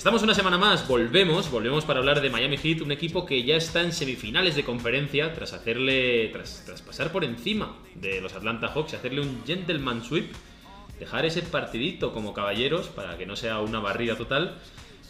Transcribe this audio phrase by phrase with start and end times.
[0.00, 3.56] Estamos una semana más, volvemos, volvemos para hablar de Miami Heat, un equipo que ya
[3.56, 8.68] está en semifinales de conferencia tras hacerle, tras, tras pasar por encima de los Atlanta
[8.68, 10.32] Hawks hacerle un gentleman sweep,
[10.98, 14.56] dejar ese partidito como caballeros para que no sea una barrida total.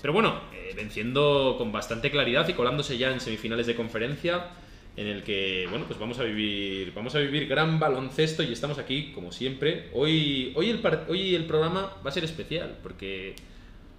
[0.02, 4.48] Pero bueno, eh, venciendo con bastante claridad y colándose ya en semifinales de conferencia,
[4.96, 8.78] en el que, bueno, pues vamos a vivir, vamos a vivir gran baloncesto y estamos
[8.78, 9.88] aquí, como siempre.
[9.94, 13.36] Hoy, hoy, el, hoy el programa va a ser especial, porque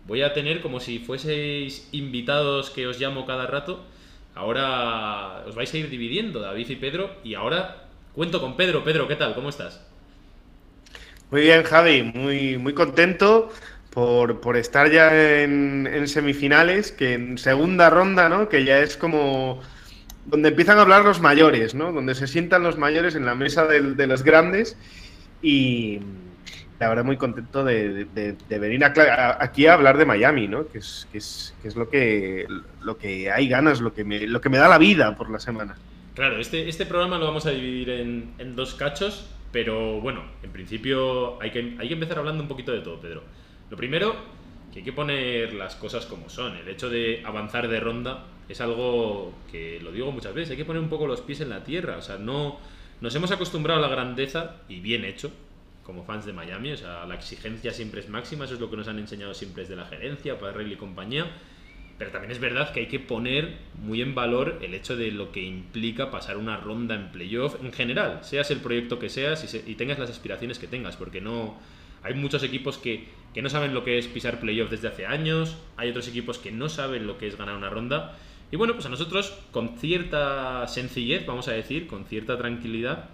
[0.07, 3.85] voy a tener como si fueseis invitados que os llamo cada rato.
[4.35, 8.83] Ahora os vais a ir dividiendo, David y Pedro, y ahora cuento con Pedro.
[8.83, 9.35] Pedro, ¿qué tal?
[9.35, 9.81] ¿Cómo estás?
[11.29, 13.49] Muy bien, Javi, muy, muy contento
[13.89, 18.49] por, por estar ya en, semifinales, que en segunda ronda, ¿no?
[18.49, 19.61] Que ya es como
[20.25, 21.91] donde empiezan a hablar los mayores, ¿no?
[21.91, 24.77] Donde se sientan los mayores en la mesa del- de, los grandes
[25.41, 25.99] y
[26.81, 30.67] la verdad muy contento de, de- venir aquí a hablar de Miami, ¿no?
[30.67, 32.47] Que es, que es, que es lo, que,
[32.81, 35.39] lo que hay ganas, lo que, me, lo que me da la vida por la
[35.39, 35.77] semana.
[36.15, 40.51] Claro, este, este programa lo vamos a dividir en, en dos cachos, pero bueno, en
[40.51, 43.21] principio hay que, hay que empezar hablando un poquito de todo, Pedro.
[43.69, 44.15] Lo primero,
[44.73, 46.55] que hay que poner las cosas como son.
[46.57, 50.65] El hecho de avanzar de ronda es algo que lo digo muchas veces, hay que
[50.65, 51.97] poner un poco los pies en la tierra.
[51.97, 52.59] O sea, no
[53.01, 55.31] nos hemos acostumbrado a la grandeza y bien hecho,
[55.91, 56.71] como fans de Miami.
[56.71, 59.63] O sea, la exigencia siempre es máxima, eso es lo que nos han enseñado siempre
[59.63, 61.25] desde la gerencia, Parrell y compañía.
[61.97, 65.31] Pero también es verdad que hay que poner muy en valor el hecho de lo
[65.31, 69.47] que implica pasar una ronda en playoff en general, seas el proyecto que seas y,
[69.47, 71.59] se- y tengas las aspiraciones que tengas, porque no
[72.01, 73.05] hay muchos equipos que,
[73.35, 76.51] que no saben lo que es pisar playoff desde hace años, hay otros equipos que
[76.51, 78.15] no saben lo que es ganar una ronda.
[78.51, 83.09] Y bueno, pues a nosotros con cierta sencillez, vamos a decir, con cierta tranquilidad,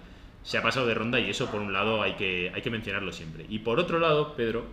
[0.48, 3.12] se ha pasado de ronda y eso por un lado hay que, hay que mencionarlo
[3.12, 3.46] siempre.
[3.50, 4.66] Y por otro lado, Pedro,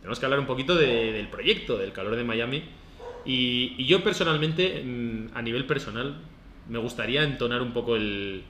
[0.00, 2.62] tenemos que hablar un poquito de- del proyecto, del calor de Miami.
[3.24, 6.14] Y, y yo personalmente, mm, a nivel personal,
[6.68, 8.44] me gustaría entonar un poco el,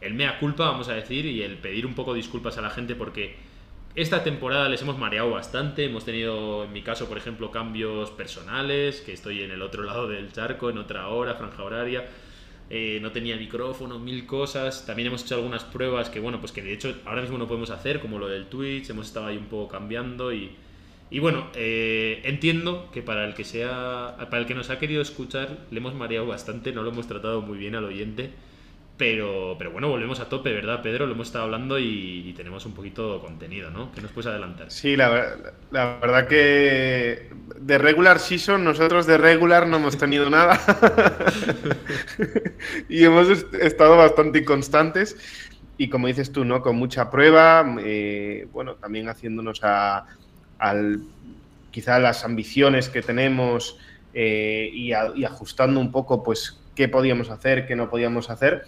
[0.00, 2.94] el mea culpa, vamos a decir, y el pedir un poco disculpas a la gente
[2.94, 3.36] porque
[3.94, 5.84] esta temporada les hemos mareado bastante.
[5.86, 10.08] Hemos tenido, en mi caso, por ejemplo, cambios personales, que estoy en el otro lado
[10.08, 12.04] del charco, en otra hora, franja horaria.
[12.74, 14.86] Eh, no tenía micrófono, mil cosas.
[14.86, 17.68] También hemos hecho algunas pruebas que, bueno, pues que de hecho ahora mismo no podemos
[17.68, 18.88] hacer, como lo del Twitch.
[18.88, 20.52] Hemos estado ahí un poco cambiando y,
[21.10, 25.02] y bueno, eh, entiendo que para el que sea, para el que nos ha querido
[25.02, 28.30] escuchar, le hemos mareado bastante, no lo hemos tratado muy bien al oyente.
[29.02, 31.06] Pero, pero bueno, volvemos a tope, ¿verdad, Pedro?
[31.06, 33.90] Lo hemos estado hablando y, tenemos un poquito de contenido, ¿no?
[33.90, 34.68] ¿Qué nos puedes adelantar?
[34.68, 37.30] Sí, la, ver- la verdad que
[37.60, 40.58] de regular season nosotros de regular no hemos tenido nada
[42.88, 45.16] y hemos est- estado bastante inconstantes
[45.76, 46.62] y como dices tú, ¿no?
[46.62, 50.04] Con mucha prueba, eh, bueno, también haciéndonos a,
[50.58, 51.08] al,
[51.70, 53.76] quizá las ambiciones que tenemos
[54.12, 58.64] eh, y, y ajustando un poco, pues, qué podíamos hacer, qué no podíamos hacer.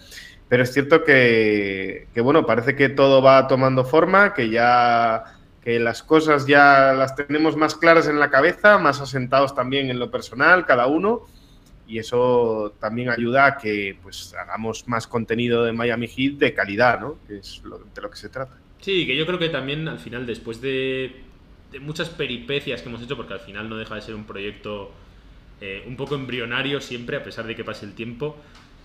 [0.48, 5.24] Pero es cierto que, que, bueno, parece que todo va tomando forma, que ya
[5.62, 9.98] que las cosas ya las tenemos más claras en la cabeza, más asentados también en
[9.98, 11.22] lo personal, cada uno,
[11.86, 17.00] y eso también ayuda a que pues hagamos más contenido de Miami Heat de calidad,
[17.00, 17.16] ¿no?
[17.26, 18.54] Que es lo- de lo que se trata.
[18.80, 21.24] Sí, que yo creo que también al final, después de,
[21.70, 24.92] de muchas peripecias que hemos hecho, porque al final no deja de ser un proyecto
[25.60, 28.36] eh, un poco embrionario siempre, a pesar de que pase el tiempo,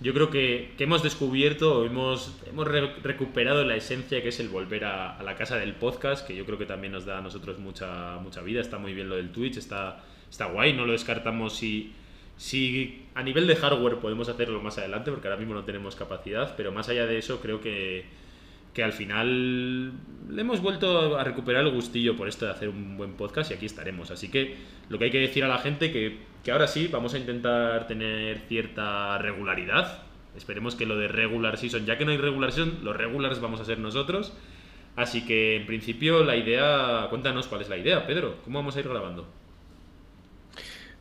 [0.02, 4.48] yo creo que, que hemos descubierto, hemos, hemos re- recuperado la esencia que es el
[4.48, 7.22] volver a, a la casa del podcast, que yo creo que también nos da a
[7.22, 10.94] nosotros mucha, mucha vida, está muy bien lo del Twitch, está, está guay, no lo
[10.94, 11.92] descartamos si,
[12.38, 16.56] si a nivel de hardware podemos hacerlo más adelante, porque ahora mismo no tenemos capacidad,
[16.56, 18.06] pero más allá de eso creo que,
[18.74, 19.92] que al final
[20.30, 23.56] le hemos vuelto a recuperar el gustillo por esto de hacer un buen podcast y
[23.56, 24.12] aquí estaremos.
[24.12, 24.56] Así que
[24.88, 27.88] lo que hay que decir a la gente que, que ahora sí vamos a intentar
[27.88, 30.04] tener cierta regularidad.
[30.36, 33.60] Esperemos que lo de regular season, ya que no hay regular season, los regulars vamos
[33.60, 34.34] a ser nosotros.
[34.96, 38.80] Así que en principio la idea, cuéntanos cuál es la idea, Pedro, ¿cómo vamos a
[38.80, 39.28] ir grabando?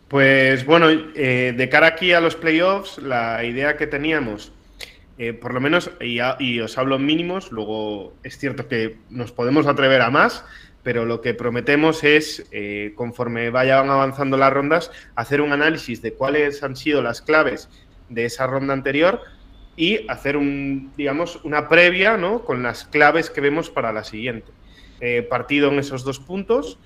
[0.08, 4.52] Pues bueno, eh, de cara aquí a los playoffs, la idea que teníamos,
[5.18, 9.32] eh, por lo menos, y, y os hablo en mínimos, luego es cierto que nos
[9.32, 10.44] podemos atrever a más,
[10.88, 16.14] pero lo que prometemos es, eh, conforme vayan avanzando las rondas, hacer un análisis de
[16.14, 17.68] cuáles han sido las claves
[18.08, 19.20] de esa ronda anterior
[19.76, 22.42] y hacer un, digamos, una previa ¿no?
[22.42, 24.50] con las claves que vemos para la siguiente.
[25.02, 26.78] Eh, partido en esos dos puntos,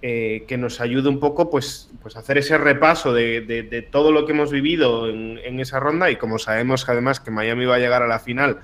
[0.00, 4.32] eh, que nos ayude un poco pues, pues hacer ese repaso de, todo lo que
[4.32, 8.02] hemos vivido en, en, esa ronda y como sabemos además que Miami va a llegar
[8.02, 8.60] a la final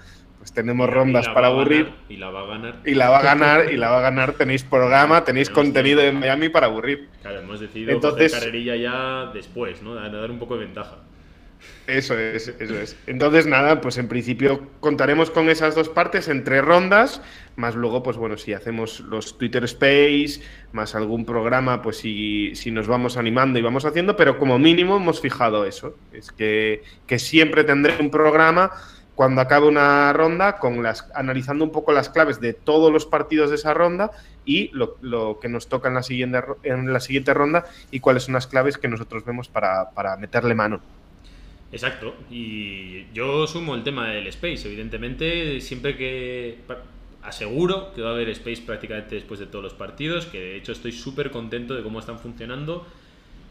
[0.46, 1.90] pues tenemos rondas para aburrir.
[2.08, 2.76] y la va a ganar.
[2.84, 4.34] Y la va a ganar, y la va a ganar.
[4.34, 7.08] Tenéis programa, tenéis contenido en Miami para aburrir.
[7.20, 9.96] Claro, hemos decidido Entonces, carrerilla ya después, ¿no?
[9.96, 10.98] dar un poco de ventaja.
[11.88, 12.96] Eso es, eso es.
[13.08, 17.20] Entonces, nada, pues en principio contaremos con esas dos partes entre rondas,
[17.56, 22.70] más luego, pues bueno, si hacemos los Twitter Space, más algún programa, pues si, si
[22.70, 27.18] nos vamos animando y vamos haciendo, pero como mínimo hemos fijado eso, es que, que
[27.18, 28.70] siempre tendré un programa
[29.16, 33.48] cuando acabe una ronda, con las, analizando un poco las claves de todos los partidos
[33.48, 34.10] de esa ronda
[34.44, 38.34] y lo, que nos toca en la, siguiente, en la siguiente ronda y cuáles son
[38.34, 39.90] las claves que nosotros vemos para,
[40.20, 40.82] meterle mano.
[41.72, 46.58] Exacto, y yo sumo el tema del space, evidentemente, siempre que
[47.22, 50.72] aseguro que va a haber space prácticamente después de todos los partidos, que de hecho
[50.72, 52.86] estoy súper contento de cómo están funcionando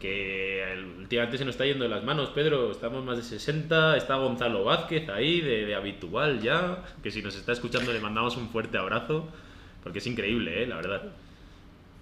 [0.00, 0.62] que
[0.98, 2.70] últimamente se nos está yendo de las manos, Pedro.
[2.70, 3.96] Estamos más de 60.
[3.96, 6.84] Está Gonzalo Vázquez ahí, de, habitual ya.
[7.02, 9.28] Que si nos está escuchando le mandamos un fuerte abrazo.
[9.82, 10.66] Porque es increíble, ¿eh?
[10.66, 11.02] la verdad.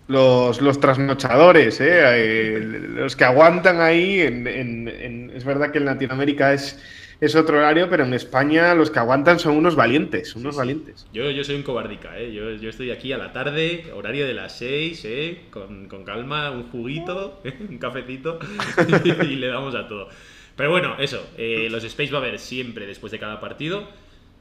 [0.08, 2.02] Los, los trasnochadores, ¿eh?
[2.02, 4.20] eh los que aguantan ahí.
[4.20, 6.82] es verdad que en Latinoamérica es
[7.20, 11.06] es otro horario, pero en España los que aguantan son unos valientes, unos valientes.
[11.12, 12.32] Yo, yo soy un cobardica, ¿eh?
[12.32, 15.40] yo, yo, estoy aquí a la tarde, horario de las 6, ¿eh?
[15.50, 18.38] con, con calma, un juguito, un cafecito
[19.22, 20.08] y le damos a todo.
[20.56, 23.88] Pero bueno, eso, eh, los Space va a haber siempre después de cada partido,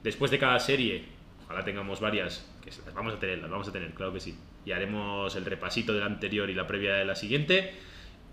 [0.03, 1.05] después de cada serie,
[1.45, 4.37] ojalá tengamos varias, que las vamos a tener, las vamos a tener, claro que sí.
[4.65, 7.73] Y haremos el repasito del anterior y la previa de la siguiente.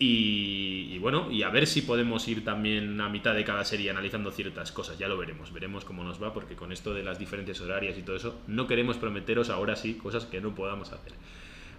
[0.03, 4.31] Y, bueno, y a ver si podemos ir también a mitad de cada serie analizando
[4.31, 4.99] ciertas cosas.
[4.99, 8.03] Ya lo veremos, veremos cómo nos va, porque con esto de las diferentes horarias y
[8.03, 11.13] todo eso, no queremos prometeros ahora sí cosas que no podamos hacer.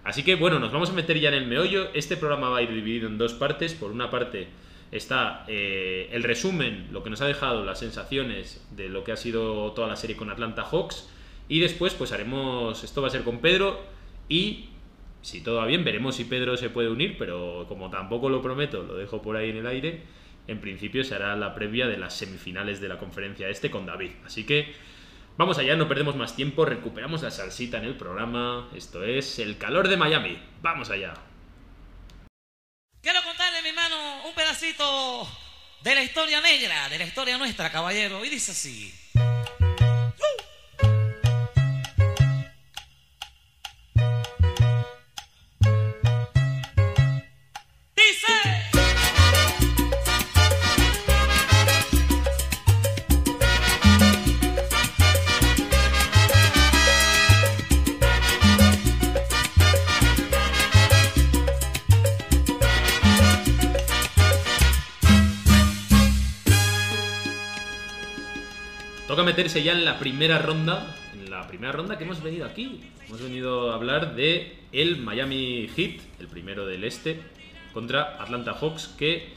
[0.04, 1.88] Así que bueno, nos vamos a meter ya en el meollo.
[1.94, 3.74] Este programa va a ir dividido en dos partes.
[3.74, 4.46] Por una parte
[4.92, 9.16] está eh, el resumen, lo que nos ha dejado las sensaciones de lo que ha
[9.16, 11.08] sido toda la serie con Atlanta Hawks.
[11.48, 13.80] Y después pues haremos, esto va a ser con Pedro
[14.28, 14.68] y
[15.22, 18.82] si todo va bien, veremos si Pedro se puede unir, pero como tampoco lo prometo,
[18.82, 20.02] lo dejo por ahí en el aire.
[20.48, 24.10] En principio será la previa de las semifinales de la conferencia este con David.
[24.26, 24.74] Así que
[25.36, 28.68] vamos allá, no perdemos más tiempo, recuperamos la salsita en el programa.
[28.74, 30.38] Esto es El calor de Miami.
[30.60, 31.14] Vamos allá.
[33.00, 35.28] Quiero contarle, mi hermano, un pedacito
[35.82, 38.24] de la historia negra, de la historia nuestra, caballero.
[38.24, 38.92] Y dice así.
[69.42, 70.96] Meterse ya en la primera ronda.
[71.14, 72.80] En la primera ronda que hemos venido aquí.
[73.08, 77.18] Hemos venido a hablar de el Miami Heat, el primero del este,
[77.72, 79.30] contra Atlanta Hawks, que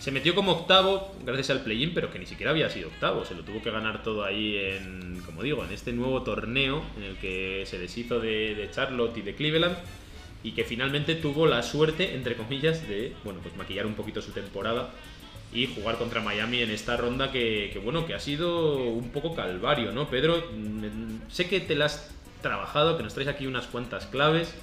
[0.00, 3.24] se metió como octavo gracias al play-in, pero que ni siquiera había sido octavo.
[3.24, 7.04] Se lo tuvo que ganar todo ahí en, como digo, en este nuevo torneo en
[7.04, 9.76] el que se deshizo de, de Charlotte y de Cleveland
[10.42, 14.32] y que finalmente tuvo la suerte, entre comillas, de bueno, pues maquillar un poquito su
[14.32, 14.90] temporada
[15.52, 19.92] y jugar contra Miami en esta ronda que, bueno, que ha sido un poco calvario,
[19.92, 20.08] ¿no?
[20.08, 24.54] Pedro, mm, sé que te la has trabajado, que nos traes aquí unas cuantas claves,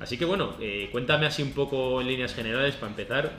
[0.00, 3.32] así que bueno, eh, cuéntame así un poco en líneas generales para empezar,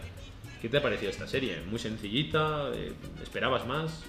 [0.61, 1.61] ¿qué te ha parecido esta serie?
[1.69, 2.71] ¿Muy sencillita?
[2.73, 2.91] Eh,
[3.21, 4.03] ¿Esperabas más?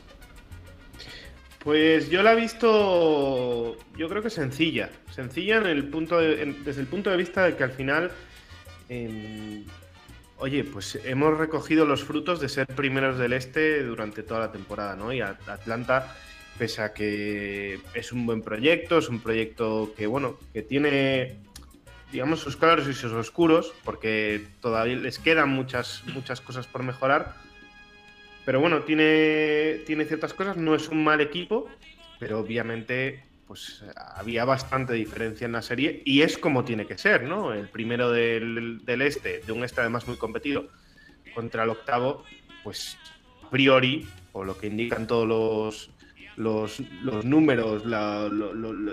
[1.58, 6.86] Pues yo la he visto, yo creo que sencilla, sencilla en el punto desde el
[6.86, 8.10] punto de vista de que al final
[8.88, 9.66] em,
[10.42, 14.96] Oye, pues hemos recogido los frutos de ser primeros del este durante toda la temporada,
[14.96, 15.12] ¿no?
[15.12, 16.16] Y Atlanta,
[16.58, 21.36] pese a que es un buen proyecto, es un proyecto que, bueno, que tiene,
[22.10, 27.34] digamos, sus claros y sus oscuros, porque todavía les quedan muchas, muchas cosas por mejorar.
[28.46, 31.68] Pero bueno, tiene, tiene ciertas cosas, no es un mal equipo,
[32.18, 33.82] pero obviamente pues
[34.14, 37.52] había bastante diferencia en la serie y es como tiene que ser, ¿no?
[37.52, 40.68] El primero del, este, de un este además muy competido,
[41.34, 42.22] contra el octavo,
[42.62, 42.96] pues
[43.44, 45.90] a priori, o lo que indican todos
[46.36, 47.82] los, los, números,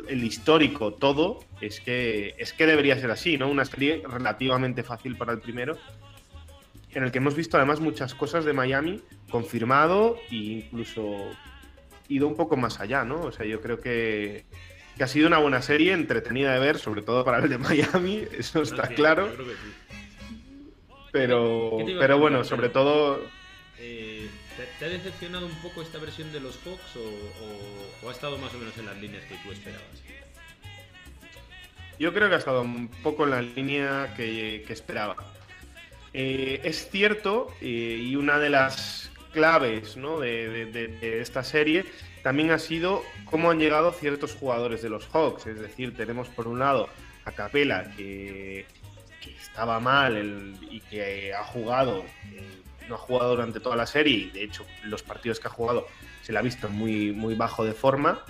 [0.10, 3.52] el histórico, todo, es que, es que debería ser así, ¿no?
[3.52, 5.78] Una serie relativamente fácil para el primero,
[6.96, 11.30] en el que hemos visto además muchas cosas de Miami, confirmado e incluso
[12.10, 13.22] ido un poco más allá, ¿no?
[13.22, 14.46] O sea, yo creo que,
[14.98, 18.24] que ha sido una buena serie, entretenida de ver, sobre todo para el de Miami,
[18.38, 19.74] eso está Sí, claro, yo creo que sí.
[21.12, 23.22] pero, ¿Qué te iba a pero bueno, sobre todo
[23.80, 28.10] Eh, ¿te, te ha decepcionado un poco esta versión de los Hawks o, o- o
[28.10, 29.86] ha estado más o menos en las líneas que tú esperabas?
[32.00, 35.16] Yo creo que ha estado un poco en la línea que, que esperaba.
[36.14, 41.86] Eh, es cierto, eh, y una de las claves de, esta serie
[42.24, 45.46] también ha sido cómo han llegado ciertos jugadores de los Hawks.
[45.46, 46.90] Es decir, tenemos por un lado
[47.24, 48.66] a Capela, que,
[49.40, 54.30] estaba mal y que ha jugado, eh, no ha jugado durante toda la serie, y
[54.32, 55.86] de hecho los partidos que ha jugado
[56.24, 58.24] se le ha visto muy, muy bajo de forma.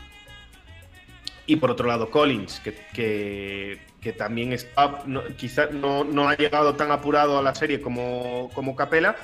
[1.45, 6.75] Y por otro lado, Collins, que, que, también está, no, quizá no, no ha llegado
[6.75, 9.15] tan apurado a la serie como, como Capela,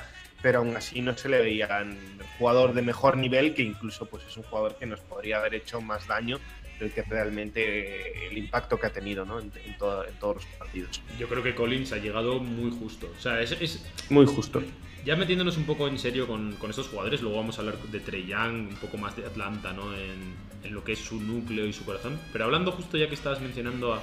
[0.44, 1.96] pero aún así no se le veía un
[2.38, 5.80] jugador de mejor nivel, que incluso pues, es un jugador que nos podría haber hecho
[5.80, 6.38] más daño
[6.78, 9.40] del que realmente eh, el impacto que ha tenido ¿no?
[9.40, 11.00] en, en todo- en todos los partidos.
[11.18, 13.10] Yo creo que Collins ha llegado muy justo.
[13.16, 14.62] O sea, es, es- Muy justo.
[15.06, 18.00] ya metiéndonos un poco en serio con, con estos jugadores, luego vamos a hablar de
[18.00, 19.94] Trey Young, un poco más de Atlanta, ¿no?
[19.94, 22.20] En, en lo que es su núcleo y su corazón.
[22.34, 24.02] Pero hablando justo ya que estabas mencionando a,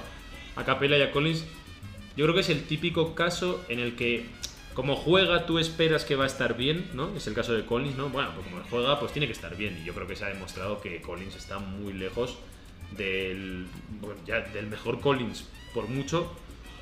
[0.56, 1.44] a Capela y a Collins,
[2.16, 4.26] yo creo que es el típico caso en el que
[4.74, 7.14] como juega tú esperas que va a estar bien, ¿no?
[7.16, 8.08] Es el caso de Collins, ¿no?
[8.08, 10.28] Bueno, pues como juega pues tiene que estar bien y yo creo que se ha
[10.28, 12.38] demostrado que Collins está muy lejos
[12.96, 13.66] del,
[14.00, 16.32] bueno, ya del mejor Collins por mucho,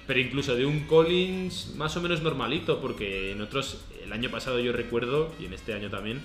[0.06, 4.58] pero incluso de un Collins más o menos normalito, porque en otros, el año pasado
[4.58, 6.22] yo recuerdo, y en este año también,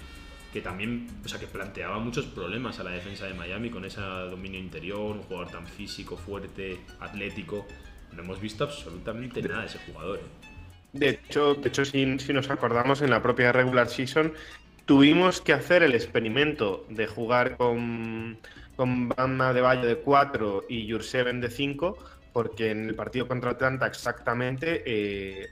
[0.51, 3.99] que también, o sea, que planteaba muchos problemas a la defensa de Miami con ese
[3.99, 7.67] dominio interior, un jugador tan físico, fuerte, atlético.
[8.13, 10.19] No hemos visto absolutamente nada de ese jugador.
[10.19, 10.44] ¿eh?
[10.95, 14.33] De hecho, de hecho si, nos acordamos, en la propia regular season
[14.85, 18.37] tuvimos que hacer el experimento de jugar con,
[18.77, 21.97] con Bama de Valle de 4 y Jurseven de 5,
[22.31, 25.49] porque en el partido contra Atlanta exactamente eh,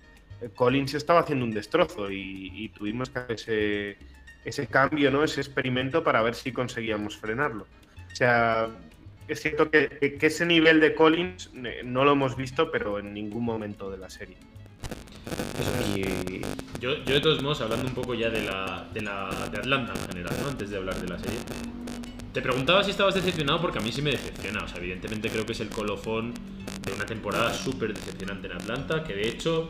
[0.55, 3.97] Collins estaba haciendo un destrozo y, tuvimos que hacer ese,
[4.45, 5.25] ese cambio, ¿no?
[5.25, 7.67] ese experimento para ver si conseguíamos frenarlo.
[8.09, 8.69] O sea,
[9.27, 13.43] es cierto que ese nivel de Collins eh, no lo hemos visto, pero en ningún
[13.43, 14.37] momento de la serie.
[15.95, 16.41] Y,
[16.79, 19.93] Yo, yo de todos modos, hablando un poco ya de la, de la de Atlanta
[19.93, 20.49] en general, ¿no?
[20.49, 21.39] Antes de hablar de la serie.
[22.33, 24.63] Te preguntaba si estabas decepcionado porque a mí sí me decepciona.
[24.63, 26.33] O sea, evidentemente creo que es el colofón
[26.83, 29.03] de una temporada súper decepcionante en Atlanta.
[29.03, 29.69] Que de hecho,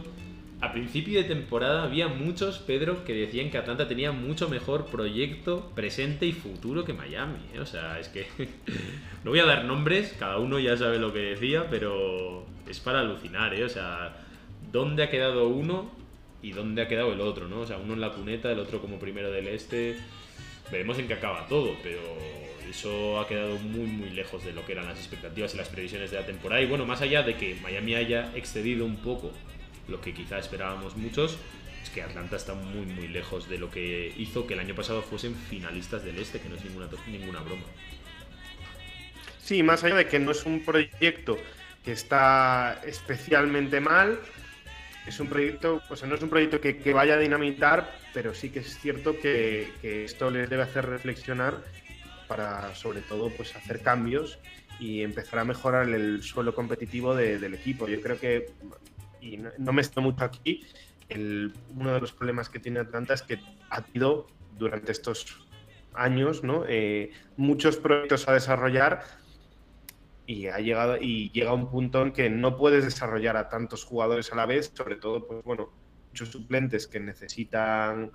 [0.62, 5.74] a principio de temporada había muchos, Pedro, que decían que Atlanta tenía mucho mejor proyecto,
[5.76, 7.40] presente y futuro que Miami.
[7.54, 7.60] ¿eh?
[7.60, 8.28] O sea, es que
[9.26, 13.02] no voy a dar nombres, cada uno ya sabe lo que decía, pero es para
[13.02, 13.66] alucinar, ¿eh?
[13.66, 14.16] O sea,
[14.74, 15.90] ¿dónde ha quedado uno
[16.42, 17.62] y dónde ha quedado el otro, ¿no?
[17.62, 19.96] O sea, uno en la cuneta, el otro como primero del este.
[20.70, 22.02] Veremos en qué acaba todo, pero
[22.70, 26.12] eso ha quedado muy muy lejos de lo que eran las expectativas y las previsiones
[26.12, 26.62] de la temporada.
[26.62, 29.32] Y bueno, más allá de que Miami haya excedido un poco
[29.88, 31.38] lo que quizá esperábamos muchos,
[31.84, 35.04] es que Atlanta está muy muy lejos de lo que hizo que el año pasado
[35.04, 37.64] fuesen finalistas del este, que no es ninguna, ninguna broma.
[39.40, 41.38] Sí, más allá de que no es un proyecto
[41.84, 44.18] que está especialmente mal,
[45.06, 48.50] es un proyecto, o sea, no es un proyecto que, vaya a dinamitar, pero sí
[48.50, 49.72] que es cierto que,
[50.06, 51.62] esto les debe hacer reflexionar
[52.28, 54.40] para, sobre todo, pues hacer cambios
[54.80, 57.88] y empezar a mejorar el suelo competitivo de- del equipo.
[57.88, 58.48] Yo creo que,
[59.22, 60.66] y no, me estoy mucho aquí,
[61.76, 65.48] uno de los problemas que tiene Atlanta es que ha tenido durante estos
[65.94, 66.66] años ¿no?
[66.68, 69.04] Eh, muchos proyectos a desarrollar
[70.26, 74.32] y ha llegado y llega un punto en que no puedes desarrollar a tantos jugadores
[74.32, 75.70] a la vez, sobre todo, pues bueno,
[76.10, 78.12] muchos suplentes que necesitan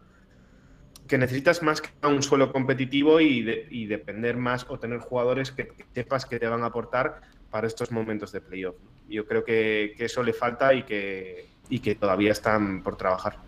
[1.06, 5.50] que necesitas más que un suelo competitivo y, de- y depender más o tener jugadores
[5.50, 8.76] que, que sepas que te van a aportar para estos momentos de playoff.
[9.08, 13.47] Yo creo que, que eso le falta y que, y que todavía están por trabajar.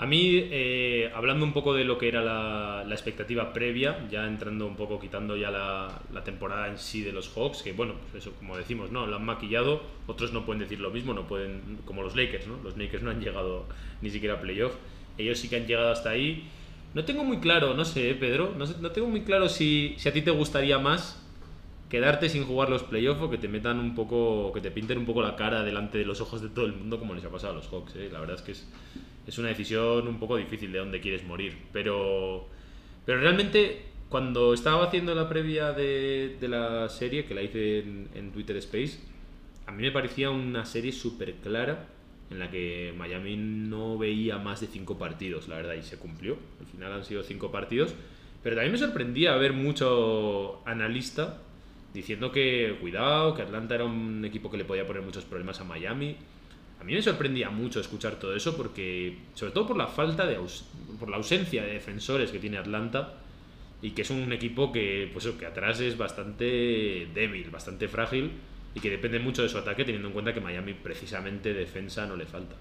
[0.00, 4.64] A mí, eh, hablando un poco de lo que era la, expectativa previa, ya entrando
[4.66, 8.22] un poco, quitando ya la, la temporada en sí de los Hawks, que bueno, pues
[8.22, 9.08] eso, como decimos, ¿no?
[9.08, 12.58] Lo han maquillado, otros no pueden decir lo mismo, no pueden, como los Lakers, ¿no?
[12.62, 13.66] Los Lakers no han llegado
[14.00, 14.74] ni siquiera a playoff,
[15.18, 16.44] ellos sí que han llegado hasta ahí.
[16.94, 19.94] No tengo muy claro, no sé, ¿eh, Pedro, no, sé- no tengo muy claro si,
[19.98, 21.24] si a ti te gustaría más
[21.90, 25.06] quedarte sin jugar los playoffs o que te metan un poco, que te pinten un
[25.06, 27.54] poco la cara delante de los ojos de todo el mundo como les ha pasado
[27.54, 27.96] a los Hawks.
[27.96, 28.10] ¿eh?
[28.12, 28.68] La verdad es que es,
[29.28, 31.56] es una decisión un poco difícil de dónde quieres morir.
[31.72, 32.48] Pero,
[33.04, 38.08] pero realmente cuando estaba haciendo la previa de, de la serie, que la hice en,
[38.14, 38.98] en Twitter Space,
[39.66, 41.88] a mí me parecía una serie súper clara
[42.30, 46.38] en la que Miami no veía más de cinco partidos, la verdad, y se cumplió.
[46.60, 47.94] Al final han sido cinco partidos.
[48.42, 51.38] Pero también me sorprendía ver mucho analista
[51.92, 55.64] diciendo que cuidado, que Atlanta era un equipo que le podía poner muchos problemas a
[55.64, 56.16] Miami.
[56.80, 60.36] A mí me sorprendía mucho escuchar todo eso porque, sobre todo por la falta de,
[60.38, 60.64] aus-
[60.98, 63.14] por la ausencia de defensores que tiene Atlanta
[63.82, 68.32] y que es un equipo que, pues que atrás es bastante débil, bastante frágil
[68.74, 72.16] y que depende mucho de su ataque teniendo en cuenta que Miami precisamente defensa no
[72.16, 72.56] le falta.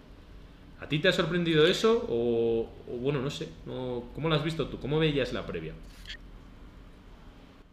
[0.80, 4.68] ¿A ti te ha sorprendido eso o, o bueno, no sé, ¿cómo lo has visto
[4.70, 4.80] tú?
[4.80, 5.74] ¿Cómo veías la previa?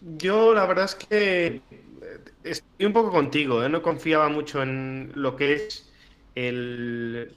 [0.01, 3.69] Yo la verdad es que eh, estoy un poco contigo, ¿eh?
[3.69, 5.94] no confiaba mucho en lo que es
[6.35, 7.33] el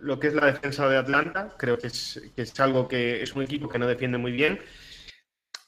[0.00, 1.54] lo que es la defensa de Atlanta.
[1.58, 4.60] Creo que es, que es algo que es un equipo que no defiende muy bien.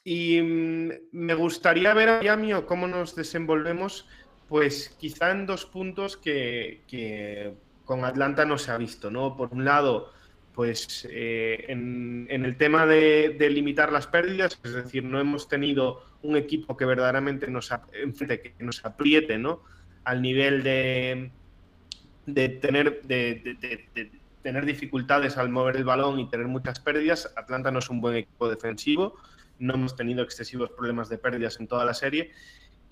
[0.05, 4.07] Y mm, me gustaría ver a Miami o cómo nos desenvolvemos,
[4.49, 9.37] pues quizá en dos puntos que, que con Atlanta no se ha visto, ¿no?
[9.37, 10.13] Por un lado,
[10.55, 15.49] pues eh, en, en el tema de, de limitar las pérdidas, es decir, no hemos
[15.49, 19.63] tenido un equipo que verdaderamente nos, que nos apriete, ¿no?
[20.05, 21.31] Al nivel de,
[22.35, 24.11] de tener, de, de- de-
[24.43, 27.33] tener dificultades al mover el balón y tener muchas pérdidas.
[27.37, 29.17] Atlanta no es un buen equipo defensivo,
[29.59, 32.33] no hemos tenido excesivos problemas de pérdidas en toda la serie.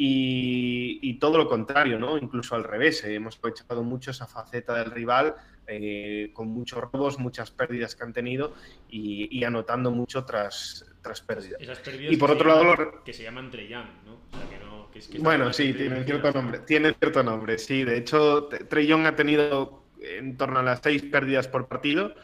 [0.00, 2.18] Y, y todo lo contrario, ¿no?
[2.18, 5.34] Incluso al revés, eh, hemos aprovechado mucho esa faceta del rival
[5.66, 8.54] eh, con muchos robos, muchas pérdidas que han tenido
[8.88, 11.60] y, y anotando mucho tras, tras pérdidas.
[11.60, 14.14] Esas pérdidas Y por otro lado, llaman- lo- que se llaman Treyang, ¿no?
[14.14, 14.67] O sea, que no
[15.06, 16.58] que es que Bueno, sí, tienen cierto nombre.
[16.60, 17.84] Tienen cierto nombre, sí.
[17.84, 22.14] De hecho, Trey Young ha tenido en torno a las seis pérdidas por partido,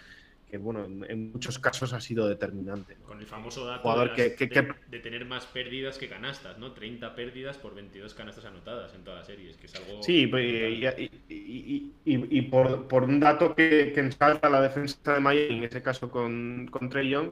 [0.48, 2.96] que bueno, en, muchos casos ha sido determinante.
[3.00, 3.06] ¿no?
[3.06, 6.58] Con el famoso dato Jugador de, las- que- que- de- tener más pérdidas que canastas,
[6.58, 6.72] ¿no?
[6.72, 9.50] 30 pérdidas por 22 canastas anotadas en toda la serie.
[9.50, 10.02] Es que es algo.
[10.02, 14.60] Sí, pues, y, y- y- y- y por, por un dato que, que ensalza la
[14.60, 17.30] defensa de Miami, en ese caso con, con Trey Young,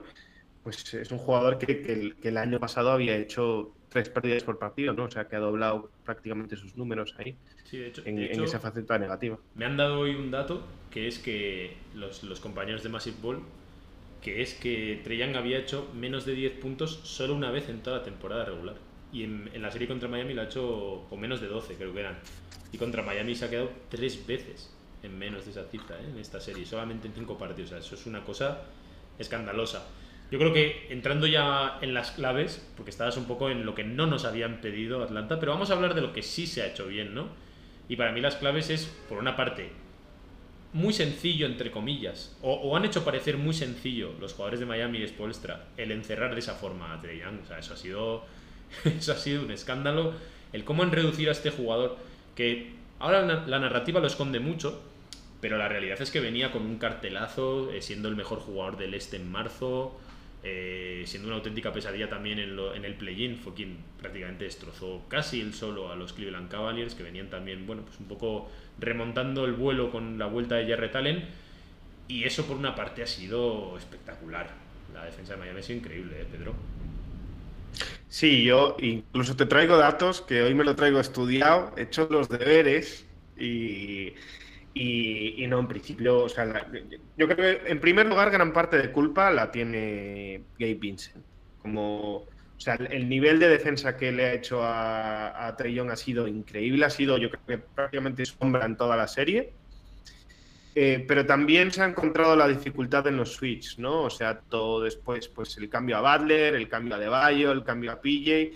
[0.65, 4.45] pues es un jugador que, que el, que el año pasado había hecho tres pérdidas
[4.45, 5.05] por partido, ¿no?
[5.05, 8.43] O sea, que ha doblado prácticamente sus números ahí, Sí, de hecho, en, de en
[8.43, 9.39] hecho, esa faceta negativa.
[9.55, 13.43] me han dado hoy un dato que es que los, los compañeros de Massive Ball,
[14.21, 17.83] que es que Trey Young había hecho menos de 10 puntos solo una vez en
[17.83, 18.77] toda la temporada regular.
[19.13, 21.93] Y en, en la serie contra Miami lo ha hecho con menos de 12, creo
[21.95, 22.19] que eran.
[22.73, 26.11] Y contra Miami se ha quedado tres veces en menos de esa cifra ¿eh?
[26.11, 27.71] en esta serie, solamente en cinco partidos.
[27.73, 28.63] O sea, eso es una cosa
[29.19, 29.87] escandalosa.
[30.33, 33.85] Yo creo que entrando ya en las claves, porque estabas un poco en lo que
[33.85, 36.69] no nos habían pedido Atlanta, pero vamos a hablar de lo que sí se ha
[36.69, 37.29] hecho bien, ¿no?
[37.87, 39.73] Y para mí las claves es, por una parte,
[40.73, 45.07] muy sencillo, entre comillas, o, han hecho parecer muy sencillo los jugadores de Miami y
[45.07, 47.43] Spolstra el encerrar de esa forma a Trey Young.
[47.43, 48.25] O sea, eso ha sido,
[48.87, 50.15] eso ha sido un escándalo.
[50.55, 51.99] El cómo han reducido a este jugador,
[52.37, 54.83] que ahora la, la narrativa lo esconde mucho,
[55.43, 58.95] pero la realidad es que venía con un cartelazo, eh, siendo el mejor jugador del
[58.95, 60.01] este en marzo,
[60.43, 65.03] eh, siendo una auténtica pesadilla también en, lo- en el play-in, fue quien prácticamente destrozó
[65.09, 69.45] casi el solo a los Cleveland Cavaliers, que venían también, bueno, pues un poco remontando
[69.45, 71.29] el vuelo con la vuelta de Jarrett Allen,
[72.09, 74.51] y eso por una parte ha sido espectacular.
[74.95, 76.55] La defensa de Miami ha sido increíble, ¿eh, Pedro?
[78.09, 82.29] Sí, yo incluso te traigo datos que hoy me lo traigo estudiado, he hecho los
[82.29, 84.15] deberes y,
[84.75, 86.67] y, no, en principio, o sea, la-
[87.17, 91.25] yo creo que en primer lugar gran parte de culpa la tiene Gabe Vincent.
[91.59, 95.97] Como, o sea, el, el nivel de defensa que le ha hecho a, a ha
[95.97, 99.53] sido increíble, ha sido yo creo que prácticamente sombra en toda la serie.
[100.75, 104.05] Eh, pero también se ha encontrado la dificultad en los switch, ¿no?
[104.05, 107.63] O sea, todo después, pues el cambio a Butler, el cambio a De Bayo, el
[107.63, 108.53] cambio a PJ.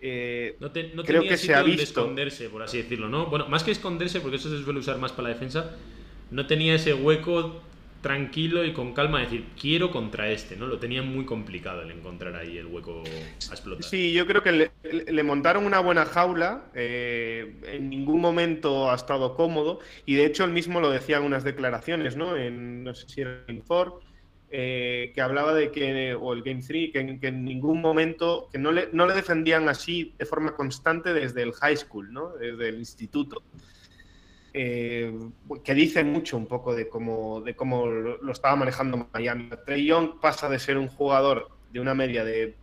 [0.00, 2.00] Eh, No, te- no Creo tenía que se sitio ha donde visto.
[2.00, 3.26] esconderse, por así decirlo, ¿no?
[3.26, 5.76] Bueno, más que esconderse, porque eso se suele usar más para la defensa,
[6.30, 7.62] no tenía ese hueco
[8.02, 10.66] tranquilo y con calma de decir, quiero contra este, ¿no?
[10.66, 13.02] Lo tenía muy complicado el encontrar ahí el hueco
[13.50, 13.90] a explotar.
[13.90, 18.94] Sí, yo creo que le, le montaron una buena jaula, eh, en ningún momento ha
[18.96, 22.36] estado cómodo y de hecho él mismo lo decía en unas declaraciones, ¿no?
[22.36, 24.00] En, no sé si era el Game 4,
[24.50, 28.72] eh, que hablaba de que, o el Game 3, que, en- ningún momento, que no
[28.72, 32.30] le, no le defendían así de forma constante desde el high school, ¿no?
[32.36, 33.42] Desde el instituto.
[34.54, 35.12] Eh,
[35.62, 39.50] que dice mucho un poco de cómo, de cómo lo, estaba manejando Miami.
[39.66, 42.56] Trey Young pasa de ser un jugador de una media de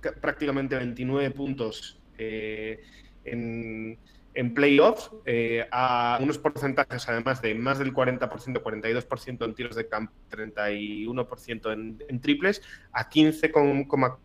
[0.00, 2.80] ca- prácticamente 29 puntos eh,
[3.24, 3.98] en,
[4.34, 9.88] en playoffs eh, a unos porcentajes además de más del 40%, 42% en tiros de
[9.88, 12.62] campo, 31% en, en, triples,
[12.92, 13.50] a 15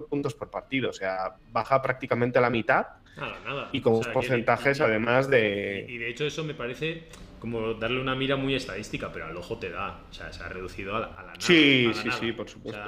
[0.10, 0.90] puntos por partido.
[0.90, 2.88] O sea, baja prácticamente a la mitad.
[3.18, 3.70] Nada, nada.
[3.72, 5.86] Y con porcentajes además de...
[5.88, 7.08] Y de hecho eso me parece
[7.40, 10.02] como darle una mira muy estadística, pero al ojo te da.
[10.10, 11.34] O sea, se ha reducido a la, nada.
[11.40, 12.82] Sí, sí, sí, por supuesto.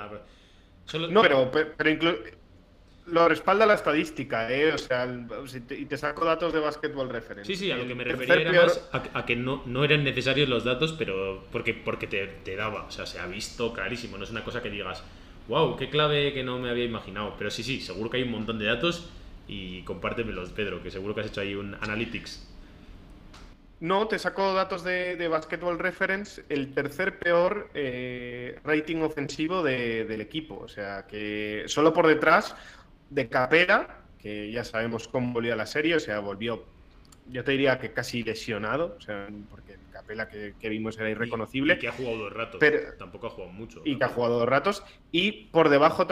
[1.10, 2.17] No, pero, pero, incluso
[3.08, 4.74] lo respalda la estadística, ¿eh?
[4.74, 5.08] O sea,
[5.70, 7.46] y te saco datos de Basketball Reference.
[7.46, 10.50] Sí, sí, a lo que me refería era más a, que no, no, eran necesarios
[10.50, 12.84] los datos, pero porque, porque te, te, daba.
[12.84, 14.17] O sea, se ha visto clarísimo.
[14.17, 15.04] No es una cosa que digas,
[15.48, 17.36] wow, qué clave que no me había imaginado.
[17.38, 19.10] Pero sí, sí, seguro que hay un montón de datos
[19.48, 22.48] y compártemelos, Pedro, que seguro que has hecho ahí un analytics.
[23.80, 30.20] No, te saco datos de, de Basketball Reference, el tercer peor eh, rating ofensivo del
[30.20, 30.58] equipo.
[30.58, 32.56] O sea, que solo por detrás
[33.10, 36.65] de Capela, que ya sabemos cómo volvió a la serie, o sea, volvió,
[37.30, 41.76] yo te diría que casi lesionado, o sea, porque el Capela que, vimos era irreconocible.
[41.76, 43.82] Y, que ha jugado dos ratos, pero, tampoco ha jugado mucho.
[43.86, 46.08] Y que ha jugado dos ratos, y por debajo,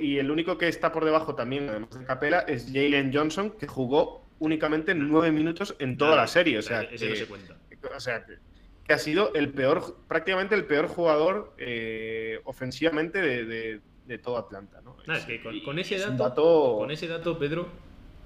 [0.00, 3.66] y el único que está por debajo también, además de Capela, es Jalen Johnson, que
[3.66, 7.56] jugó únicamente nueve minutos en toda la serie, o sea, ese no se cuenta.
[7.94, 13.80] O sea, que, ha sido el peor, prácticamente el peor jugador eh, ofensivamente de, de
[14.18, 14.80] todo Atlanta.
[14.82, 14.96] ¿no?
[15.12, 17.68] es, que con, ese dato, con ese dato, Pedro,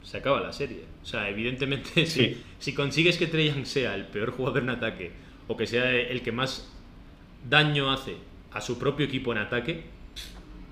[0.03, 0.85] se acaba la serie.
[1.03, 5.13] O sea, evidentemente, si, si consigues que Trey sea el peor jugador en ataque
[5.49, 6.71] o que sea el que más
[7.49, 8.17] daño hace
[8.53, 9.85] a su propio equipo en ataque,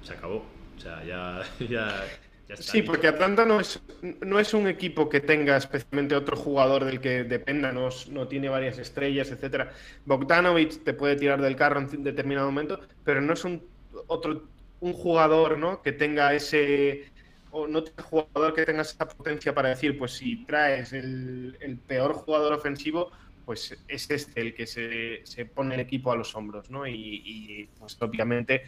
[0.03, 0.45] se acabó.
[0.77, 2.05] O sea, ya, ya,
[2.49, 2.63] está.
[2.63, 3.81] Sí, porque Atlanta no es,
[4.21, 8.49] no es un equipo que tenga especialmente otro jugador del que dependa, no, no tiene
[8.49, 9.73] varias estrellas, etcétera.
[10.05, 13.63] Bogdanovich te puede tirar del carro en determinado momento, pero no es un
[14.07, 14.45] otro
[14.83, 15.81] un jugador ¿no?
[15.81, 17.05] que tenga ese
[17.53, 22.15] o no un jugador que tenga esa potencia para decir, pues si traes el, peor
[22.15, 23.13] jugador ofensivo,
[23.45, 26.87] pues es este el que se, pone el equipo a los hombros, ¿no?
[26.87, 28.63] Y, pues obviamente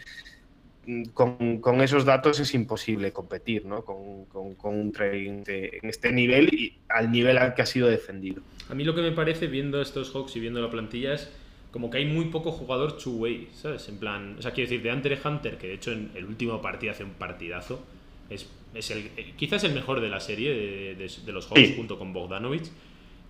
[0.86, 3.84] mm, con, esos datos es imposible competir, ¿no?
[3.84, 4.26] Con,
[4.62, 8.42] un trade en este nivel y al nivel al que ha sido defendido.
[8.68, 11.32] A mí lo que me parece, viendo estos Hawks y viendo la plantilla, es
[11.74, 13.88] como que hay muy poco jugador two-way, ¿sabes?
[13.88, 16.62] En plan, o sea, quiero decir, de Andre Hunter, que de hecho en el último
[16.62, 17.82] partido hace un partidazo,
[18.30, 20.54] es, es el, quizás el mejor de la serie
[20.94, 22.70] de, los Hawks junto con Bogdanovich.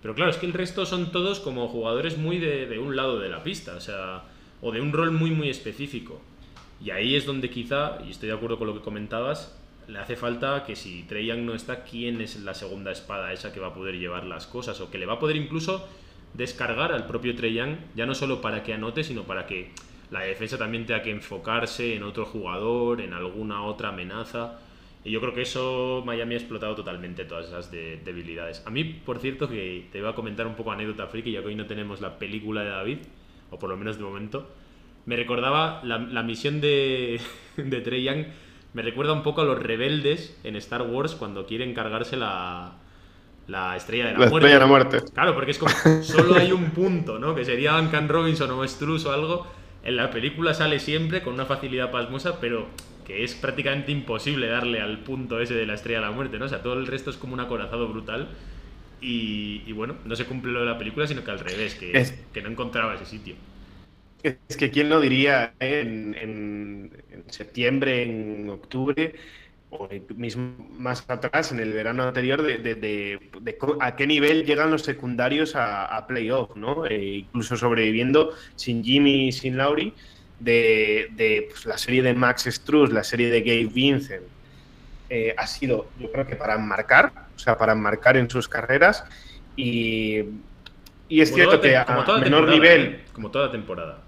[0.03, 3.31] Pero claro, es que el resto son todos como jugadores muy de, un lado de
[3.31, 4.25] la pista, o sea,
[4.61, 6.21] o de un rol muy, muy específico.
[6.85, 10.17] Y ahí es donde quizá, y estoy de acuerdo con lo que comentabas, le hace
[10.17, 13.69] falta que si Trey Young no está, ¿quién es la segunda espada esa que va
[13.69, 14.83] a poder llevar las cosas?
[14.83, 15.89] O que le va a poder incluso
[16.35, 19.70] descargar al propio Trey Young, ya no solo para que anote, sino para que
[20.11, 24.61] la defensa también tenga que enfocarse en otro jugador, en alguna otra amenaza.
[25.05, 28.62] Y yo creo que eso Miami ha explotado totalmente todas esas debilidades.
[28.66, 31.49] A mí, por cierto, que te iba a comentar un poco anécdota friki, ya que
[31.49, 32.99] hoy no tenemos la película de David,
[33.51, 34.49] o por lo menos de momento.
[35.07, 37.20] Me recordaba la, misión de,
[37.57, 38.27] de Trey Young,
[38.73, 42.79] me recuerda un poco a los rebeldes en Star Wars cuando quieren cargarse la,
[43.47, 44.35] la estrella de la, muerte.
[44.37, 45.01] Estrella de la muerte.
[45.13, 47.35] Claro, porque es como, solo hay un punto, ¿no?
[47.35, 49.47] Que sería Duncan Robinson o Struz o algo.
[49.83, 52.69] En la película sale siempre con una facilidad pasmosa, pero
[53.05, 56.47] que es prácticamente imposible darle al punto ese de la estrella de la muerte, ¿no?
[56.47, 58.29] O sea, todo el resto es como un acorazado brutal.
[59.07, 62.41] Y, bueno, no se cumple lo de la película, sino que al revés, que, que
[62.41, 63.35] no encontraba ese sitio.
[64.23, 66.91] Es que quién lo diría en, en
[67.27, 69.15] septiembre, en octubre,
[69.79, 73.19] o mismo más atrás, en el verano anterior, de,
[73.81, 76.87] a qué nivel llegan los secundarios a, playoff, ¿no?
[76.87, 79.93] Eh, incluso sobreviviendo sin Jimmy y sin Laurie,
[80.41, 84.23] de, pues, la serie de Max Struz, la serie de Gabe Vincent,
[85.11, 89.05] eh, ha sido, yo creo que para marcar, o sea, para marcar en sus carreras
[89.57, 90.23] y,
[91.09, 91.85] y es cierto que a
[92.21, 92.83] menor nivel...
[92.83, 93.05] ¿eh?
[93.13, 94.01] Como toda temporada.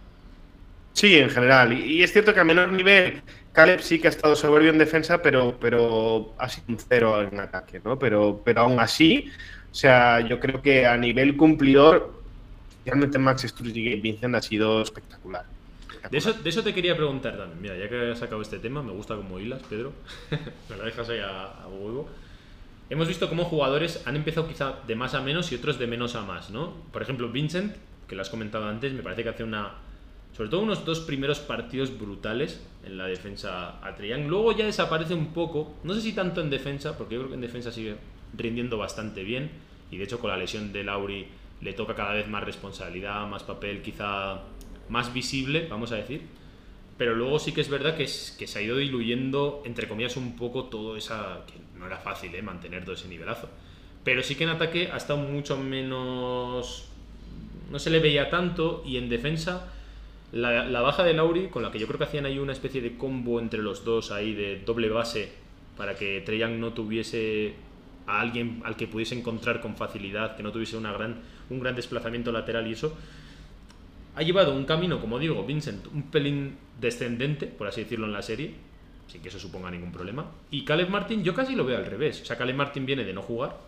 [0.93, 1.75] Sí, en general.
[1.75, 3.23] y es cierto que a menor nivel
[3.57, 7.41] Caleb sí que ha estado soberbio en defensa, pero, pero ha sido un cero en
[7.41, 7.99] ataque, ¿no?
[7.99, 9.31] Pero, pero aún así,
[9.73, 12.21] o sea, yo creo que a nivel cumplidor,
[12.85, 15.47] realmente Max Struz y Vincent ha sido espectacular.
[16.11, 17.63] De eso, de eso te quería preguntar también.
[17.63, 19.95] Mira, ya que has sacado este tema, me gusta como hilas, Pedro.
[20.69, 22.11] me la dejas ahí a, huevo.
[22.91, 26.15] Hemos visto cómo jugadores han empezado quizá de más a menos y otros de menos
[26.15, 26.75] a más, ¿no?
[26.93, 27.75] Por ejemplo, Vincent,
[28.07, 29.86] que lo has comentado antes, me parece que hace una
[30.37, 34.27] sobre todo unos dos primeros partidos brutales en la defensa a Triang.
[34.27, 37.37] Luego ya desaparece un poco, no sé si tanto en defensa, porque yo creo que
[37.37, 37.97] en defensa sigue
[38.37, 39.51] rindiendo bastante bien.
[39.91, 41.27] Y de hecho con la lesión de Lauri
[41.63, 44.43] le toca cada vez más responsabilidad, más papel, quizá
[44.91, 46.23] más visible, vamos a decir.
[46.99, 50.37] Pero luego sí que es verdad que, que se ha ido diluyendo, entre comillas, un
[50.37, 51.45] poco todo esa...
[51.47, 52.43] que no era fácil ¿eh?
[52.43, 53.49] mantener todo ese nivelazo.
[54.05, 56.89] Pero sí que en ataque ha estado mucho menos.
[57.71, 58.83] No se le veía tanto.
[58.87, 59.73] Y en defensa,
[60.33, 62.97] la, baja de Lauri, con la que yo creo que hacían ahí una especie de
[62.97, 65.33] combo entre los dos, ahí de doble base,
[65.77, 67.55] para que Trae Young no tuviese
[68.07, 71.75] a alguien al que pudiese encontrar con facilidad, que no tuviese una gran, un gran
[71.75, 72.97] desplazamiento lateral y eso.
[74.15, 78.23] Ha llevado un camino, como digo, Vincent, un pelín descendente, por así decirlo, en la
[78.23, 78.55] serie,
[79.07, 80.31] sin que eso suponga ningún problema.
[80.51, 82.23] Y Caleb Martin, yo casi lo veo al revés.
[82.23, 83.59] O sea, Caleb Martin viene de no jugar,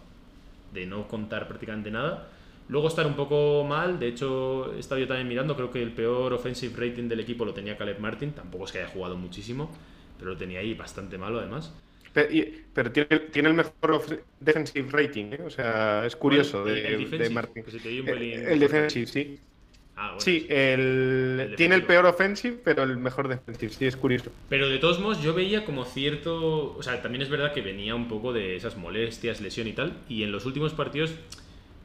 [0.72, 2.28] de no contar prácticamente nada.
[2.68, 5.92] Luego estar un poco mal, de hecho he estado yo también mirando, creo que el
[5.92, 9.70] peor offensive rating del equipo lo tenía Caleb Martin, tampoco es que haya jugado muchísimo,
[10.18, 11.72] pero lo tenía ahí bastante malo además.
[12.74, 15.40] Pero, tiene, tiene el mejor defensive rating, ¿eh?
[15.46, 17.64] O sea, es curioso El- el de Martin.
[17.64, 19.40] que se te dio un Eh, pelín- El, defensive, sí.
[19.96, 23.96] Ah, bueno, sí, el, El tiene el peor offensive, pero el mejor defensive, sí, es
[23.96, 24.30] curioso.
[24.48, 26.76] Pero de todos modos yo veía como cierto...
[26.76, 29.92] O sea, también es verdad que venía un poco de esas molestias, lesión y tal.
[30.08, 31.12] Y en los últimos partidos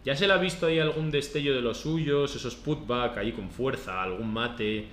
[0.06, 3.50] ya se le ha visto ahí algún destello de los suyos, esos putback ahí con
[3.50, 4.88] fuerza, algún mate,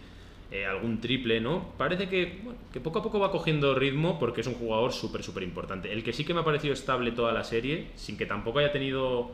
[0.52, 1.72] eh, algún triple, ¿no?
[1.78, 5.22] Parece que, bueno, que poco a poco va cogiendo ritmo porque es un jugador súper,
[5.22, 5.92] súper importante.
[5.92, 8.72] El que sí que me ha parecido estable toda la serie, sin que tampoco haya
[8.72, 9.30] tenido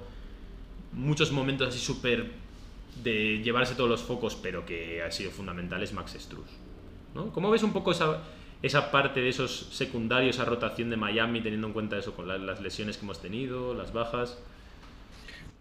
[0.92, 2.32] muchos momentos así súper
[3.02, 6.46] de llevarse todos los focos, pero que ha sido fundamental es Max Struz.
[7.14, 7.30] ¿no?
[7.32, 11.72] ¿Cómo ves un poco esa, parte de esos secundarios, esa rotación de Miami, teniendo en
[11.74, 14.38] cuenta eso con la- las lesiones que hemos tenido, las bajas?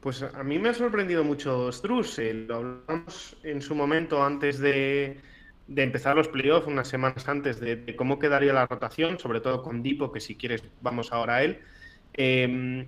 [0.06, 2.20] Pues a mí me ha sorprendido mucho Struz.
[2.20, 5.20] eh, lo hablamos en su momento antes de,
[5.66, 9.82] de empezar los playoffs, unas semanas antes de, cómo quedaría la rotación, sobre todo con
[9.82, 11.60] Dipo, que si quieres vamos ahora a él.
[12.14, 12.88] Eh,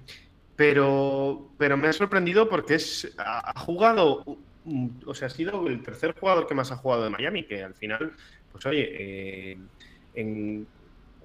[0.56, 4.24] pero, pero me ha sorprendido porque es, ha, jugado,
[5.04, 7.74] o sea, ha sido el tercer jugador que más ha jugado de Miami, que al
[7.74, 8.14] final,
[8.52, 9.58] pues oye, eh,
[10.14, 10.68] en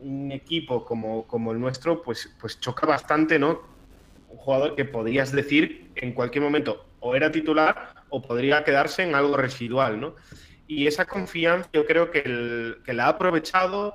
[0.00, 3.71] un equipo como, como el nuestro, pues, pues choca bastante, ¿no?
[4.32, 9.14] Un jugador que podrías decir en cualquier momento o era titular o podría quedarse en
[9.14, 10.14] algo residual, ¿no?
[10.66, 13.94] Y esa confianza yo creo que, el- que la ha aprovechado,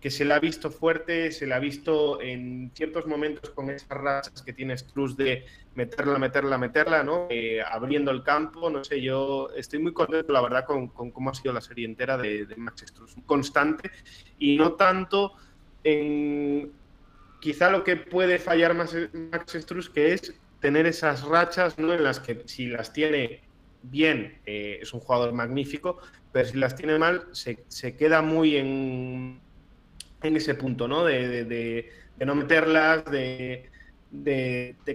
[0.00, 3.88] que se la ha visto fuerte, se la ha visto en ciertos momentos con esas
[3.88, 7.28] rachas que tiene Struz de meterla, meterla, meterla, ¿no?
[7.30, 11.30] Eh, abriendo el campo, no sé, yo estoy muy contento, la verdad, con, con cómo
[11.30, 13.90] ha sido la serie entera de, de Max Struz, constante
[14.38, 15.34] y no tanto
[15.84, 16.72] en
[17.42, 21.92] quizá lo que puede fallar más Max que es tener esas rachas ¿no?
[21.92, 23.42] en las que si las tiene
[23.82, 25.98] bien eh, es un jugador magnífico,
[26.32, 29.40] pero si las tiene mal se, se queda muy en,
[30.22, 31.04] en ese punto, ¿no?
[31.04, 31.90] De, de-
[32.24, 33.68] no meterlas, de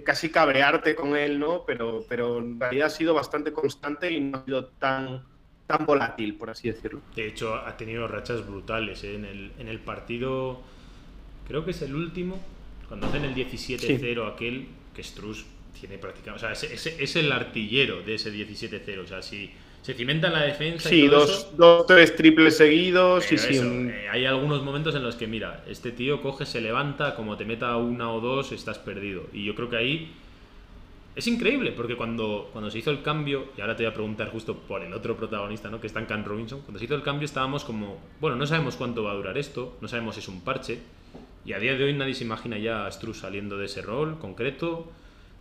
[0.06, 1.66] casi cabrearte con él, ¿no?
[1.66, 5.26] Pero, pero en realidad ha sido bastante constante y no ha sido tan,
[5.66, 7.02] tan volátil, por así decirlo.
[7.16, 9.16] De hecho, ha tenido rachas brutales ¿eh?
[9.16, 10.62] en, el, en el partido,
[11.48, 12.40] creo que es el último,
[12.88, 15.46] cuando hacen el 17-0 aquel, que Struz
[15.80, 16.46] tiene prácticamente...
[16.46, 19.04] O sea, es, es- es el artillero de ese 17-0.
[19.04, 20.90] O sea, si se cimenta en la defensa...
[20.90, 23.54] y Sí, todo dos, eso, dos, tres triples seguidos, sí, Pero sí.
[23.56, 27.16] eso, un- eh, hay algunos momentos en los que, mira, este tío coge, se levanta,
[27.16, 29.28] como te meta una o dos, estás perdido.
[29.34, 30.12] Y yo creo que ahí
[31.16, 34.30] es increíble, porque cuando, cuando se hizo el cambio, y ahora te voy a preguntar
[34.30, 35.82] justo por el otro protagonista, ¿no?
[35.82, 38.76] que está en Can Robinson, cuando se hizo el cambio estábamos como, bueno, no sabemos
[38.76, 40.80] cuánto va a durar esto, no sabemos si es un parche,
[41.48, 44.20] y a día de hoy nadie se imagina ya a Struz saliendo de ese rol
[44.20, 44.92] concreto,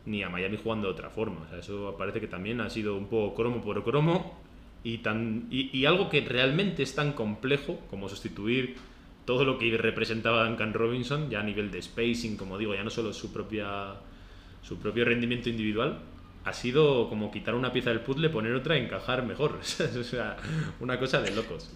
[0.04, 1.40] ni a Miami jugando de otra forma.
[1.40, 4.38] O sea, eso parece que también ha sido un poco cromo por cromo
[4.84, 8.76] y, tan, y, y algo que realmente es tan complejo como sustituir
[9.24, 12.90] todo lo que representaba Duncan Robinson, ya a nivel de spacing, como digo, ya no
[12.90, 13.96] solo su propia
[14.62, 15.98] su propio rendimiento individual,
[16.44, 19.58] ha sido como quitar una pieza del puzzle, poner otra y encajar mejor.
[19.60, 20.36] o sea,
[20.78, 21.72] una cosa de locos.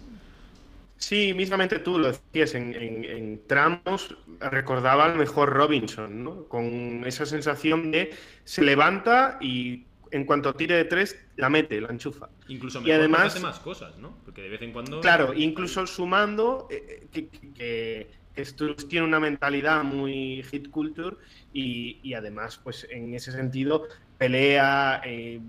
[1.01, 6.43] Sí, mismamente tú lo decías, en, en- en tramos recordaba al mejor Robinson, ¿no?
[6.45, 8.11] Con esa sensación de
[8.43, 12.29] se levanta y en cuanto tire de tres, la mete, la enchufa.
[12.49, 14.15] Incluso Y mejor porque además- hace más cosas, ¿no?
[14.23, 15.01] Porque de vez en cuando...
[15.01, 18.41] Claro, incluso sumando eh, que, que, que
[18.87, 21.15] tiene una mentalidad muy hit culture
[21.51, 23.87] y, y además, pues en ese sentido,
[24.21, 25.41] pelea, eh,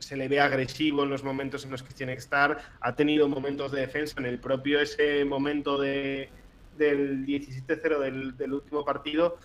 [0.00, 3.28] se le ve agresivo en los momentos en los que tiene que estar, ha tenido
[3.28, 6.28] momentos de defensa en el propio ese momento de,
[6.76, 9.38] del 17-0 del, último partido,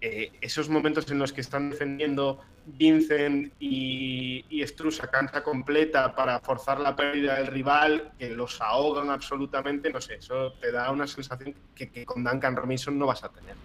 [0.00, 6.14] eh, esos momentos en los que están defendiendo Vincent y, y Struz a cancha completa
[6.14, 10.90] para forzar la pérdida del rival, que los ahogan absolutamente, no sé, eso te da
[10.90, 13.56] una sensación que, que con Duncan Robinson no vas a tener.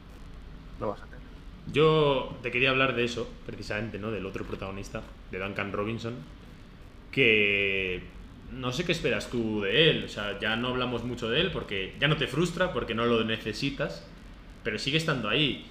[0.78, 1.17] No vas a tener.
[1.72, 4.12] Yo te quería hablar de eso, precisamente, ¿no?
[4.12, 5.02] Del otro protagonista,
[5.32, 6.16] de Duncan Robinson,
[7.12, 8.02] que
[8.52, 10.06] no sé qué esperas tú de él.
[10.06, 13.06] O sea, ya no hablamos mucho de él porque ya no te frustra, porque no
[13.06, 14.06] lo necesitas,
[14.64, 15.66] pero sigue estando ahí.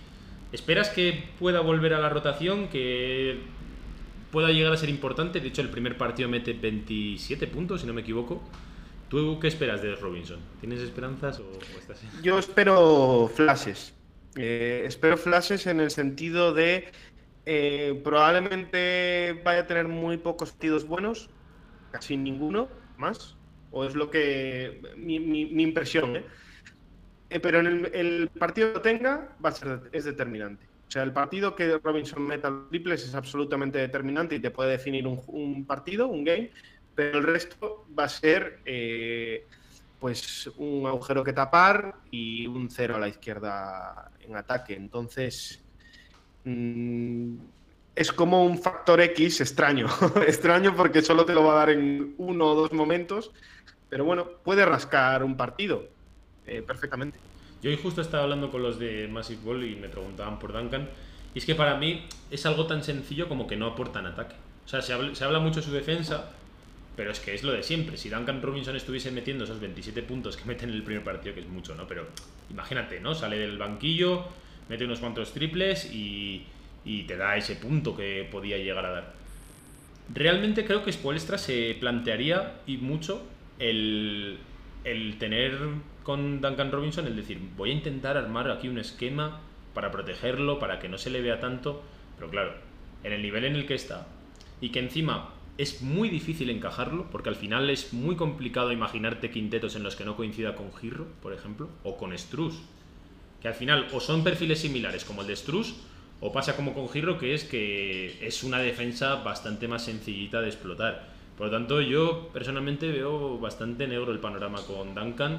[0.53, 2.69] ¿Esperas que pueda volver a la rotación?
[2.69, 3.39] ¿Que
[4.31, 5.41] pueda llegar a ser importante?
[5.41, 8.43] De hecho, el primer partido mete 27 puntos, si no me equivoco.
[9.09, 10.39] ¿Tú qué esperas de Robinson?
[10.61, 12.03] ¿Tienes esperanzas o, estás...?
[12.23, 13.95] Yo espero flashes.
[14.37, 16.93] Eh, espero flashes en el sentido de
[17.47, 21.31] eh, probablemente vaya a tener muy pocos partidos buenos,
[21.93, 22.69] casi ninguno
[22.99, 23.37] más,
[23.71, 26.17] o es lo que mi, mi, impresión.
[26.17, 26.25] ¿eh?
[27.31, 27.41] ¿eh?
[27.41, 30.67] pero en el, partido que tenga va a ser es determinante.
[30.89, 35.07] O sea, el partido que Robinson meta triples es absolutamente determinante y te puede definir
[35.07, 36.51] un, un partido, un game,
[36.97, 39.47] pero el resto va a ser eh,
[40.01, 44.75] pues un agujero que tapar y un cero a la izquierda en ataque.
[44.75, 45.63] Entonces,
[46.45, 47.37] mm,
[47.95, 49.87] es como un factor X extraño,
[50.27, 53.33] extraño porque solo te lo va a dar en uno o dos momentos,
[53.89, 55.89] pero bueno, puede rascar un partido
[56.47, 57.19] eh, perfectamente.
[57.63, 60.89] Yo hoy justo estaba hablando con los de Massive Ball y me preguntaban por Duncan.
[61.35, 64.37] Y es que para mí es algo tan sencillo como que no aporta en ataque.
[64.65, 66.33] O sea, se habla, se habla mucho de su defensa,
[66.97, 67.99] pero es que es lo de siempre.
[67.99, 71.41] Si Duncan Robinson estuviese metiendo esos 27 puntos que mete en el primer partido, que
[71.41, 71.87] es mucho, ¿no?
[71.87, 72.07] Pero
[72.51, 73.15] imagínate, ¿no?
[73.15, 74.25] Sale del banquillo,
[74.69, 76.45] mete unos cuantos triples y,
[76.85, 79.15] y te da ese punto que podía llegar a dar.
[80.13, 83.27] Realmente creo que Spoelstra se plantearía y mucho
[83.59, 84.39] el,
[84.85, 85.59] el tener
[86.03, 89.41] con Duncan Robinson, el decir, voy a intentar armar aquí un esquema
[89.75, 91.83] para protegerlo, para que no se le vea tanto,
[92.17, 92.55] pero claro,
[93.03, 94.07] en el nivel en el que está,
[94.61, 99.75] y que encima es muy difícil encajarlo, porque al final es muy complicado imaginarte quintetos
[99.77, 102.61] en los que no coincida con Girro, por ejemplo, o con Struz.
[103.41, 105.75] Que al final o son perfiles similares como el de Struz,
[106.21, 110.49] o pasa como con Girro, que es que es una defensa bastante más sencillita de
[110.49, 111.09] explotar.
[111.37, 115.39] Por lo tanto, yo personalmente veo bastante negro el panorama con Duncan.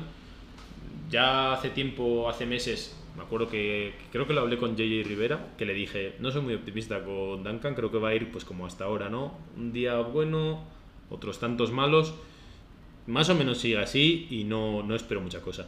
[1.10, 5.53] Ya hace tiempo, hace meses, me acuerdo que creo que lo hablé con JJ Rivera,
[5.58, 8.45] que le dije, no soy muy optimista con Duncan, creo que va a ir pues
[8.45, 9.36] como hasta ahora, ¿no?
[9.58, 10.63] Un día bueno,
[11.10, 12.13] otros tantos malos.
[13.08, 15.67] Más o menos sigue así y no, no espero mucha cosa.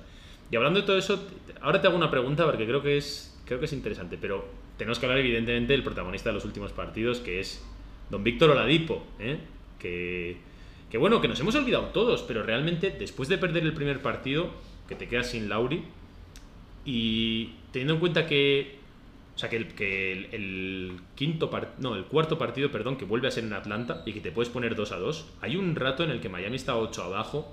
[0.51, 1.27] Y hablando de todo eso,
[1.61, 4.45] ahora te hago una pregunta porque creo que es, creo que es interesante, pero
[4.77, 7.65] tenemos que hablar evidentemente del protagonista de los últimos partidos, que es
[8.11, 9.39] don Víctor Oladipo, ¿eh?
[9.79, 10.37] que,
[10.91, 14.51] que bueno, que nos hemos olvidado todos, pero realmente después de perder el primer partido,
[14.87, 15.83] que te quedas sin Lauri,
[16.85, 18.79] y teniendo en cuenta que.
[19.35, 23.31] O sea, que el, que el, quinto no, el cuarto partido, perdón, que vuelve a
[23.31, 25.27] ser en Atlanta y que te puedes poner 2 a 2.
[25.39, 27.49] Hay un rato en el que Miami está 8 abajo,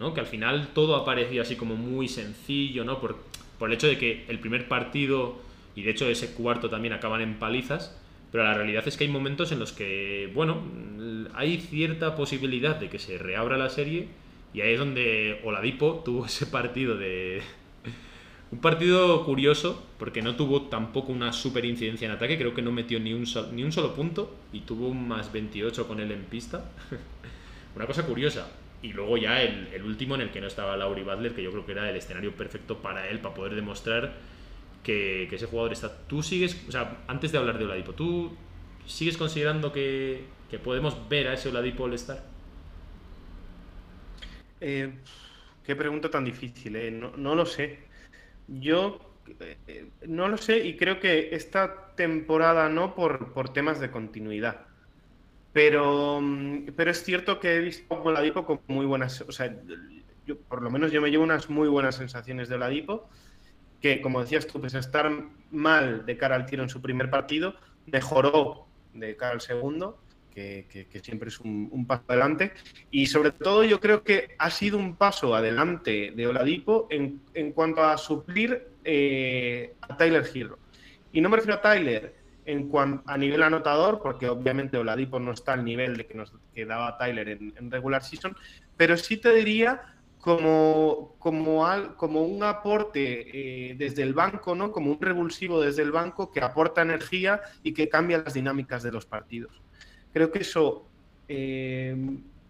[0.00, 0.12] ¿no?
[0.12, 3.00] Que al final todo ha parecido así como muy sencillo, ¿no?
[3.00, 3.16] Por,
[3.60, 5.36] por el hecho de que el primer partido
[5.76, 7.96] y de hecho ese cuarto también acaban en palizas.
[8.32, 10.60] Pero la realidad es que hay momentos en los que, bueno,
[11.34, 14.08] hay cierta posibilidad de que se reabra la serie
[14.52, 17.40] y ahí es donde Oladipo tuvo ese partido de,
[18.50, 22.72] un partido curioso, porque no tuvo tampoco una super incidencia en ataque, creo que no
[22.72, 26.24] metió ni un, ni un solo punto y tuvo un más 28 con él en
[26.24, 26.64] pista.
[27.76, 28.48] una cosa curiosa.
[28.80, 31.66] Y luego ya el, último en el que no estaba Laurie Butler, que yo creo
[31.66, 34.14] que era el escenario perfecto para él, para poder demostrar
[34.82, 36.06] que, ese jugador está...
[36.06, 38.34] Tú sigues, o sea, antes de hablar de Oladipo, ¿tú
[38.86, 40.24] sigues considerando que,
[40.64, 42.24] podemos ver a ese Oladipo All-Star?
[44.60, 44.90] Eh,
[45.66, 46.90] qué pregunta tan difícil, eh.
[46.90, 47.87] no, no lo sé.
[48.48, 48.98] Yo
[49.40, 54.66] eh, no lo sé y creo que esta temporada no por, por temas de continuidad.
[55.52, 59.54] Pero, mm, pero es cierto que he visto a Oladipo con muy buenas, o sea,
[60.48, 63.08] por lo menos yo me llevo unas muy buenas sensaciones de Oladipo,
[63.80, 65.10] que como decías tú, pues estar
[65.50, 67.54] mal de cara al tiro en su primer partido,
[67.86, 70.00] mejoró de cara al segundo
[70.38, 72.52] que, siempre es un, paso adelante.
[72.90, 77.52] Y sobre todo yo creo que ha sido un paso adelante de Oladipo en, en
[77.52, 80.58] cuanto a suplir eh, a Tyler Hero.
[81.12, 82.70] Y no me refiero a Tyler en
[83.04, 86.96] a nivel anotador, porque obviamente Oladipo no está al nivel de que nos que daba
[86.96, 88.34] Tyler en, regular season,
[88.76, 89.82] pero sí te diría
[90.18, 91.62] como, como,
[91.96, 94.72] como un aporte eh, desde el banco, ¿no?
[94.72, 98.92] como un revulsivo desde el banco que aporta energía y que cambia las dinámicas de
[98.92, 99.60] los partidos.
[100.18, 100.84] Creo que eso
[101.28, 101.96] eh,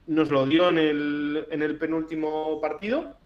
[0.07, 3.19] nos lo dio en el, en el penúltimo partido.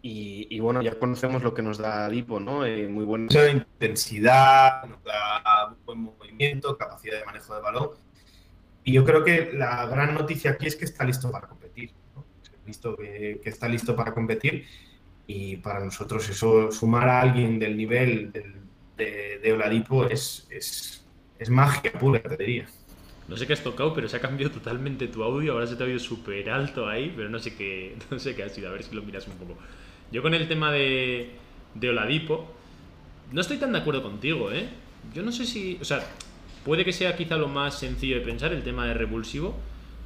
[0.00, 2.64] Y, bueno, ya conocemos lo que nos da Dipo, ¿no?
[2.64, 7.90] Eh, muy buena intensidad, nos da buen movimiento, capacidad de manejo de balón.
[8.84, 11.90] Y yo creo que la gran noticia aquí es que está listo para competir.
[12.64, 14.66] Listo, que, está listo para competir.
[15.26, 18.30] Y para nosotros eso, sumar a alguien del nivel
[18.96, 21.04] de, de Oladipo es, es,
[21.40, 22.68] es magia pura, te diría.
[23.30, 25.52] No sé qué has tocado, pero se ha cambiado totalmente tu audio.
[25.52, 28.42] Ahora se te ha oído súper alto ahí, pero no sé qué, no sé qué
[28.42, 28.68] ha sido.
[28.68, 29.56] A ver si lo miras un poco.
[30.10, 31.30] Yo con el tema de,
[31.76, 32.52] de Oladipo,
[33.30, 34.68] no estoy tan de acuerdo contigo, ¿eh?
[35.14, 35.78] Yo no sé si.
[35.80, 36.04] O sea,
[36.64, 39.56] puede que sea quizá lo más sencillo de pensar el tema de revulsivo.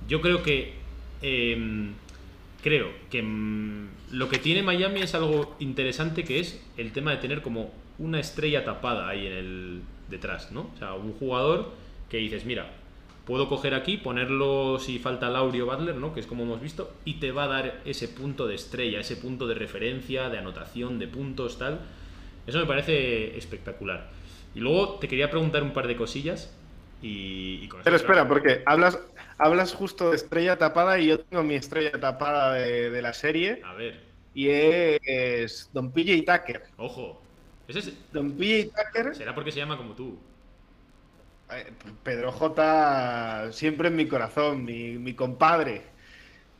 [0.06, 0.74] Yo creo que.
[1.22, 1.94] em,
[2.62, 7.18] creo que mm, lo que tiene Miami es algo interesante que es el tema de
[7.18, 10.70] tener como una estrella tapada ahí en el detrás, ¿no?
[10.74, 11.72] O sea, un jugador
[12.10, 12.70] que dices, mira,
[13.26, 16.12] puedo coger aquí, ponerlo si falta Laurio Butler, ¿no?
[16.14, 19.16] Que es como hemos visto, y te va a dar ese punto de estrella, ese
[19.16, 21.80] punto de referencia, de anotación, de puntos, tal.
[22.46, 24.10] Eso me parece espectacular.
[24.54, 26.54] Y luego te quería preguntar un par de cosillas
[27.02, 28.98] y, y con Pero espera, porque hablas,
[29.38, 33.60] hablas justo de estrella tapada y yo tengo mi estrella tapada de, de la serie
[33.64, 34.00] A ver,
[34.34, 36.62] y es Don PJ Tucker.
[36.76, 37.20] ojo.
[37.66, 40.18] Ese es- Don PJ Tucker, será porque se llama como tú.
[41.52, 41.72] Eh,
[42.02, 45.82] Pedro J siempre en mi corazón, mi, compadre.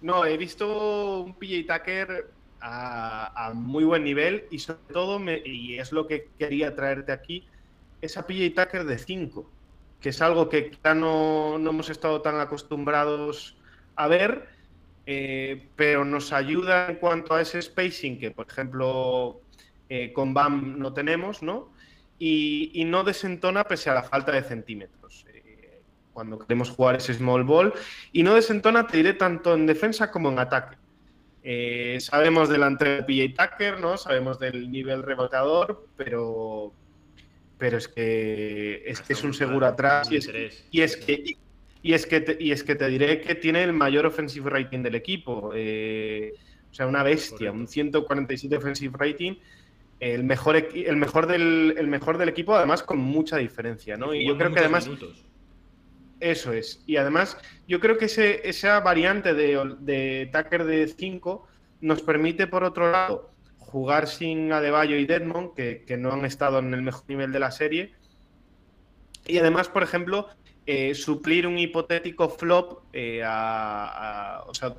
[0.03, 2.30] No, he visto un PJ Tucker
[2.61, 7.47] a, a muy buen nivel y sobre todo, y es lo que quería traerte aquí,
[8.01, 9.51] esa PJ Tucker de 5,
[10.01, 13.57] que es algo que quizá no, no hemos estado tan acostumbrados
[13.97, 14.49] a ver,
[15.07, 19.41] eh, pero nos ayuda en cuanto a ese spacing que, por ejemplo,
[19.89, 21.68] eh, con BAM no tenemos, ¿no?
[22.19, 25.27] Y, y no desentona pese a la falta de centímetros.
[25.33, 27.73] eh, cuando queremos jugar ese small ball.
[28.12, 30.77] Y no desentona, te diré, tanto en defensa como en ataque.
[31.43, 33.99] Eh, sabemos delante de PJ Tucker, ¿no?
[33.99, 36.73] Sabemos del nivel reboteador, pero,
[37.59, 40.31] pero es que es, que es un seguro atrás y es,
[40.71, 41.37] y es que
[41.83, 44.83] y, es que te, y es que te diré que tiene el mayor offensive rating
[44.83, 45.53] del equipo.
[45.55, 46.33] eh,
[46.71, 49.35] o sea, una bestia, un 147 offensive rating.
[50.01, 54.12] El mejor, el, mejor del, el mejor del equipo, además, con mucha diferencia, ¿no?
[54.14, 55.24] Y yo creo que además minutos.
[56.20, 56.82] eso es.
[56.86, 61.47] Y además, yo creo que ese, esa variante de, de Tucker de 5
[61.80, 66.59] nos permite, por otro lado, jugar sin Adebayo y Deadmond, que, que no han estado
[66.59, 67.95] en el mejor nivel de la serie.
[69.26, 70.28] Y además, por ejemplo,
[70.66, 74.74] eh, suplir un hipotético flop eh, a, a- o sea,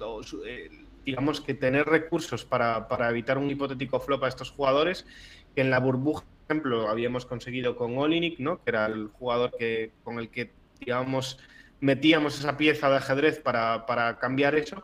[0.47, 0.70] eh,
[1.06, 5.06] digamos que tener recursos para, para evitar un hipotético flop a estos jugadores,
[5.53, 8.58] que en la burbuja, por ejemplo, habíamos conseguido con Olinik, ¿no?
[8.64, 11.39] que era el jugador que, con el que, digamos,
[11.80, 14.84] metíamos esa pieza de ajedrez para, para cambiar eso,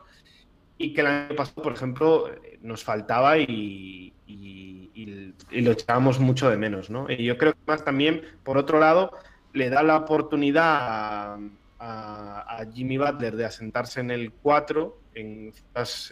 [0.78, 6.18] y que el año pasado, por ejemplo, nos faltaba y, y- y- y lo echábamos
[6.18, 6.90] mucho de menos.
[6.90, 7.06] ¿no?
[7.10, 9.12] Y yo creo que más también, por otro lado,
[9.52, 11.38] le da la oportunidad a,
[11.78, 15.52] a- a Jimmy Butler de asentarse en el 4 en,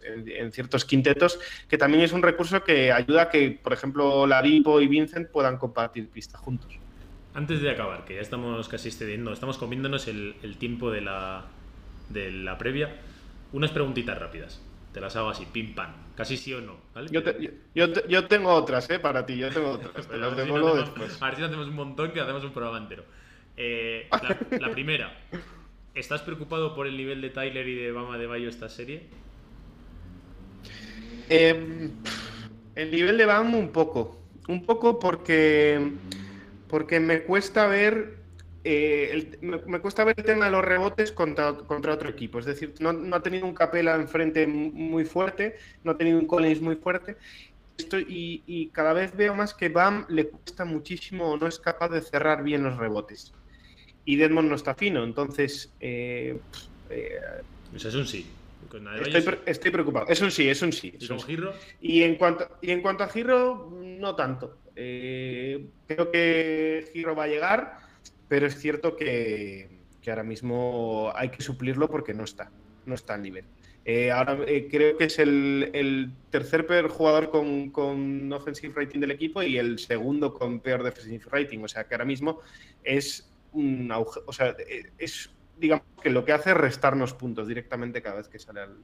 [0.02, 1.38] en- ciertos quintetos,
[1.68, 5.56] que también es un recurso que ayuda a que, por ejemplo, Laripo y Vincent puedan
[5.58, 6.80] compartir pista juntos.
[7.32, 11.46] Antes de acabar, que ya estamos casi excediendo, estamos comiéndonos el, el tiempo de la,
[12.08, 13.00] de la previa,
[13.52, 14.60] unas preguntitas rápidas.
[14.92, 17.08] Te las hago así, pim pam, casi sí o no, ¿vale?
[17.12, 18.98] Yo, te- yo- yo te- yo tengo otras, ¿eh?
[18.98, 19.92] Para ti, yo tengo otras.
[20.08, 21.22] Te las a ver si no hacemos-.
[21.22, 23.04] A ver si no hacemos un montón que hacemos un programa entero.
[23.56, 25.16] Eh, la, la primera,
[25.94, 29.08] ¿estás preocupado por el nivel de Tyler y de Bama de Bayo esta serie?
[31.28, 31.90] Eh,
[32.74, 34.16] el nivel de BAM un poco.
[34.48, 35.92] Un poco porque,
[36.68, 38.18] porque me cuesta ver.
[38.62, 42.38] eh, el- me, cuesta ver el tema de los rebotes contra, contra otro equipo.
[42.38, 46.26] Es decir, no, ha tenido un Capela enfrente mu- muy fuerte, no ha tenido un
[46.26, 47.16] Collins muy fuerte.
[47.78, 51.58] Estoy, y, y cada vez veo más que BAM le cuesta muchísimo o no es
[51.60, 53.32] capaz de cerrar bien los rebotes.
[54.10, 56.36] Y Deadmond no está fino, entonces eh,
[56.90, 57.10] eh,
[57.78, 58.26] sea, es un sí.
[59.02, 60.06] Estoy, pre- estoy preocupado.
[60.08, 60.94] Es un sí, es un sí.
[60.98, 61.36] ¿Y es un con sí.
[61.80, 64.58] Y en cuanto, y en cuanto a Giro, no tanto.
[64.74, 67.78] Eh, creo que Giro va a llegar,
[68.28, 69.68] pero es cierto que,
[70.02, 72.50] que ahora mismo hay que suplirlo porque no está,
[72.86, 73.44] no está al nivel.
[73.84, 79.00] Eh, ahora eh, creo que es el, el tercer peor jugador con, con offensive rating
[79.00, 81.60] del equipo y el segundo con peor defensive rating.
[81.60, 82.40] O sea que ahora mismo
[82.84, 84.54] es un auge, o sea,
[84.98, 88.82] es digamos que lo que hace es restarnos puntos directamente cada vez que sale al-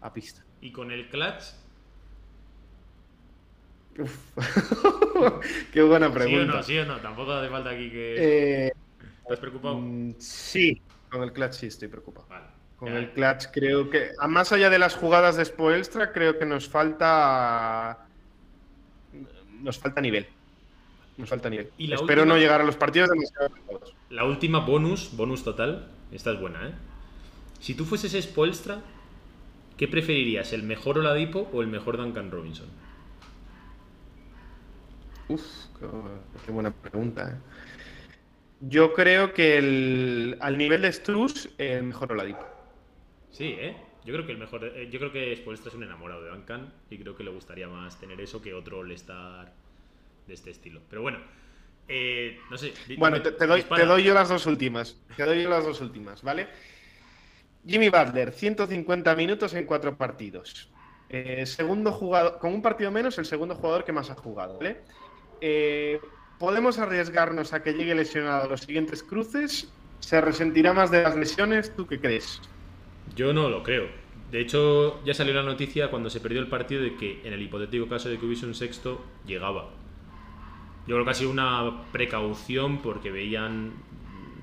[0.00, 0.44] a pista.
[0.60, 1.42] ¿Y con el clutch?
[5.72, 6.52] Qué buena ¿Sí o pregunta.
[6.56, 6.62] no?
[6.62, 7.00] ¿Sí o no?
[7.00, 8.66] Tampoco hace falta aquí que...
[8.66, 8.72] Eh,
[9.22, 9.76] ¿Estás preocupado?
[9.78, 12.26] mm, sí, con el clutch sí estoy preocupado.
[12.28, 12.46] Vale.
[12.76, 12.98] Con Ya.
[12.98, 16.68] el clutch creo que, a más allá de las jugadas de Spoelstra, creo que nos
[16.68, 18.08] falta
[19.60, 20.26] nos falta nivel.
[21.16, 21.70] Nos falta nivel.
[21.78, 23.50] Y Espero última- no llegar a los partidos demasiado.
[24.10, 26.72] La última bonus, bonus total, esta es buena, ¿eh?
[27.60, 28.82] Si tú fueses Spoelstra,
[29.76, 32.66] ¿qué preferirías, el mejor Oladipo o el mejor Duncan Robinson?
[35.28, 35.42] Uf,
[35.78, 35.86] qué,
[36.44, 37.30] qué buena pregunta.
[37.30, 37.36] eh.
[38.60, 42.44] Yo creo que el, al nivel de Struz, el mejor Oladipo.
[43.30, 43.76] Sí, ¿eh?
[44.04, 46.72] Yo creo que el mejor, eh, yo creo que Spoelstra es un enamorado de Duncan
[46.90, 49.52] y creo que le gustaría más tener eso que otro All-Star
[50.32, 50.80] de este estilo.
[50.88, 51.18] Pero bueno,
[51.88, 52.72] eh, no sé.
[52.96, 54.98] Bueno, te, te doy, te doy yo las dos últimas.
[55.16, 56.48] Te doy yo las dos últimas, ¿vale?
[57.66, 60.68] Jimmy Butler, 150 minutos en cuatro partidos.
[61.08, 64.78] Eh, segundo jugador, con un partido menos, el segundo jugador que más ha jugado, ¿vale?
[65.40, 66.00] Eh,
[66.38, 69.70] ¿Podemos arriesgarnos a que llegue lesionado a los siguientes cruces?
[70.00, 71.76] ¿Se resentirá más de las lesiones?
[71.76, 72.40] ¿Tú qué crees?
[73.14, 73.86] Yo no lo creo.
[74.32, 77.42] De hecho, ya salió la noticia cuando se perdió el partido de que en el
[77.42, 79.68] hipotético caso de que hubiese un sexto, llegaba.
[80.86, 83.72] Yo creo que ha sido una precaución porque veían,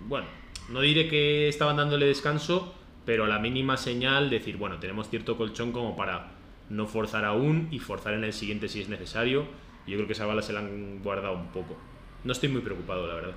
[0.07, 0.27] bueno,
[0.69, 2.73] no diré que estaban dándole descanso,
[3.05, 6.31] pero a la mínima señal decir, bueno, tenemos cierto colchón como para
[6.69, 9.45] no forzar aún y forzar en el siguiente si es necesario.
[9.87, 11.75] Yo creo que esa bala se la han guardado un poco.
[12.23, 13.35] No estoy muy preocupado, la verdad.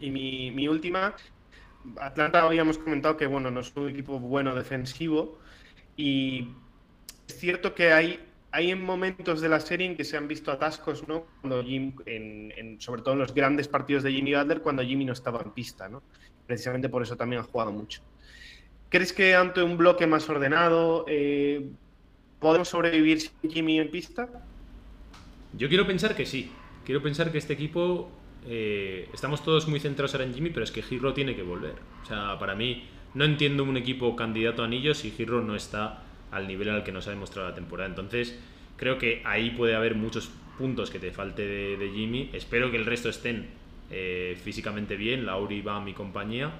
[0.00, 1.14] Y mi, mi última,
[2.00, 5.38] Atlanta habíamos comentado que bueno, no es un equipo bueno defensivo
[5.96, 6.48] y
[7.28, 8.20] es cierto que hay,
[8.52, 11.26] hay en momentos de la serie en que se han visto atascos, ¿no?
[11.40, 11.94] Cuando Jim,
[12.78, 15.88] sobre todo en los grandes partidos de Jimmy Butler, cuando Jimmy no estaba en pista,
[15.88, 16.02] ¿no?
[16.46, 18.02] Precisamente por eso también ha jugado mucho.
[18.88, 21.64] ¿Crees que ante un bloque más ordenado eh,
[22.40, 24.28] podemos sobrevivir sin Jimmy en pista?
[25.52, 26.50] Yo quiero pensar que sí.
[26.84, 28.10] Quiero pensar que este equipo.
[28.46, 31.74] eh, estamos todos muy centrados ahora en Jimmy, pero es que Hero tiene que volver.
[32.02, 36.02] O sea, para mí, no entiendo un equipo candidato a anillos si Hero no está
[36.30, 37.88] al nivel al que nos ha demostrado la temporada.
[37.88, 38.38] Entonces,
[38.76, 42.30] creo que ahí puede haber muchos puntos que te falte de, Jimmy.
[42.32, 43.48] Espero que el resto estén
[43.90, 46.50] eh, físicamente bien, Lauri, Bam y compañía.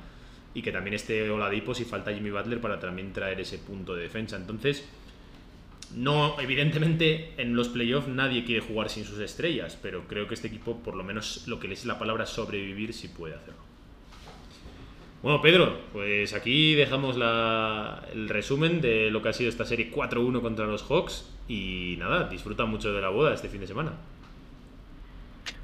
[0.53, 4.03] Y que también esté Oladipo si falta Jimmy Butler para también traer ese punto de
[4.03, 4.37] defensa.
[4.37, 4.89] Entonces,
[5.95, 10.49] no, evidentemente en los playoffs nadie quiere jugar sin sus estrellas, pero creo que este
[10.49, 13.70] equipo, por lo menos lo que le es la palabra sobrevivir, sí puede hacerlo.
[15.23, 19.91] Bueno, Pedro, pues aquí dejamos la- el resumen de lo que ha sido esta serie
[19.91, 21.31] 4-1 contra los Hawks.
[21.47, 23.93] Y nada, disfruta mucho de la boda este fin de semana.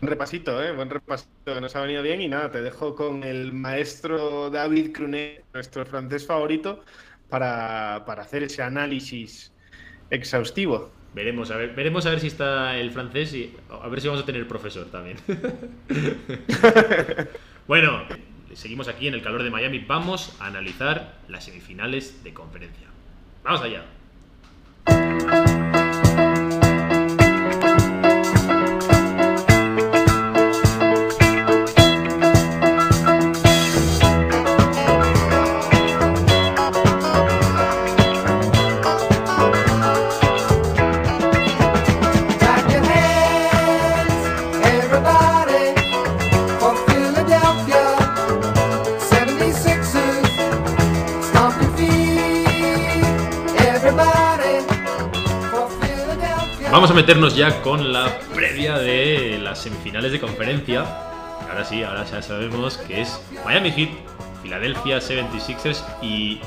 [0.01, 0.73] Un repasito, ¿eh?
[0.73, 2.21] Buen repasito que nos ha venido bien.
[2.21, 6.85] Y nada, te dejo con el maestro David Crunet, nuestro francés favorito,
[7.29, 9.55] para, para hacer ese análisis
[10.11, 10.93] exhaustivo.
[11.15, 14.23] Veremos a ver, veremos a ver si está el francés y a ver si vamos
[14.23, 15.17] a tener profesor también.
[17.67, 18.03] bueno,
[18.57, 19.79] seguimos aquí en el calor de Miami.
[19.79, 22.89] Vamos a analizar las semifinales de conferencia.
[23.45, 23.85] Vamos allá.
[56.77, 60.85] Vamos a meternos ya con la previa de las semifinales de conferencia.
[61.49, 63.89] Ahora sí, ahora ya sabemos que es Miami Heat,
[64.43, 66.39] Philadelphia 76ers y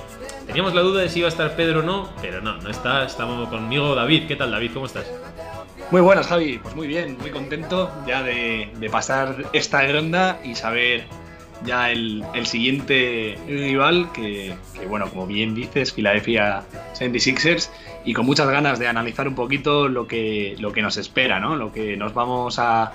[0.45, 3.07] teníamos la duda de si iba a estar Pedro o no, pero no, no está,
[3.07, 4.27] estamos conmigo David.
[4.27, 4.69] ¿Qué tal David?
[4.75, 5.11] ¿Cómo estás?
[5.89, 6.59] Muy buenas, Javi.
[6.59, 11.05] Pues muy bien, muy contento ya de, de pasar esta ronda y saber
[11.65, 16.63] ya el, el siguiente rival, que, que, bueno, como bien dices, Philadelphia
[16.93, 17.69] 76ers,
[18.05, 21.55] y con muchas ganas de analizar un poquito lo que, lo que nos espera, ¿no?
[21.55, 22.91] Lo que nos vamos a.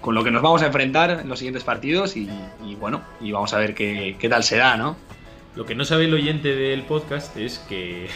[0.00, 2.28] con lo que nos vamos a enfrentar en los siguientes partidos y,
[2.64, 4.96] y, bueno, y vamos a ver qué, qué tal será, ¿no?
[5.56, 8.08] Lo que no sabe el oyente del podcast es que,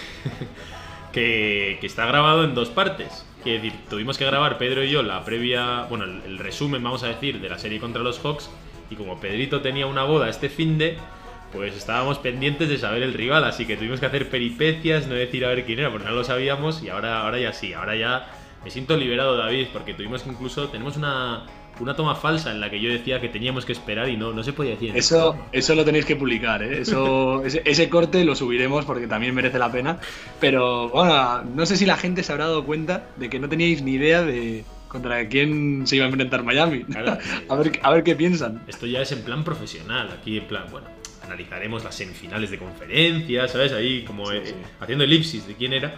[1.12, 3.24] que, que está grabado en dos partes.
[3.44, 7.06] Decir, tuvimos que grabar Pedro y yo la previa, bueno, el, el resumen, vamos a
[7.06, 8.50] decir, de la serie contra los Hawks.
[8.90, 10.98] Y como Pedrito tenía una boda este fin de,
[11.52, 13.44] pues estábamos pendientes de saber el rival.
[13.44, 16.24] Así que tuvimos que hacer peripecias, no decir a ver quién era, porque no lo
[16.24, 16.82] sabíamos.
[16.82, 18.30] Y ahora, ahora ya sí, ahora ya
[18.64, 21.46] me siento liberado, David, porque tuvimos que incluso, tenemos una,
[21.80, 24.42] una toma falsa en la que yo decía que teníamos que esperar y no, no
[24.42, 24.96] se podía decir.
[24.96, 26.80] Eso, eso lo tenéis que publicar, ¿eh?
[26.80, 29.98] Eso, ese, ese corte lo subiremos porque también merece la pena.
[30.40, 33.82] Pero bueno, no sé si la gente se habrá dado cuenta de que no teníais
[33.82, 36.84] ni idea de contra quién se iba a enfrentar Miami.
[36.84, 38.62] Claro, eh, a, ver, a ver qué piensan.
[38.66, 40.10] Esto ya es en plan profesional.
[40.10, 40.88] Aquí, en plan, bueno,
[41.28, 43.72] analizaremos las semifinales de conferencia, ¿sabes?
[43.72, 44.54] Ahí como Sí, eh, sí.
[44.80, 45.94] haciendo elipsis de quién era.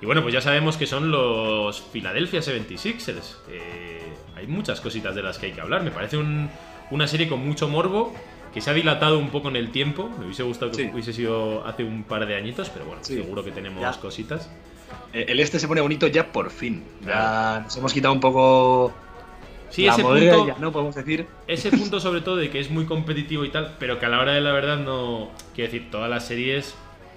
[0.00, 3.36] Y bueno, pues ya sabemos que son los Philadelphia 76ers.
[3.50, 4.00] Eh,
[4.36, 5.82] hay muchas cositas de las que hay que hablar.
[5.82, 6.48] Me parece un-
[6.90, 8.14] una serie con mucho morbo
[8.54, 10.08] que se ha dilatado un poco en el tiempo.
[10.18, 10.90] Me hubiese gustado que Sí.
[10.92, 13.92] hubiese sido hace un par de añitos, pero bueno, seguro que tenemos Ya.
[14.00, 14.50] cositas.
[15.12, 16.82] Eh, El este se pone bonito ya por fin.
[17.02, 17.62] Ya Claro.
[17.64, 18.92] nos hemos quitado un poco
[19.70, 20.72] Sí, la ese punto, ya, ¿no?
[20.72, 21.26] Podemos decir.
[21.46, 24.20] Ese punto sobre todo de que es muy competitivo y tal, pero que a la
[24.20, 25.30] hora de la verdad no...
[25.54, 26.74] Quiero decir, todas las series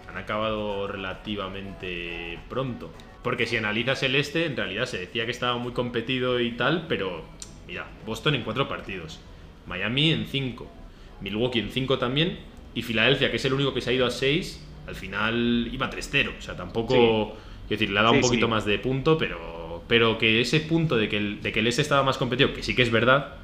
[0.10, 2.92] han acabado relativamente pronto.
[3.24, 6.86] Porque si analizas el este, en realidad se decía que estaba muy competido y tal,
[6.88, 7.24] pero
[7.68, 9.20] mira, Boston en cuatro partidos,
[9.66, 10.68] Miami en cinco,
[11.22, 12.40] Milwaukee en cinco también,
[12.76, 15.90] y Filadelfia, que es el único que se ha ido a seis, al final iba
[15.90, 16.38] 3-0.
[16.38, 16.94] O sea, tampoco.
[16.94, 17.38] Quiero
[17.70, 18.50] decir, le ha dado un poquito sí.
[18.50, 19.40] más de punto, pero,
[19.88, 22.64] pero que ese punto de que, el, de que el este estaba más competido, que
[22.64, 23.38] sí que es verdad,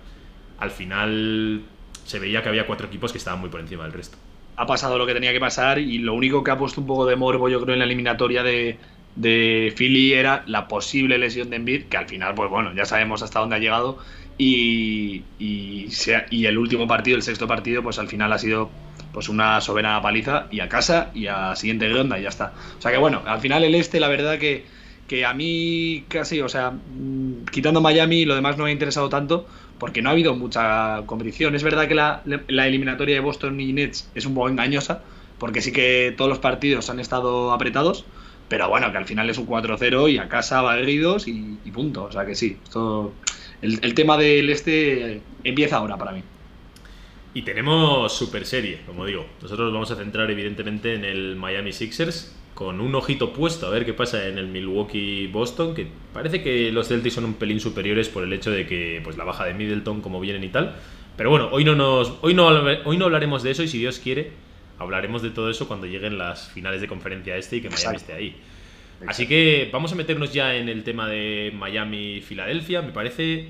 [0.57, 1.69] al final
[2.03, 4.17] se veía que había cuatro equipos que estaban muy por encima del resto.
[4.55, 7.05] ha pasado lo que tenía que pasar y lo único que ha puesto un poco
[7.05, 8.79] de morbo, yo creo, en la eliminatoria de,
[9.15, 13.21] de Philly era la posible lesión de Embiid, que al final, pues bueno, ya sabemos
[13.23, 13.99] hasta dónde ha llegado.
[14.37, 15.89] Y, y,
[16.29, 18.77] y el último partido, el sexto partido, pues al final ha sido
[19.11, 22.53] pues una soberana paliza y a casa y a siguiente ronda y ya está.
[22.77, 24.69] O sea que bueno, al final el este, la verdad que,
[25.09, 29.09] que a mí casi, o sea, mm, quitando Miami, lo demás no me ha interesado
[29.09, 29.47] tanto
[29.79, 31.55] porque no ha habido mucha competición.
[31.55, 35.01] Es verdad que la, eliminatoria de Boston y Nets es un poco engañosa,
[35.39, 38.05] porque sí que todos los partidos han estado apretados,
[38.49, 42.03] pero bueno, que al final es un 4-0 y a casa barridos y, y punto.
[42.03, 43.13] O sea que sí, esto,
[43.61, 46.23] el, el tema del este empieza ahora para mí.
[47.33, 49.25] Y tenemos super serie, como digo.
[49.41, 53.69] Nosotros nos vamos a centrar evidentemente en el Miami Sixers, con un ojito puesto a
[53.69, 58.09] ver qué pasa en el Milwaukee-Boston, que parece que los Celtics son un pelín superiores
[58.09, 60.75] por el hecho de que pues la baja de Middleton, como vienen y tal.
[61.15, 63.99] Pero bueno, hoy no, nos, hoy no, hoy no hablaremos de eso y si Dios
[63.99, 64.31] quiere,
[64.77, 67.97] hablaremos de todo eso cuando lleguen las finales de conferencia este y que Miami Exacto.
[67.97, 68.35] esté ahí.
[69.07, 72.81] Así que vamos a meternos ya en el tema de Miami-Filadelfia.
[72.81, 73.47] Me parece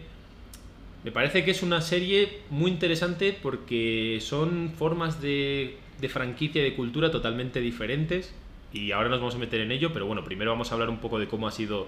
[1.03, 6.66] me parece que es una serie muy interesante porque son formas de, de franquicia y
[6.66, 8.36] de cultura totalmente diferentes
[8.74, 10.99] y ahora nos vamos a meter en ello, pero bueno, primero vamos a hablar un
[10.99, 11.88] poco de cómo ha sido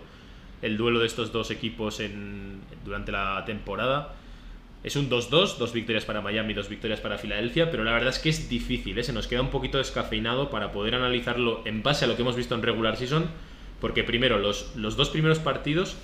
[0.61, 4.15] el duelo de estos dos equipos en, durante la temporada.
[4.83, 8.19] Es un 2-2, dos victorias para Miami, dos victorias para Filadelfia, pero la verdad es
[8.19, 9.03] que es difícil, ¿eh?
[9.03, 12.35] se nos queda un poquito descafeinado para poder analizarlo en base a lo que hemos
[12.35, 13.25] visto en regular season,
[13.79, 15.97] porque primero los, los dos primeros partidos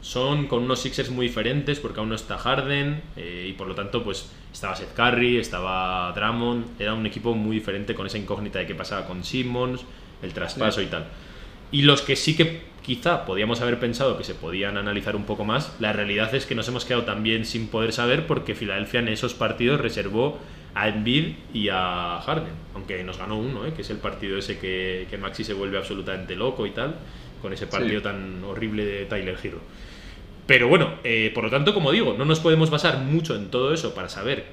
[0.00, 3.74] son con unos Sixers muy diferentes porque aún no está Harden eh, y por lo
[3.74, 8.60] tanto pues estaba Seth Curry, estaba Drummond, era un equipo muy diferente con esa incógnita
[8.60, 9.84] de qué pasaba con Simmons,
[10.22, 11.06] el traspaso y tal.
[11.70, 15.44] Y los que sí que quizá podíamos haber pensado que se podían analizar un poco
[15.44, 19.08] más, la realidad es que nos hemos quedado también sin poder saber porque Filadelfia en
[19.08, 20.38] esos partidos reservó
[20.74, 23.72] a Embiid y a Harden, aunque nos ganó uno, ¿eh?
[23.74, 26.94] que es el partido ese que, que Maxi se vuelve absolutamente loco y tal,
[27.42, 28.04] con ese partido Sí.
[28.04, 29.60] tan horrible de Tyler Hero.
[30.46, 33.74] Pero bueno, eh, por lo tanto, como digo, no nos podemos basar mucho en todo
[33.74, 34.46] eso para saber,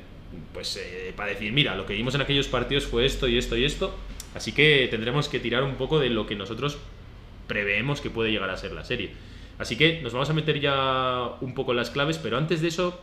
[0.53, 3.55] pues eh, para decir, mira, lo que vimos en aquellos partidos fue esto y esto
[3.55, 3.95] y esto.
[4.36, 6.78] Así que tendremos que tirar un poco de lo que nosotros
[7.48, 9.12] preveemos que puede llegar a ser la serie.
[9.58, 12.68] Así que nos vamos a meter ya un poco en las claves, pero antes de
[12.68, 13.00] eso,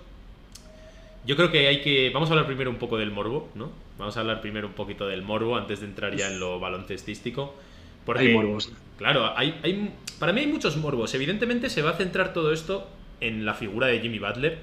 [1.24, 2.10] yo creo que hay que.
[2.10, 3.70] Vamos a hablar primero un poco del morbo, ¿no?
[3.98, 7.54] Vamos a hablar primero un poquito del morbo antes de entrar ya en lo baloncestístico.
[8.04, 8.72] Porque, Hay morbos.
[8.98, 11.14] Claro, hay, hay, para mí hay muchos morbos.
[11.14, 12.88] Evidentemente se va a centrar todo esto
[13.20, 14.58] en la figura de Jimmy Butler,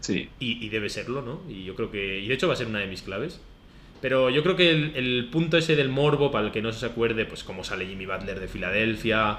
[0.00, 0.28] Sí.
[0.38, 1.40] y, y debe serlo, ¿no?
[1.50, 2.20] Y yo creo que.
[2.20, 3.40] Y de hecho va a ser una de mis claves.
[4.02, 6.84] Pero yo creo que el, el punto ese del morbo, para el que no se
[6.84, 9.38] acuerde, pues cómo sale Jimmy Butler de Filadelfia.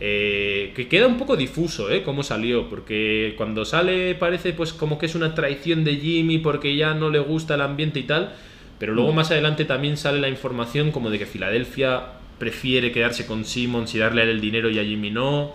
[0.00, 2.02] eh, que queda un poco difuso, ¿eh?
[2.02, 2.68] Cómo salió.
[2.68, 7.10] Porque cuando sale parece pues como que es una traición de Jimmy porque ya no
[7.10, 8.34] le gusta el ambiente y tal.
[8.78, 12.02] Pero luego más adelante también sale la información como de que Filadelfia
[12.38, 15.52] prefiere quedarse con Simmons y darle a él el dinero y a Jimmy no.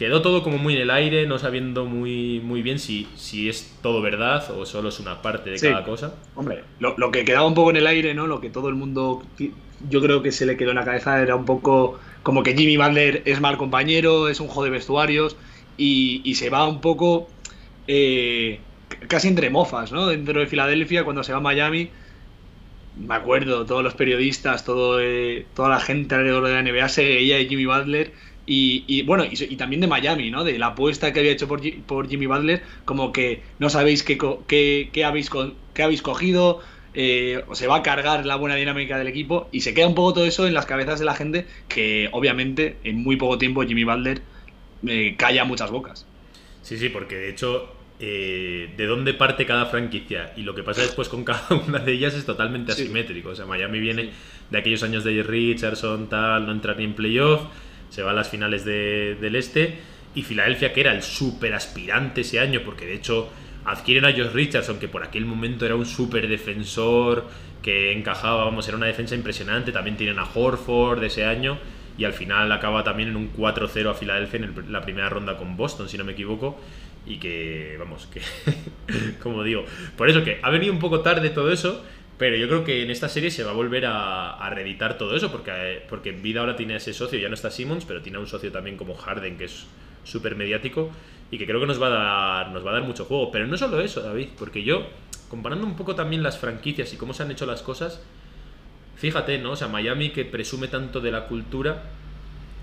[0.00, 3.76] Quedó todo como muy en el aire, no sabiendo muy, muy bien si, si es
[3.82, 5.68] todo verdad o solo es una parte de Sí.
[5.68, 6.14] cada cosa.
[6.36, 8.26] Hombre, lo, lo que quedaba un poco en el aire, ¿no?
[8.26, 9.22] Lo que todo el mundo,
[9.90, 12.78] yo creo que se le quedó en la cabeza era un poco como que Jimmy
[12.78, 15.36] Butler es mal compañero, es un juego de vestuarios
[15.76, 17.28] y, y se va un poco
[17.86, 18.58] eh,
[19.06, 20.06] casi entre mofas, ¿no?
[20.06, 21.90] Dentro de Filadelfia, cuando se va a Miami,
[22.98, 27.04] me acuerdo, todos los periodistas, todo, eh, toda la gente alrededor de la NBA se
[27.04, 28.12] veía de Jimmy Butler.
[28.46, 30.44] Y, y, bueno, y, y también de Miami, ¿no?
[30.44, 34.18] De la apuesta que había hecho por, por Jimmy Butler, como que no sabéis qué,
[34.48, 35.30] qué, qué habéis,
[35.74, 36.60] qué habéis cogido,
[36.94, 39.94] eh, o se va a cargar la buena dinámica del equipo, y se queda un
[39.94, 43.62] poco todo eso en las cabezas de la gente, que obviamente en muy poco tiempo
[43.64, 44.22] Jimmy Butler
[44.86, 46.06] eh, calla muchas bocas.
[46.62, 50.82] Sí, sí, porque de hecho, eh, de dónde parte cada franquicia y lo que pasa
[50.82, 52.82] después con cada una de ellas es totalmente Sí.
[52.82, 53.30] asimétrico.
[53.30, 54.10] O sea, Miami viene
[54.50, 57.42] de aquellos años de Richardson, tal, no entrar ni en playoff,
[57.90, 59.78] se va a las finales de- del este.
[60.14, 63.28] Y Filadelfia, que era el súper aspirante ese año, porque de hecho
[63.64, 67.26] adquieren a Josh Richardson, que por aquel momento era un súper defensor,
[67.62, 69.70] que encajaba, vamos, era una defensa impresionante.
[69.72, 71.58] También tienen a Horford ese año.
[71.98, 75.56] Y al final acaba también en un 4-0 a Filadelfia en la primera ronda con
[75.56, 76.58] Boston, si no me equivoco.
[77.06, 78.20] Y que, vamos, que,
[79.22, 79.64] como digo,
[79.96, 81.84] por eso que ha venido un poco tarde todo eso,
[82.20, 85.32] Pero yo creo que en esta serie se va a volver a, reeditar todo eso,
[85.32, 88.26] porque, eh, porque Envid ahora tiene ese socio, ya no está Simmons, pero tiene un
[88.26, 89.66] socio también como Harden, que es
[90.04, 90.90] súper mediático,
[91.30, 93.30] y que creo que nos va, a dar, nos va a dar mucho juego.
[93.30, 94.86] Pero no solo eso, David, porque yo,
[95.30, 98.02] comparando un poco también las franquicias y cómo se han hecho las cosas,
[98.96, 99.52] fíjate, ¿no?
[99.52, 101.84] O sea, Miami que presume tanto de la cultura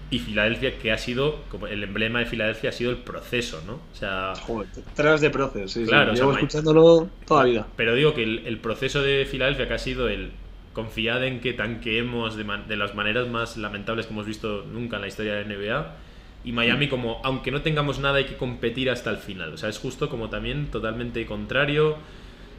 [0.09, 3.73] y Filadelfia que ha sido, como el emblema de Filadelfia ha sido el proceso, ¿no?
[3.91, 5.85] O sea, Joder, tras de proceso, sí, sí.
[5.89, 7.67] Claro, o sea, Llevo ma- escuchándolo toda la vida.
[7.75, 10.31] Pero digo que el, el proceso de Filadelfia que ha sido el
[10.73, 14.97] confiad en que tanqueemos de, man- de las maneras más lamentables que hemos visto nunca
[14.97, 15.95] en la historia de la NBA
[16.45, 19.53] y Miami como aunque no tengamos nada hay que competir hasta el final.
[19.53, 21.97] O sea, es justo como también totalmente contrario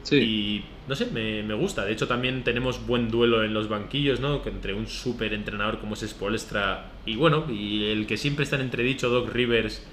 [0.09, 0.15] Sí.
[0.17, 1.85] y no sé, me, me gusta.
[1.85, 4.41] De hecho también tenemos buen duelo en los banquillos, ¿no?
[4.45, 8.63] Entre un súper entrenador como es Spolstra y bueno, y el que siempre está en
[8.63, 9.85] entredicho Doc Rivers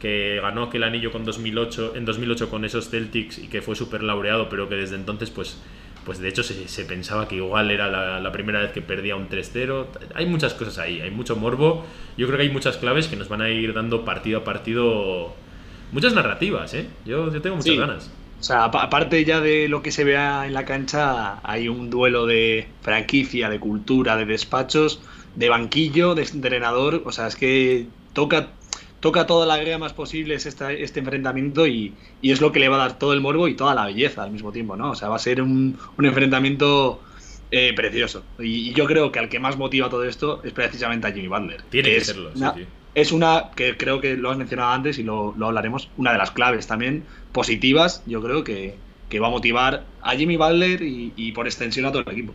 [0.00, 4.02] que ganó aquel anillo con 2008, en 2008 con esos Celtics y que fue súper
[4.02, 5.58] laureado, pero que desde entonces, pues,
[6.06, 9.16] pues de hecho se, se pensaba que igual era la, la primera vez que perdía
[9.16, 9.88] un 3-0.
[10.14, 11.84] Hay muchas cosas ahí, hay mucho morbo.
[12.16, 15.34] Yo creo que hay muchas claves que nos van a ir dando partido a partido
[15.92, 16.86] muchas narrativas, ¿eh?
[17.04, 17.76] Yo, yo tengo muchas Sí.
[17.78, 18.10] ganas.
[18.40, 21.90] O sea, apa- aparte ya de lo que se vea en la cancha, hay un
[21.90, 25.02] duelo de franquicia, de cultura, de despachos,
[25.34, 27.02] de banquillo, de entrenador.
[27.04, 28.56] O sea, es que toca,
[29.00, 32.76] toca todas las gamas posibles esta- este enfrentamiento y, y es lo que le va
[32.76, 34.92] a dar todo el morbo y toda la belleza al mismo tiempo, ¿no?
[34.92, 37.02] O sea, va a ser un, un enfrentamiento
[37.50, 38.24] eh, precioso.
[38.38, 41.28] Y, y yo creo que al que más motiva todo esto es precisamente a Jimmy
[41.28, 41.62] Butler.
[41.68, 42.66] Tiene que es serlo, sí, sí.
[42.94, 46.18] Es una que creo que lo has mencionado antes y lo, lo hablaremos, una de
[46.18, 51.12] las claves también positivas, yo creo que, que va a motivar a Jimmy Butler y,
[51.16, 52.34] y por extensión a todo el equipo.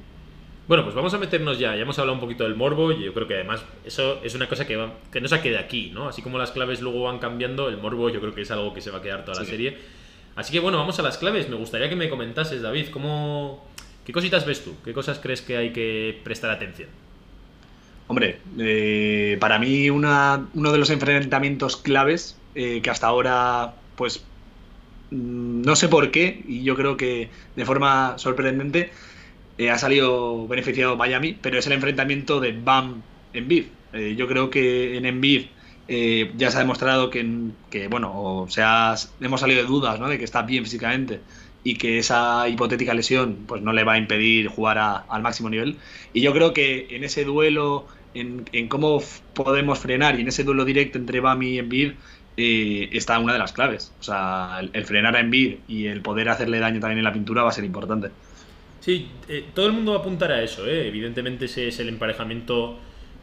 [0.67, 1.75] Bueno, pues vamos a meternos ya.
[1.75, 4.47] Ya hemos hablado un poquito del morbo y yo creo que además eso es una
[4.49, 6.07] cosa que, va- que no se quede aquí, ¿no?
[6.07, 8.81] Así como las claves luego van cambiando, el morbo yo creo que es algo que
[8.81, 9.77] se va a quedar toda la serie.
[10.35, 11.49] Así que bueno, vamos a las claves.
[11.49, 13.67] Me gustaría que me comentases, David, ¿cómo,
[14.03, 14.75] ¿qué cositas ves tú?
[14.83, 16.89] ¿Qué cosas crees que hay que prestar atención?
[18.07, 24.31] Hombre, eh, para mí una- uno de los enfrentamientos claves eh, que hasta ahora, pues,
[25.11, 28.91] mm, no sé por qué, y yo creo que de forma sorprendente,
[29.57, 33.79] eh, ha salido beneficiado Miami, pero es el enfrentamiento de Bam Embiid.
[33.93, 35.51] Eh, yo creo que en Embiid
[35.87, 37.25] eh, ya se ha demostrado que,
[37.69, 40.09] que, bueno, o sea, hemos salido de dudas, ¿no?
[40.09, 41.25] De que está bien físicamente
[41.65, 45.49] y que esa hipotética lesión pues no le va a impedir jugar a- al máximo
[45.51, 45.81] nivel.
[46.13, 49.01] Y yo creo que en ese duelo, en, en cómo
[49.33, 51.93] podemos frenar y en ese duelo directo entre Bam y Embiid
[52.37, 53.95] eh, está una de las claves.
[53.99, 57.13] O sea, el, el frenar a Embiid y el poder hacerle daño también en la
[57.13, 58.11] pintura va a ser importante.
[58.79, 60.87] Sí, eh, todo el mundo va a apuntar a eso, ¿eh?
[60.87, 62.79] Evidentemente ese es el emparejamiento,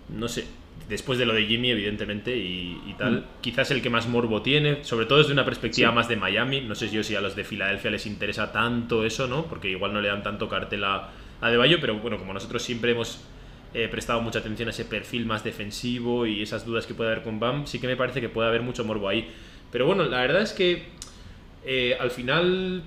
[0.09, 0.62] no sé,
[0.93, 3.12] después de lo de Jimmy, evidentemente, y, y tal.
[3.12, 3.24] Mm.
[3.40, 5.95] Quizás el que más morbo tiene, sobre todo desde una perspectiva Sí.
[5.95, 6.61] más de Miami.
[6.61, 9.47] No sé yo si a los de Filadelfia les interesa tanto eso, ¿no?
[9.47, 11.09] Porque igual no le dan tanto cartel a,
[11.40, 13.20] a De Bayo, pero bueno, como nosotros siempre hemos
[13.74, 17.24] eh, prestado mucha atención a ese perfil más defensivo y esas dudas que puede haber
[17.24, 19.28] con Bam, sí que me parece que puede haber mucho morbo ahí.
[19.72, 20.84] Pero bueno, la verdad es que
[21.64, 22.82] eh, al final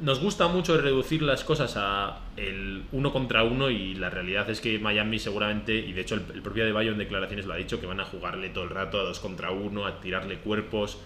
[0.00, 4.60] nos gusta mucho reducir las cosas a el uno contra uno y la realidad es
[4.60, 7.86] que Miami seguramente, y de hecho el, propio Adebayo en declaraciones lo ha dicho, que
[7.86, 10.98] van a jugarle todo el rato a dos contra uno, a tirarle cuerpos.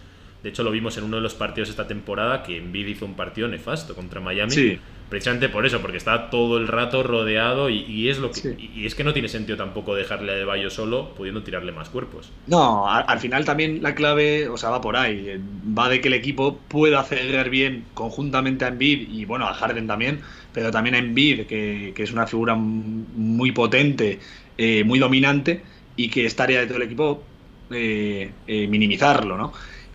[0.43, 3.15] De hecho lo vimos en uno de los partidos esta temporada que Embiid hizo un
[3.17, 4.51] partido nefasto contra Miami.
[4.51, 4.81] Sí.
[5.09, 8.49] Precisamente por eso, porque está todo el rato rodeado y, y es lo que Sí.
[8.57, 11.91] y, y es que no tiene sentido tampoco dejarle a Adebayo solo pudiendo tirarle más
[11.91, 12.33] cuerpos.
[12.47, 15.29] No, al final también la clave, o sea, va por ahí.
[15.29, 15.41] Eh,
[15.79, 19.87] Va de que el equipo pueda cerrar bien conjuntamente a Embiid y bueno, a Harden
[19.87, 20.23] también,
[20.53, 24.19] pero también a Embiid, que, que es una figura muy potente,
[24.59, 25.63] eh, muy dominante
[25.95, 27.23] y que es tarea de todo el equipo
[27.71, 29.53] eh, eh, minimizarlo, ¿no?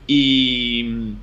[0.07, 1.13] Y,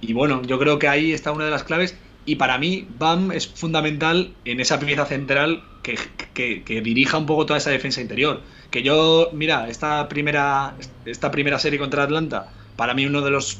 [0.00, 1.96] y bueno, yo creo que ahí está una de las claves.
[2.26, 7.58] Y para mí, BAM es fundamental en esa pieza central que, dirija un poco toda
[7.58, 8.40] esa defensa interior.
[8.70, 10.74] Que yo, mira, esta primera,
[11.04, 13.58] esta primera serie contra Atlanta, para mí uno de los,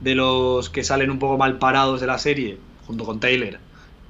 [0.00, 3.58] de los que salen un poco mal parados de la serie, junto con Taylor,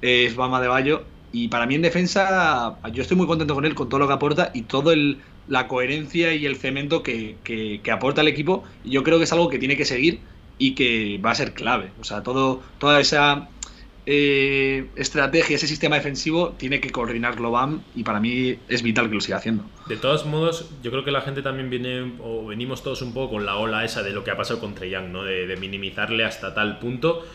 [0.01, 1.03] es Bama de Bayo.
[1.31, 4.13] Y para mí en defensa, yo estoy muy contento con él, con todo lo que
[4.13, 5.19] aporta y todo el,
[5.49, 8.63] la coherencia y el cemento que, que- aporta el equipo.
[8.85, 10.21] Y yo creo que es algo que tiene que seguir
[10.57, 11.91] y que va a ser clave.
[11.99, 13.49] O sea, todo, toda esa
[14.05, 19.15] eh, estrategia, ese sistema defensivo, tiene que coordinarlo BAM y para mí es vital que
[19.15, 19.65] lo siga haciendo.
[19.87, 23.33] De todos modos, yo creo que la gente también viene, o venimos todos un poco
[23.35, 25.23] con la ola esa de lo que ha pasado con Trey Young, ¿no?
[25.23, 27.25] De minimizarle hasta tal punto.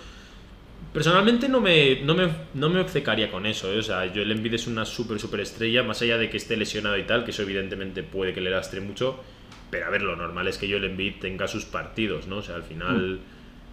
[0.95, 3.79] Personalmente no me, no me, no me obcecaría con eso, ¿eh?
[3.79, 6.57] O sea, yo el Embiid es una súper, súper estrella, más allá de que esté
[6.57, 9.21] lesionado y tal, que eso evidentemente puede que le lastre mucho,
[9.71, 12.39] pero a ver, lo normal es que yo el Embiid tenga sus partidos, ¿no?
[12.39, 13.21] O sea, al final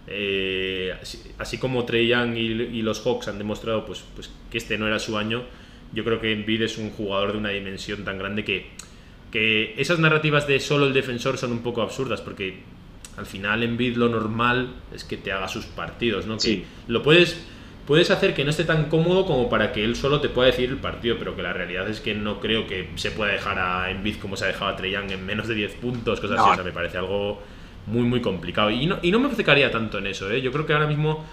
[0.06, 2.46] Eh, así, así como Trey Young y,
[2.78, 5.44] y los Hawks han demostrado pues, pues que este no era su año,
[5.92, 8.70] yo creo que Embiid es un jugador de una dimensión tan grande que,
[9.30, 12.62] que esas narrativas de solo el defensor son un poco absurdas porque
[13.16, 16.34] al final Embiid lo normal es que te haga sus partidos, ¿no?
[16.36, 16.64] Que Sí.
[16.88, 17.46] lo puedes
[17.86, 20.70] puedes hacer que no esté tan cómodo como para que él solo te pueda decir
[20.70, 23.90] el partido, pero que la realidad es que no creo que se pueda dejar a
[23.90, 26.42] Embiid como se ha dejado a Trey Young en menos de 10 puntos, cosas No.
[26.44, 27.42] así, o sea, me parece algo
[27.86, 30.40] muy muy complicado y no, y no me obcecaría tanto en eso, ¿eh?
[30.40, 31.24] Yo creo que ahora mismo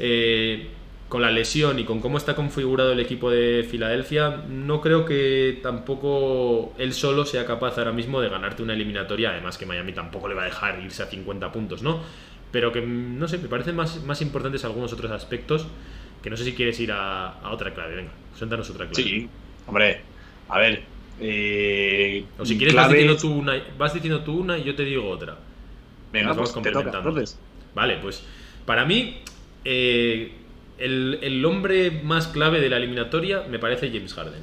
[0.00, 0.68] eh,
[1.08, 5.58] con la lesión y con cómo está configurado el equipo de Filadelfia, no creo que
[5.62, 10.28] tampoco él solo sea capaz ahora mismo de ganarte una eliminatoria, además que Miami tampoco
[10.28, 12.02] le va a dejar irse a 50 puntos, ¿no?
[12.50, 15.66] Pero que, no sé, me parecen más, más importantes algunos otros aspectos,
[16.22, 19.04] que no sé si quieres ir a, a otra clave, venga, suéltanos otra clave.
[19.04, 19.30] Sí,
[19.66, 20.04] hombre,
[20.48, 20.92] a ver.
[21.18, 24.84] eh, O si quieres vas diciendo, tú una, vas diciendo tú una y yo te
[24.84, 25.38] digo otra.
[26.12, 26.98] Venga, nos vamos pues toca, complementando.
[26.98, 27.40] entonces.
[27.74, 28.28] Vale, pues
[28.64, 29.22] para mí
[29.64, 30.37] eh,
[30.78, 34.42] el, el hombre más clave de la eliminatoria me parece James Harden.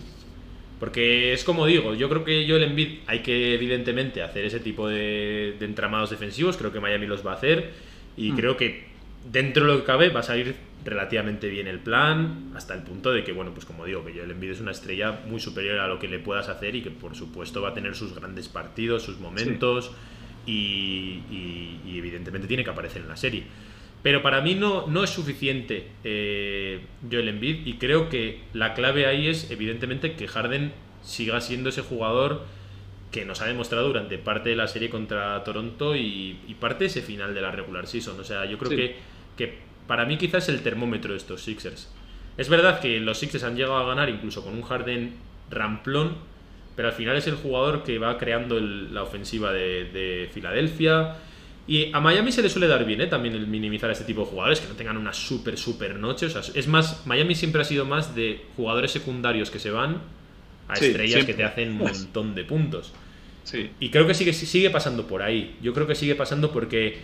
[0.79, 4.89] Porque es como digo, yo creo que Joel Embiid hay que evidentemente hacer ese tipo
[4.89, 7.71] de, de entramados defensivos, creo que Miami los va a hacer
[8.17, 8.35] y Mm.
[8.35, 8.85] creo que
[9.31, 13.11] dentro de lo que cabe va a salir relativamente bien el plan, hasta el punto
[13.11, 15.87] de que, bueno, pues como digo, que Joel Embiid es una estrella muy superior a
[15.87, 19.01] lo que le puedas hacer y que por supuesto va a tener sus grandes partidos,
[19.01, 19.91] sus momentos
[20.45, 23.43] y, y- y evidentemente tiene que aparecer en la serie.
[24.05, 26.79] Pero para mí no, no es suficiente eh,
[27.11, 31.81] Joel Embiid y creo que la clave ahí es evidentemente que Harden siga siendo ese
[31.81, 32.45] jugador
[33.11, 36.85] que nos ha demostrado durante parte de la serie contra Toronto y, y parte de
[36.91, 38.19] ese final de la regular season.
[38.19, 38.77] O sea, yo creo Sí.
[38.77, 38.95] que,
[39.37, 41.91] que para mí quizás es el termómetro de estos Sixers.
[42.37, 45.15] Es verdad que los Sixers han llegado a ganar incluso con un Harden
[45.49, 46.15] ramplón,
[46.75, 51.15] pero al final es el jugador que va creando el- la ofensiva de, de Filadelfia.
[51.67, 53.07] Y a Miami se le suele dar bien, ¿eh?
[53.07, 56.27] También el minimizar a este tipo de jugadores, que no tengan una super, super noche.
[56.27, 60.01] O sea, es más, Miami siempre ha sido más de jugadores secundarios que se van
[60.67, 62.93] a Sí, estrellas que te hacen un montón de puntos.
[63.43, 63.71] Sí.
[63.79, 65.55] Y creo que sigue, sigue pasando por ahí.
[65.61, 66.99] Yo creo que sigue pasando porque,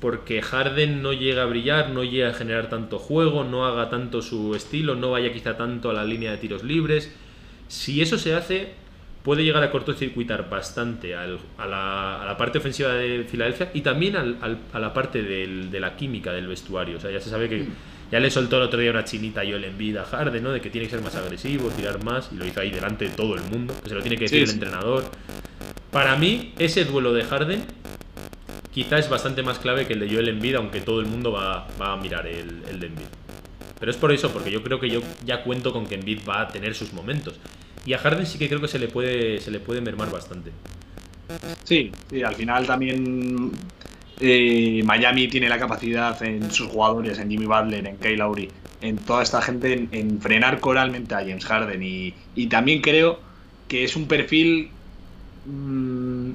[0.00, 4.20] porque Harden no llega a brillar, no llega a generar tanto juego, no haga tanto
[4.20, 7.10] su estilo, no vaya quizá tanto a la línea de tiros libres.
[7.68, 8.74] Si eso se hace,
[9.24, 13.80] puede llegar a cortocircuitar bastante al- a, la, a la parte ofensiva de Filadelfia y
[13.80, 16.98] también al- al- a la parte del- de la química del vestuario.
[16.98, 17.64] O sea, ya se sabe que
[18.12, 20.52] ya le soltó el otro día una chinita y Joel Embiid a Harden, ¿no?
[20.52, 23.10] De que tiene que ser más agresivo, tirar más, y lo hizo ahí delante de
[23.14, 24.54] todo el mundo, que se lo tiene que decir Sí, el sí.
[24.54, 25.04] entrenador.
[25.90, 27.64] Para mí, ese duelo de Harden
[28.74, 31.66] quizá es bastante más clave que el de Joel Embiid, aunque todo el mundo va,
[31.80, 33.06] va a mirar el, el de Embiid.
[33.80, 36.42] Pero es por eso, porque yo creo que yo ya cuento con que Embiid va
[36.42, 37.34] a tener sus momentos.
[37.86, 40.50] Y a Harden sí que creo que se le puede, se le puede mermar bastante.
[41.64, 43.50] Sí, sí, al final también
[44.20, 48.96] eh, Miami tiene la capacidad en sus jugadores, en Jimmy Butler, en Kyle Lowry, en
[48.98, 51.82] toda esta gente, en, en frenar coralmente a James Harden.
[51.82, 53.20] Y, y también creo
[53.68, 54.70] que es un perfil
[55.46, 56.30] mm,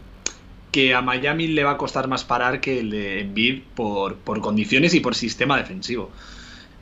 [0.71, 4.41] que a Miami le va a costar más parar que el de Embiid por, por
[4.41, 6.11] condiciones y por sistema defensivo.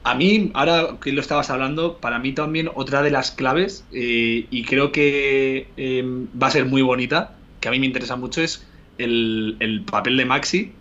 [0.07, 4.47] A mí, ahora que lo estabas hablando, para mí también otra de las claves, eh,
[4.49, 8.41] y creo que eh, va a ser muy bonita, que a mí me interesa mucho,
[8.41, 8.65] es
[8.99, 10.71] el, el papel de Maxi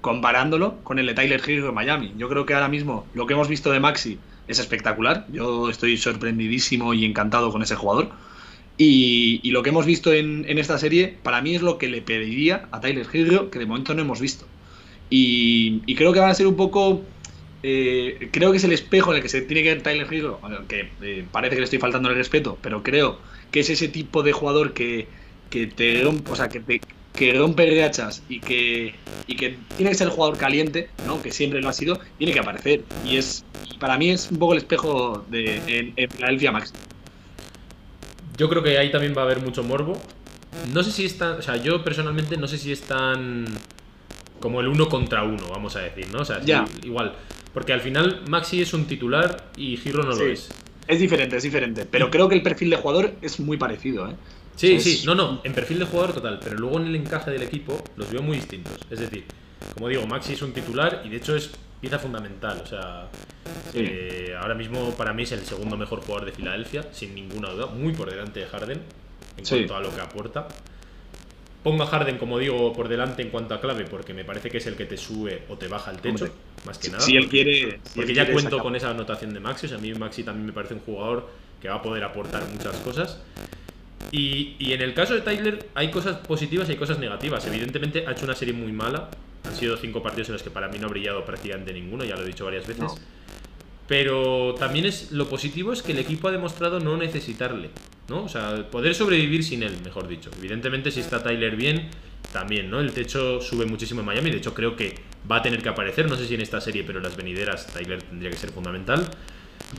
[0.00, 2.14] comparándolo con el de Tyler Hero de Miami.
[2.18, 4.18] Yo creo que ahora mismo lo que hemos visto de Maxi
[4.48, 5.28] es espectacular.
[5.32, 8.10] Yo estoy sorprendidísimo y encantado con ese jugador.
[8.76, 12.66] Y, lo que hemos visto en, esta serie, para mí es lo que le pediría
[12.72, 14.46] a Tyler Hero, que de momento no hemos visto.
[15.10, 17.04] Y, y creo que va a ser un poco
[17.66, 20.38] eh, creo que es el espejo en el que se tiene que ver Tyler Hero,
[20.68, 23.18] que eh, parece que le estoy faltando el respeto, pero creo
[23.50, 25.08] que es ese tipo de jugador que,
[25.48, 26.80] que te rompe, o sea, que te
[27.14, 28.94] que rompe rachas y que,
[29.26, 31.22] y que tiene que ser el jugador caliente, ¿no?
[31.22, 32.82] que siempre lo ha sido, tiene que aparecer.
[33.06, 33.44] Y es
[33.78, 36.72] para mí es un poco el espejo de en, en Philadelphia Max.
[38.36, 39.94] Yo creo que ahí también va a haber mucho morbo.
[40.72, 41.38] No sé si es tan.
[41.38, 43.44] O sea, yo personalmente no sé si es tan.
[44.40, 46.20] Como el uno contra uno, vamos a decir, ¿no?
[46.20, 46.64] O sea, Ya.
[46.82, 47.14] igual.
[47.54, 50.48] Porque al final Maxi es un titular y Giro no lo es.
[50.86, 51.86] Es diferente, es diferente.
[51.90, 54.16] Pero creo que el perfil de jugador es muy parecido, ¿eh?
[54.56, 57.42] Sí, sí, no, no, en perfil de jugador total, pero luego en el encaje del
[57.42, 58.74] equipo los veo muy distintos.
[58.90, 59.24] Es decir,
[59.74, 61.50] como digo, Maxi es un titular y de hecho es
[61.80, 62.60] pieza fundamental.
[62.62, 63.08] O sea,
[63.72, 63.80] Sí.
[63.82, 67.66] eh, ahora mismo para mí es el segundo mejor jugador de Filadelfia, sin ninguna duda,
[67.66, 68.80] muy por delante de Harden
[69.36, 69.54] en Sí.
[69.56, 70.48] cuanto a lo que aporta.
[71.64, 74.58] Pongo a Harden, como digo, por delante en cuanto a clave, porque me parece que
[74.58, 77.02] es el que te sube o te baja el techo, Hombre, más que Si- nada.
[77.02, 77.60] si él porque- quiere.
[77.82, 79.66] si porque él ya quiere cuento con esa anotación de Maxi.
[79.66, 81.28] O sea, a mí Maxi también me parece un jugador
[81.60, 83.18] que va a poder aportar muchas cosas.
[84.12, 87.46] Y, y en el caso de Tyler hay cosas positivas y hay cosas negativas.
[87.46, 89.08] Evidentemente ha hecho una serie muy mala.
[89.44, 92.14] Han sido cinco partidos en los que para mí no ha brillado prácticamente ninguno, ya
[92.16, 92.82] lo he dicho varias veces.
[92.84, 92.94] No.
[93.86, 97.70] Pero también es lo positivo es que el equipo ha demostrado no necesitarle,
[98.08, 98.24] ¿no?
[98.24, 100.30] O sea, poder sobrevivir sin él, mejor dicho.
[100.38, 101.90] Evidentemente, si está Tyler bien,
[102.32, 102.80] también, ¿no?
[102.80, 104.30] El techo sube muchísimo en Miami.
[104.30, 104.94] De hecho, creo que
[105.30, 106.08] va a tener que aparecer.
[106.08, 109.08] No sé si en esta serie, pero en las venideras Tyler tendría que ser fundamental.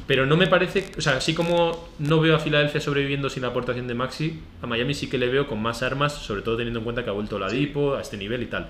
[0.07, 3.49] Pero no me parece, o sea, así como no veo a Filadelfia sobreviviendo sin la
[3.49, 6.79] aportación de Maxi, a Miami sí que le veo con más armas, sobre todo teniendo
[6.79, 8.69] en cuenta que ha vuelto la Dipo a este nivel y tal.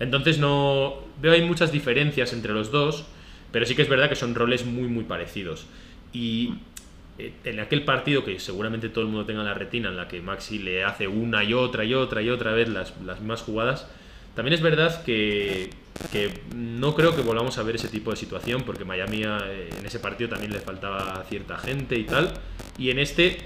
[0.00, 3.06] Entonces no veo hay muchas diferencias entre los dos,
[3.52, 5.66] pero sí que es verdad que son roles muy muy parecidos.
[6.12, 6.54] Y
[7.18, 10.08] eh, en aquel partido que seguramente todo el mundo tenga en la retina, en la
[10.08, 13.42] que Maxi le hace una y otra y otra y otra vez las, las mismas
[13.42, 13.88] jugadas,
[14.34, 15.70] también es verdad que,
[16.12, 19.84] que no creo que volvamos a ver ese tipo de situación, porque Miami eh, en
[19.84, 22.32] ese partido también le faltaba cierta gente y tal,
[22.78, 23.38] y en este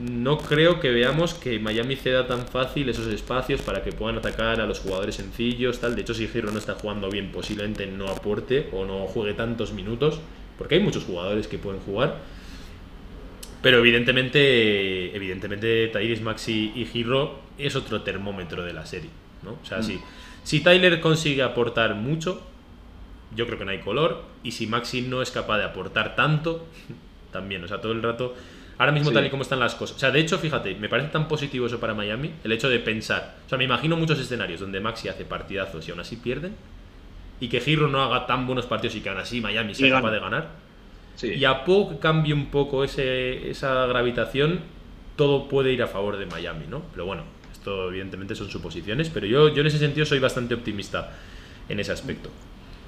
[0.00, 4.60] no creo que veamos que Miami ceda tan fácil esos espacios para que puedan atacar
[4.60, 5.94] a los jugadores sencillos, tal.
[5.94, 9.72] De hecho, si Giro no está jugando bien, posiblemente no aporte o no juegue tantos
[9.72, 10.20] minutos,
[10.58, 12.18] porque hay muchos jugadores que pueden jugar.
[13.62, 19.10] Pero evidentemente, evidentemente Tyrese Maxi y Giro es otro termómetro de la serie,
[19.42, 19.52] ¿no?
[19.62, 19.98] O sea, si,
[20.44, 22.42] si Tyler consigue aportar mucho,
[23.34, 24.24] yo creo que no hay color.
[24.42, 26.66] Y si Maxi no es capaz de aportar tanto,
[27.32, 27.64] también.
[27.64, 28.34] O sea, todo el rato.
[28.78, 29.14] Ahora mismo, Sí.
[29.14, 29.96] tal y como están las cosas.
[29.96, 32.32] O sea, de hecho, fíjate, me parece tan positivo eso para Miami.
[32.44, 33.36] El hecho de pensar.
[33.46, 36.54] O sea, me imagino muchos escenarios donde Maxi hace partidazos y aún así pierden.
[37.40, 40.10] Y que Giro no haga tan buenos partidos y que aún así Miami sea capaz
[40.10, 40.48] de ganar.
[41.14, 41.28] Sí.
[41.32, 44.60] Y a poco que cambie un poco ese, esa gravitación,
[45.16, 46.82] todo puede ir a favor de Miami, ¿no?
[46.92, 47.22] Pero bueno,
[47.52, 51.12] esto evidentemente son suposiciones, pero yo, yo en ese sentido soy bastante optimista
[51.70, 52.30] en ese aspecto.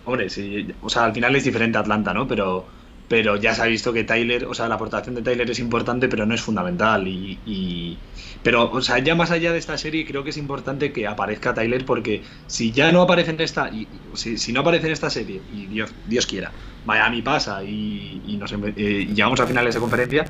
[0.04, 2.28] Hombre, sí, o sea, al final es diferente a Atlanta, ¿no?
[2.28, 2.66] Pero,
[3.08, 6.08] pero ya se ha visto que Tyler, o sea, la aportación de Tyler es importante,
[6.08, 7.08] pero no es fundamental.
[7.08, 7.96] Y, y-
[8.42, 11.54] pero, o sea, ya más allá de esta serie, creo que es importante que aparezca
[11.54, 15.10] Tyler, porque si ya no aparece en esta, y, si, si no aparece en esta
[15.10, 16.52] serie, y Dios, Dios quiera,
[16.84, 20.24] Miami pasa y, y nos, eh, llegamos a finales de conferencia,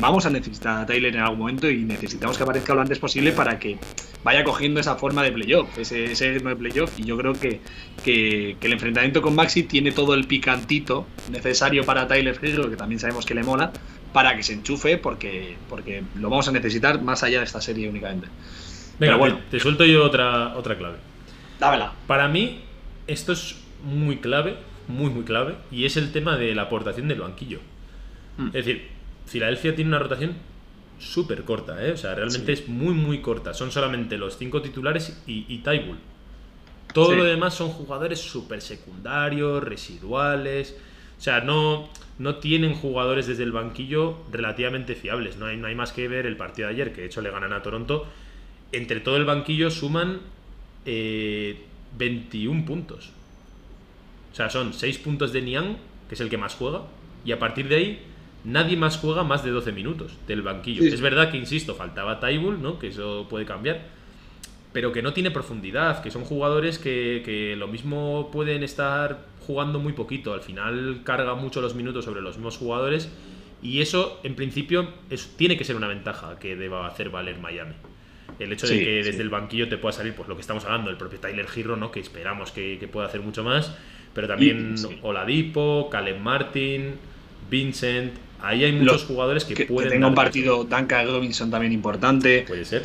[0.00, 3.32] vamos a necesitar a Tyler en algún momento y necesitamos que aparezca lo antes posible
[3.32, 3.78] para que
[4.22, 6.98] vaya cogiendo esa forma de playoff, ese, ese ritmo de playoff.
[6.98, 7.60] Y yo creo que,
[8.04, 12.76] que, que el enfrentamiento con Maxi tiene todo el picantito necesario para Tyler Hero, que
[12.76, 13.72] también sabemos que le mola,
[14.12, 17.88] para que se enchufe, porque, porque lo vamos a necesitar más allá de esta serie
[17.88, 18.28] únicamente.
[18.98, 19.36] Venga, Pero bueno.
[19.50, 20.98] te, te suelto yo otra, otra clave.
[21.58, 21.92] Dámela.
[22.06, 22.60] Para mí,
[23.06, 24.56] esto es muy clave,
[24.88, 27.60] muy, muy clave, y es el tema de la aportación del banquillo.
[28.36, 28.48] Hmm.
[28.48, 28.93] Es decir,
[29.26, 30.34] Filadelfia tiene una rotación
[30.98, 31.92] súper corta, ¿eh?
[31.92, 32.62] O sea, realmente Sí.
[32.62, 33.52] es muy, muy corta.
[33.54, 35.62] Son solamente los cinco titulares y, y.
[36.92, 37.16] Todo Sí.
[37.16, 40.76] lo demás son jugadores súper secundarios, residuales.
[41.18, 45.36] O sea, no, no tienen jugadores desde el banquillo relativamente fiables.
[45.36, 47.30] No hay, no hay más que ver el partido de ayer, que de hecho le
[47.30, 48.06] ganan a Toronto.
[48.72, 50.20] Entre todo el banquillo suman
[50.86, 51.64] eh,
[51.98, 53.10] 21 puntos.
[54.32, 55.76] O sea, son 6 puntos de Niang,
[56.08, 56.82] que es el que más juega,
[57.24, 58.02] y a partir de ahí
[58.44, 60.82] nadie más juega más de 12 minutos del banquillo.
[60.82, 60.88] Sí.
[60.88, 62.78] Es verdad que, insisto, faltaba Taibul, ¿no?
[62.78, 63.82] Que eso puede cambiar.
[64.72, 69.78] Pero que no tiene profundidad, que son jugadores que, que lo mismo pueden estar jugando
[69.78, 70.34] muy poquito.
[70.34, 73.10] Al final carga mucho los minutos sobre los mismos jugadores.
[73.62, 77.74] Y eso, en principio, es, tiene que ser una ventaja que deba hacer valer Miami.
[78.38, 79.10] El hecho de que sí.
[79.10, 81.76] desde el banquillo te pueda salir, pues lo que estamos hablando, el propio Tyler Girro,
[81.76, 81.90] ¿no?
[81.90, 83.74] Que esperamos que, que pueda hacer mucho más.
[84.12, 84.98] Pero también sí.
[85.02, 86.94] Oladipo, Caleb Martin,
[87.50, 88.12] Vincent.
[88.44, 89.90] Ahí hay muchos jugadores que, Que, que pueden.
[89.90, 92.44] tenga un partido Duncan Robinson también importante.
[92.46, 92.82] Puede ser.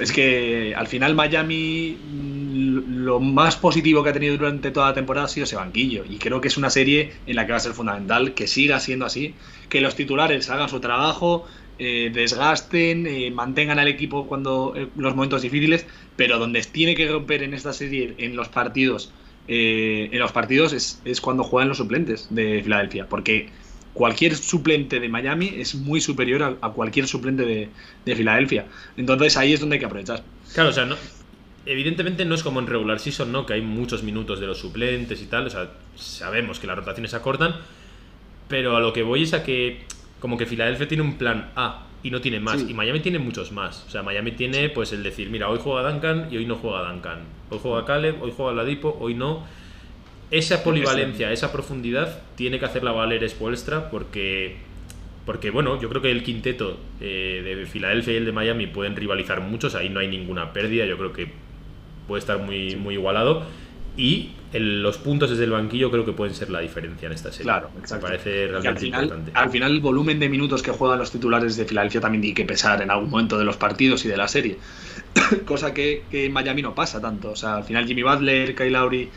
[0.00, 4.94] Es que al final Miami mm, lo más positivo que ha tenido durante toda la
[4.94, 7.58] temporada ha sido ese banquillo y creo que es una serie en la que va
[7.58, 9.34] a ser fundamental que siga siendo así,
[9.68, 11.46] que los titulares hagan su trabajo,
[11.78, 17.06] eh, desgasten, eh, mantengan al equipo cuando eh, los momentos difíciles, pero donde tiene que
[17.08, 19.12] romper en esta serie en los partidos
[19.48, 23.48] en los partidos es, es cuando juegan los suplentes de Filadelfia, porque
[23.96, 27.70] cualquier suplente de Miami es muy superior a, a cualquier suplente de,
[28.04, 28.66] de Filadelfia.
[28.96, 30.22] Entonces ahí es donde hay que aprovechar.
[30.52, 30.96] Claro, o sea, no,
[31.64, 33.46] evidentemente no es como en regular season, ¿no?
[33.46, 35.46] Que hay muchos minutos de los suplentes y tal.
[35.46, 37.56] O sea, sabemos que las rotaciones se acortan.
[38.48, 39.84] Pero a lo que voy es a que,
[40.20, 42.60] como que Filadelfia tiene un plan A y no tiene más.
[42.60, 42.66] Sí.
[42.70, 43.84] Y Miami tiene muchos más.
[43.88, 46.88] O sea, Miami tiene, pues, el decir, mira, hoy juega Duncan y hoy no juega
[46.88, 47.20] Duncan.
[47.50, 49.44] Hoy juega Caleb, hoy juega Ladipo, hoy no.
[50.30, 54.56] Esa polivalencia, esa profundidad, tiene que hacerla valer Spoelstra porque
[55.24, 58.94] porque bueno, yo creo que el quinteto eh, de Filadelfia y el de Miami pueden
[58.94, 61.28] rivalizar muchos, ahí no hay ninguna pérdida, yo creo que
[62.06, 63.42] puede estar muy, muy igualado.
[63.96, 67.32] Y el- los puntos desde el banquillo creo que pueden ser la diferencia en esta
[67.32, 67.44] serie.
[67.44, 68.06] Claro, Me exacto.
[68.06, 69.32] parece Y realmente al final, importante.
[69.34, 72.44] al final el volumen de minutos que juegan los titulares de Filadelfia también tiene que
[72.44, 74.58] pesar en algún momento de los partidos y de la serie.
[75.44, 77.30] Cosa que, que en Miami no pasa tanto.
[77.32, 79.08] O sea, al final Jimmy Butler, Kyle Lowry,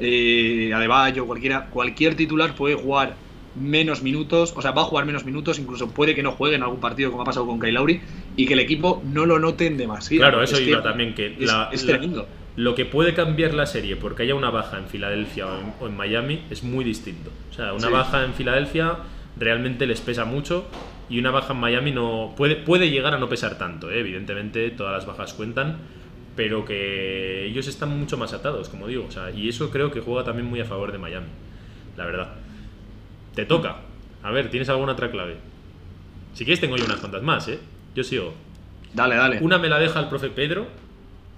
[0.00, 3.14] eh, Adebayo, cualquiera, cualquier titular puede jugar
[3.58, 6.62] menos minutos, o sea, va a jugar menos minutos, incluso puede que no juegue en
[6.62, 8.00] algún partido como ha pasado con Lowry
[8.36, 10.20] y que el equipo no lo noten demasiado.
[10.22, 12.28] Claro, eso Es que iba también, que es, la- es la- tremendo.
[12.56, 15.86] lo que puede cambiar la serie porque haya una baja en Filadelfia o en, o
[15.86, 17.30] en Miami es muy distinto.
[17.50, 17.92] O sea, una Sí.
[17.92, 18.96] baja en Filadelfia
[19.38, 20.66] realmente les pesa mucho
[21.08, 23.90] y una baja en Miami no puede, puede llegar a no pesar tanto.
[23.90, 24.00] ¿eh?
[24.00, 25.78] Evidentemente, todas las bajas cuentan,
[26.36, 29.06] pero que ellos están mucho más atados, como digo.
[29.08, 31.26] O sea, y eso creo que juega también muy a favor de Miami,
[31.96, 32.34] la verdad.
[33.34, 33.78] Te toca.
[34.22, 35.36] A ver, ¿tienes alguna otra clave?
[36.34, 37.58] Si quieres, tengo yo unas cuantas más, ¿eh?
[37.94, 38.34] Yo sigo.
[38.92, 39.38] Dale, dale.
[39.40, 40.66] Una me la deja el profe Pedro,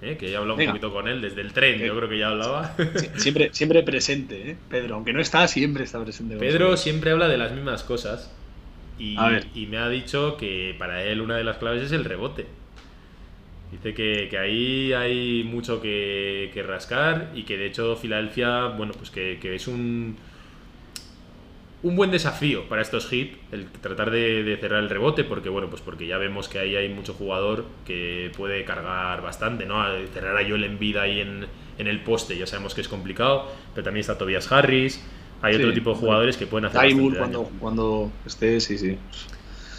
[0.01, 0.17] ¿eh?
[0.17, 0.71] que ya he hablado Venga.
[0.73, 1.87] un poquito con él desde el tren, Eh.
[1.87, 2.75] yo creo que ya hablaba.
[3.15, 4.57] Siempre, siempre presente, ¿eh?
[4.69, 4.95] Pedro.
[4.95, 6.35] Aunque no está, siempre está presente.
[6.37, 8.33] Pedro siempre habla de las mismas cosas
[8.97, 9.15] y
[9.69, 12.47] me ha dicho que para él una de las claves es el rebote.
[13.71, 18.93] Dice que, que ahí hay mucho que, que rascar y que de hecho Filadelfia, bueno,
[18.97, 20.17] pues que, que es un,
[21.81, 25.69] un buen desafío para estos Heat el tratar de, de cerrar el rebote porque bueno
[25.69, 29.81] pues porque ya vemos que ahí hay mucho jugador que puede cargar bastante no
[30.13, 31.47] cerrar a Joel Embiid ahí en,
[31.77, 35.07] en el poste ya sabemos que es complicado pero también está Tobias Harris
[35.41, 35.61] hay Sí.
[35.61, 37.39] otro tipo de jugadores que pueden hacer Tybull bastante daño.
[37.39, 38.97] cuando, cuando esté, sí, sí.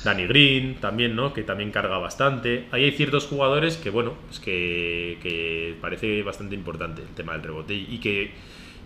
[0.05, 1.33] Danny Green también, ¿no?
[1.35, 2.67] Que también carga bastante.
[2.71, 7.43] Ahí hay ciertos jugadores que, bueno, pues que, que parece bastante importante el tema del
[7.43, 7.75] rebote.
[7.75, 8.31] Y, y que,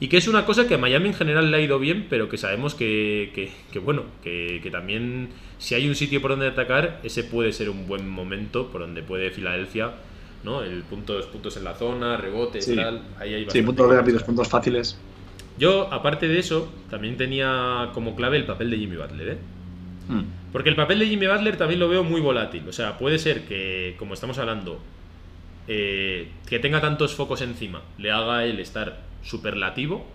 [0.01, 2.29] y que es una cosa que a Miami en general le ha ido bien, pero
[2.29, 6.49] que sabemos que, que, que, bueno, que, que también si hay un sitio por donde
[6.49, 9.95] atacar, ese puede ser un buen momento por donde puede Filadelfia,
[10.43, 10.63] ¿no?
[10.63, 12.75] El punto, los puntos en la zona, rebotes, Sí.
[12.75, 13.03] tal.
[13.19, 14.99] Ahí hay Sí, puntos rápidos, puntos fáciles.
[15.57, 19.39] Yo, aparte de eso, también tenía como clave el papel de Jimmy Butler, ¿eh?
[20.09, 20.25] Hmm.
[20.55, 22.63] Porque el papel de Jimmy Butler también lo veo muy volátil.
[22.69, 24.79] O sea, puede ser que, como estamos hablando,
[25.67, 30.07] eh, que tenga tantos focos encima, le haga el estar superlativo.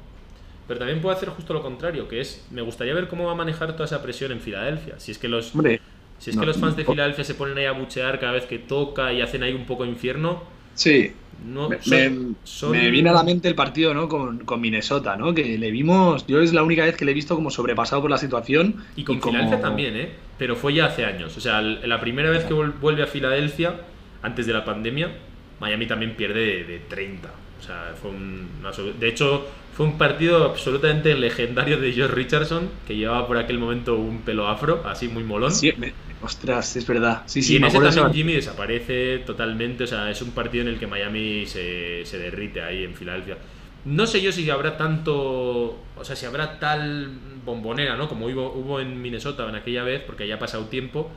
[0.66, 3.36] Pero también puede hacer justo lo contrario, que es, me gustaría ver cómo va a
[3.36, 4.98] manejar toda esa presión en Filadelfia.
[4.98, 5.82] Si es que los, Hombre,
[6.20, 8.46] si es no, que los fans de Filadelfia se ponen ahí a buchear cada vez
[8.46, 10.42] que toca y hacen ahí un poco infierno,
[10.74, 11.12] sí.
[11.46, 14.08] no, Me, son- me- son- me viene a la mente el partido ¿no?
[14.10, 15.34] con, con Minnesota, ¿no?
[15.34, 18.12] Que le vimos, yo es la única vez que le he visto como sobrepasado por
[18.12, 18.84] la situación.
[18.96, 20.10] Y con Filadelfia también, ¿eh?
[20.38, 21.36] Pero fue ya hace años.
[21.38, 23.82] O sea, la primera vez que vuelve a Filadelfia,
[24.22, 25.12] antes de la pandemia,
[25.60, 27.30] Miami también pierde de, de 30.
[27.60, 28.48] O sea, fue un...
[29.00, 33.98] De hecho, fue un partido absolutamente legendario de George Richardson, que llevaba por aquel momento
[33.98, 35.52] un pelo afro, así muy molón.
[35.54, 37.24] Sí, me- ostras, es verdad.
[37.26, 38.14] Sí, y sí, en me ese también.
[38.14, 39.84] Jimmy desaparece totalmente.
[39.84, 43.38] O sea, es un partido en el que Miami se, se derrite ahí en Filadelfia.
[43.86, 45.80] No sé yo si habrá tanto.
[45.96, 47.12] O sea, si habrá tal
[47.46, 48.10] bombonera, ¿no?
[48.10, 51.10] Como hubo, hubo en Minnesota en aquella vez, porque ya ha pasado tiempo.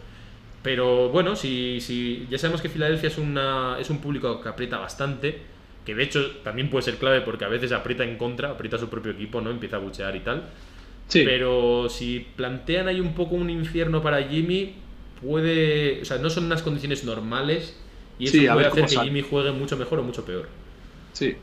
[0.62, 4.78] Pero bueno, si, si ya sabemos que Filadelfia es, una, es un público que aprieta
[4.78, 5.40] bastante.
[5.84, 8.78] Que de hecho también puede ser clave porque a veces aprieta en contra, aprieta a
[8.78, 9.50] su propio equipo, ¿no?
[9.50, 10.44] Empieza a buchear y tal.
[11.09, 14.76] Sí, Pero si plantean ahí un poco un infierno para Jimmy,
[15.22, 16.02] puede.
[16.02, 17.78] O sea, no son unas condiciones normales.
[18.18, 19.10] Y eso Sí, puede hacer que sale.
[19.10, 20.48] Jimmy juegue mucho mejor o mucho peor.
[21.12, 21.42] sí.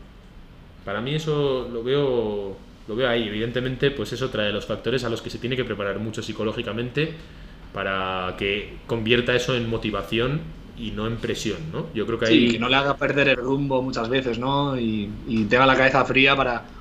[0.83, 2.57] Para mí eso lo veo.
[2.87, 3.27] Lo veo ahí.
[3.27, 6.23] Evidentemente, pues es otra de los factores a los que se tiene que preparar mucho
[6.23, 7.17] psicológicamente
[7.71, 11.93] para que convierta eso en motivación y no en presión, ¿no?
[11.93, 12.47] Yo creo que ahí.
[12.47, 14.77] Sí, que no le haga perder el rumbo muchas veces, ¿no?
[14.77, 16.78] Y, y tenga la cabeza fría para.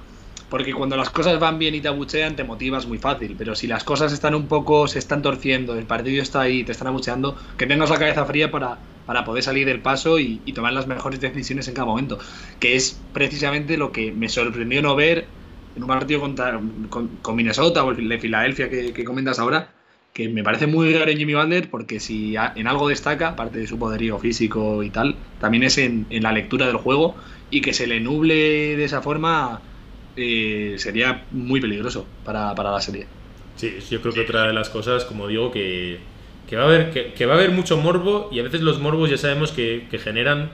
[0.49, 3.35] Porque cuando las cosas van bien y te abuchean, te motivas muy fácil.
[3.37, 6.73] Pero si las cosas están un poco, se están torciendo, el partido está ahí, te
[6.73, 10.73] están abucheando, que tengas la cabeza fría para, para poder salir del paso y, tomar
[10.73, 12.19] las mejores decisiones en cada momento.
[12.61, 15.29] Que es precisamente lo que me sorprendió no ver
[15.77, 19.71] en un partido contra, con, Minnesota o el de Filadelfia que, que comentas ahora,
[20.13, 23.67] que me parece muy raro en Jimmy Butler porque si en algo destaca, aparte de
[23.67, 27.17] su poderío físico y tal, también es en, en la lectura del juego
[27.51, 28.35] y que se le nuble
[28.77, 29.63] de esa forma
[30.19, 33.07] eh, sería muy peligroso para, para la serie.
[33.57, 35.99] Sí, yo creo que otra de las cosas, como digo, que,
[36.49, 38.81] que va a haber, que, que va a haber mucho morbo y a veces los
[38.81, 40.51] morbos ya sabemos que, que generan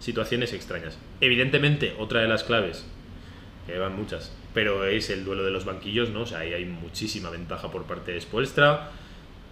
[0.00, 0.98] situaciones extrañas.
[1.20, 2.86] Evidentemente, otra de las claves,
[3.66, 6.22] que van muchas, pero es el duelo de los banquillos, ¿no?
[6.22, 8.90] O sea, ahí hay muchísima ventaja por parte de Spoelstra.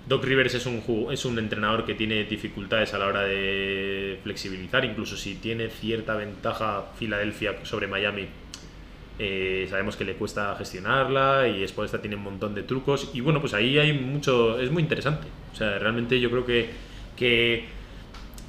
[0.08, 4.84] Doc Rivers es un, es un entrenador que tiene dificultades a la hora de flexibilizar,
[4.84, 8.26] incluso si tiene cierta ventaja Filadelfia sobre Miami,
[9.18, 13.40] eh, sabemos que le cuesta gestionarla y Spoelstra tiene un montón de trucos y bueno,
[13.40, 15.26] pues ahí hay mucho, es muy interesante.
[15.52, 16.70] O sea, realmente yo creo que,
[17.16, 17.64] que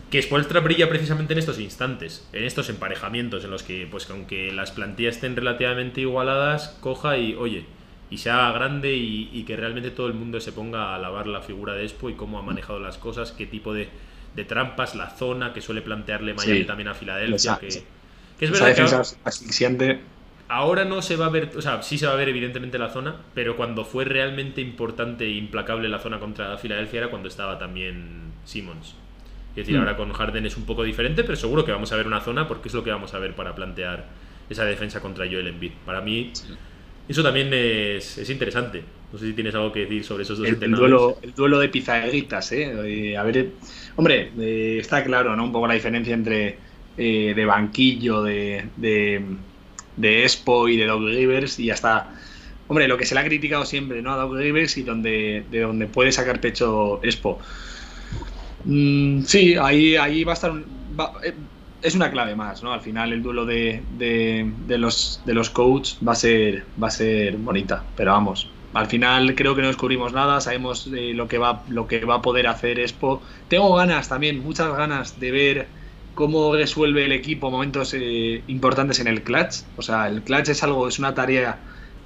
[0.10, 4.54] Que Spoelstra brilla precisamente en estos instantes, en estos emparejamientos en los que, pues aunque
[4.54, 7.66] las plantillas estén relativamente igualadas, coja y, oye,
[8.10, 11.28] y se haga grande y, y que realmente todo el mundo se ponga a alabar
[11.28, 13.90] la figura de Expo y cómo ha manejado las cosas, qué tipo de,
[14.34, 16.66] de trampas, la zona que suele plantearle Miami Sí.
[16.66, 17.36] también a Filadelfia.
[17.36, 17.68] Esa- Que,
[18.40, 18.82] que es verdad que
[19.26, 20.00] asfixiante.
[20.50, 22.90] Ahora no se va a ver, o sea, sí se va a ver evidentemente la
[22.90, 27.58] zona, pero cuando fue realmente importante e implacable la zona contra Filadelfia era cuando estaba
[27.60, 28.96] también Simmons.
[29.52, 29.80] Es decir, Mm.
[29.80, 32.48] ahora con Harden es un poco diferente, pero seguro que vamos a ver una zona
[32.48, 34.14] porque es lo que vamos a ver para plantear
[34.50, 35.74] esa defensa contra Joel Embiid.
[35.86, 36.40] Para mí,
[37.08, 38.86] eso también es, es interesante.
[39.12, 41.02] No sé si tienes algo que decir sobre esos dos El, el entrenadores.
[41.02, 43.12] duelo, el duelo de pizarritas, ¿eh?
[43.14, 43.56] Eh, A ver,
[43.96, 45.44] hombre, eh, está claro, ¿no?
[45.46, 46.60] Un poco la diferencia entre
[46.98, 49.22] eh, de banquillo, de, de,
[49.98, 52.16] de Expo y de Doug Rivers y hasta,
[52.68, 54.14] hombre, lo que se le ha criticado siempre, ¿no?
[54.14, 57.40] A Doug Rivers y donde, de donde puede sacar pecho Expo.
[58.64, 61.48] Mm, sí, ahí, ahí va a estar un- va- eh,
[61.82, 62.74] es una clave más, ¿no?
[62.74, 66.88] Al final el duelo de, de, de los de los coaches va a ser va
[66.88, 68.56] a ser bonita, pero vamos.
[68.74, 72.16] Al final creo que no descubrimos nada, sabemos eh, lo que va lo que va
[72.16, 73.24] a poder hacer Expo.
[73.48, 75.74] Tengo ganas también, muchas ganas de ver
[76.18, 79.58] cómo resuelve el equipo momentos eh, importantes en el clutch.
[79.76, 81.60] O sea, el clutch es algo, es una tarea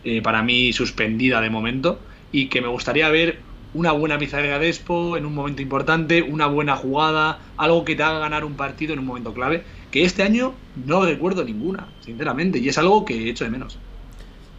[0.03, 1.97] eh, para mí suspendida de momento
[2.33, 3.39] y que me gustaría ver
[3.73, 8.03] una buena pizarra de Expo en un momento importante, una buena jugada, algo que te
[8.03, 10.53] haga ganar un partido en un momento clave, que este año
[10.85, 13.79] no recuerdo ninguna, sinceramente, y es algo que echo de menos.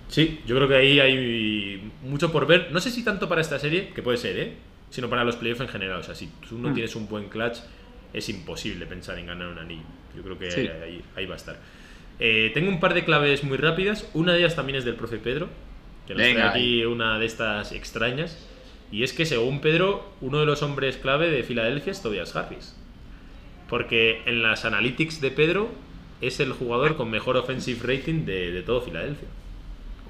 [0.09, 2.69] Sí, yo creo que ahí hay mucho por ver.
[2.73, 4.53] No sé si tanto para esta serie, que puede ser, ¿eh?
[4.89, 6.01] Sino para los playoffs en general.
[6.01, 6.75] O sea, si tú no Mm.
[6.75, 7.59] tienes un buen clutch,
[8.13, 9.83] es imposible pensar en ganar un anillo.
[10.17, 10.61] Yo creo que Sí.
[10.69, 11.59] ahí, ahí- va a estar.
[12.19, 14.07] Eh, tengo un par de claves muy rápidas.
[14.15, 15.49] Una de ellas también es del profe Pedro,
[16.07, 18.39] que nos Venga, trae aquí una de estas extrañas.
[18.91, 22.77] Y es que según Pedro, uno de los hombres clave de Filadelfia es Tobias Harris.
[23.69, 25.71] Porque en las analytics de Pedro
[26.21, 29.29] es el jugador con mejor offensive rating de, de todo Filadelfia.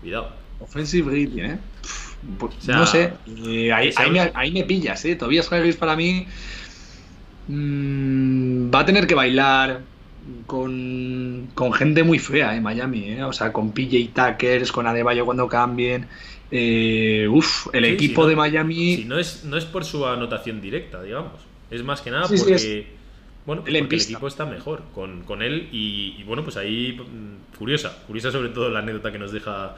[0.00, 0.32] Cuidado.
[0.60, 1.58] Offensive rating, ¿eh?
[1.82, 3.12] Pff, sea, no sé,
[3.46, 5.16] eh, ahí, ahí me, ahí me pillas, ¿eh?
[5.16, 6.26] Tobias Harris para mí
[7.48, 9.80] mm, va a tener que bailar
[10.46, 13.24] con, con gente muy fea en Miami, ¿eh?
[13.24, 16.06] O sea, con PJ Tuckers, con Adebayo cuando cambien.
[16.50, 18.96] Eh, uf, el Sí, equipo no- de Miami...
[18.96, 21.40] Si no es, no es por su anotación directa, digamos.
[21.70, 22.86] Es más que nada Sí, porque,
[23.46, 25.68] bueno, porque el equipo está mejor con, con él.
[25.72, 27.96] Y, y, bueno, pues ahí, mm, curiosa.
[28.06, 29.76] Curiosa sobre todo la anécdota que nos deja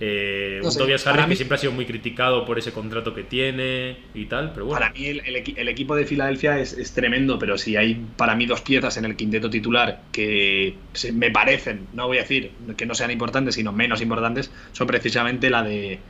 [0.00, 3.14] eh, No sé, Tobias Harris, que mí- siempre ha sido muy criticado por ese contrato
[3.14, 4.52] que tiene y tal.
[4.52, 7.58] Pero bueno, Para mí el, el equi- el equipo de Filadelfia es, es tremendo, pero
[7.58, 12.06] si hay para mí dos piezas en el quinteto titular que se- me parecen, no
[12.06, 16.00] voy a decir que no sean importantes, sino menos importantes, son precisamente la de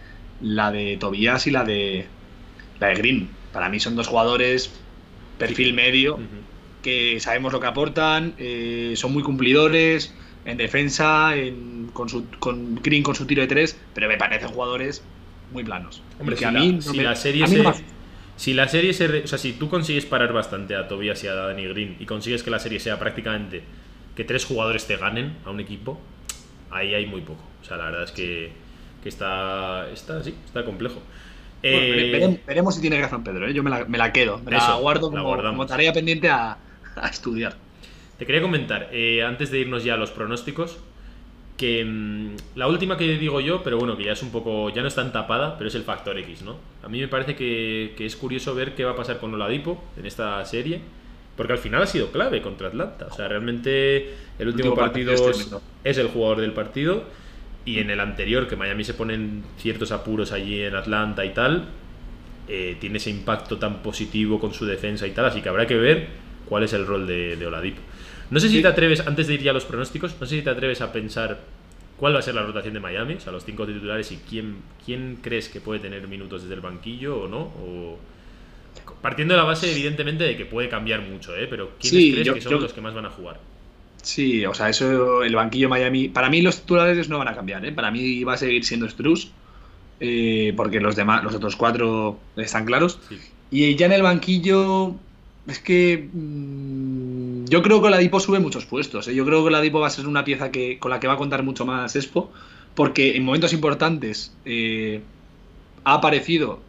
[0.41, 2.07] la de Tobias y la de
[2.79, 3.29] la de Green.
[3.53, 4.73] Para mí son dos jugadores
[5.37, 6.19] perfil medio
[6.83, 10.15] que sabemos lo que aportan, eh, son muy cumplidores
[10.45, 14.49] en defensa, en- con, su, con Green con su tiro de tres, pero me parecen
[14.51, 15.05] jugadores
[15.51, 16.03] muy planos.
[16.19, 17.73] Hombre, si, a la, mí no si me- la serie a mí se, no
[18.37, 21.35] si la serie se, o sea, si tú consigues parar bastante a Tobias y a
[21.35, 23.63] Danny Green y consigues que la serie sea prácticamente
[24.17, 26.01] que tres jugadores te ganen a un equipo,
[26.71, 27.43] ahí hay muy poco.
[27.63, 28.53] O sea, la verdad es que,
[29.03, 31.03] que está, está, sí, está complejo.
[31.69, 33.55] Bueno, Eh, vere- veremos, veremos si tiene razón Pedro, ¿eh?
[33.55, 36.59] yo me la, me la quedo, me la guardo la como, como tarea pendiente a,
[36.97, 37.57] a estudiar.
[38.21, 40.79] Te quería comentar, eh, antes de irnos ya a los pronósticos,
[41.57, 44.83] que mm, la última que digo yo, pero bueno, que ya es un poco, ya
[44.83, 46.59] no es tan tapada, pero es el factor X, ¿no?
[46.83, 49.83] A mí me parece que, que es curioso ver qué va a pasar con Oladipo
[49.97, 50.83] en esta serie,
[51.35, 53.07] porque al final ha sido clave contra Atlanta.
[53.11, 57.05] O sea, realmente el último, último partido partido es el jugador del partido,
[57.65, 61.71] y en el anterior, que Miami se ponen ciertos apuros allí en Atlanta y tal,
[62.49, 65.77] eh, tiene ese impacto tan positivo con su defensa y tal, así que habrá que
[65.77, 66.09] ver
[66.47, 67.81] cuál es el rol de, de Oladipo.
[68.31, 68.63] No sé si Sí.
[68.63, 70.93] te atreves, antes de ir ya a los pronósticos, no sé si te atreves a
[70.93, 71.41] pensar
[71.97, 74.57] cuál va a ser la rotación de Miami, o sea, los cinco titulares y quién,
[74.85, 77.99] quién crees que puede tener minutos desde el banquillo o no, o
[79.03, 81.47] partiendo de la base evidentemente de que puede cambiar mucho, ¿eh?
[81.49, 83.41] pero quiénes Sí, crees yo- que son yo- los que más van a jugar.
[84.03, 86.09] Sí, o sea, eso, el banquillo Miami.
[86.09, 87.73] Para mí, los titulares no van a cambiar, ¿eh?
[87.73, 89.31] Para mí va a seguir siendo Struz,
[90.01, 92.99] eh, porque los demás, los otros cuatro están claros.
[93.09, 93.19] Sí.
[93.51, 94.95] Y ya en el banquillo,
[95.47, 97.00] es que mm,
[97.51, 99.09] yo creo que Oladipo sube muchos puestos.
[99.09, 99.15] ¿eh?
[99.15, 101.17] Yo creo que Oladipo va a ser una pieza que, con la que va a
[101.17, 102.33] contar mucho más Expo,
[102.77, 105.03] porque en momentos importantes eh,
[105.83, 106.61] ha aparecido,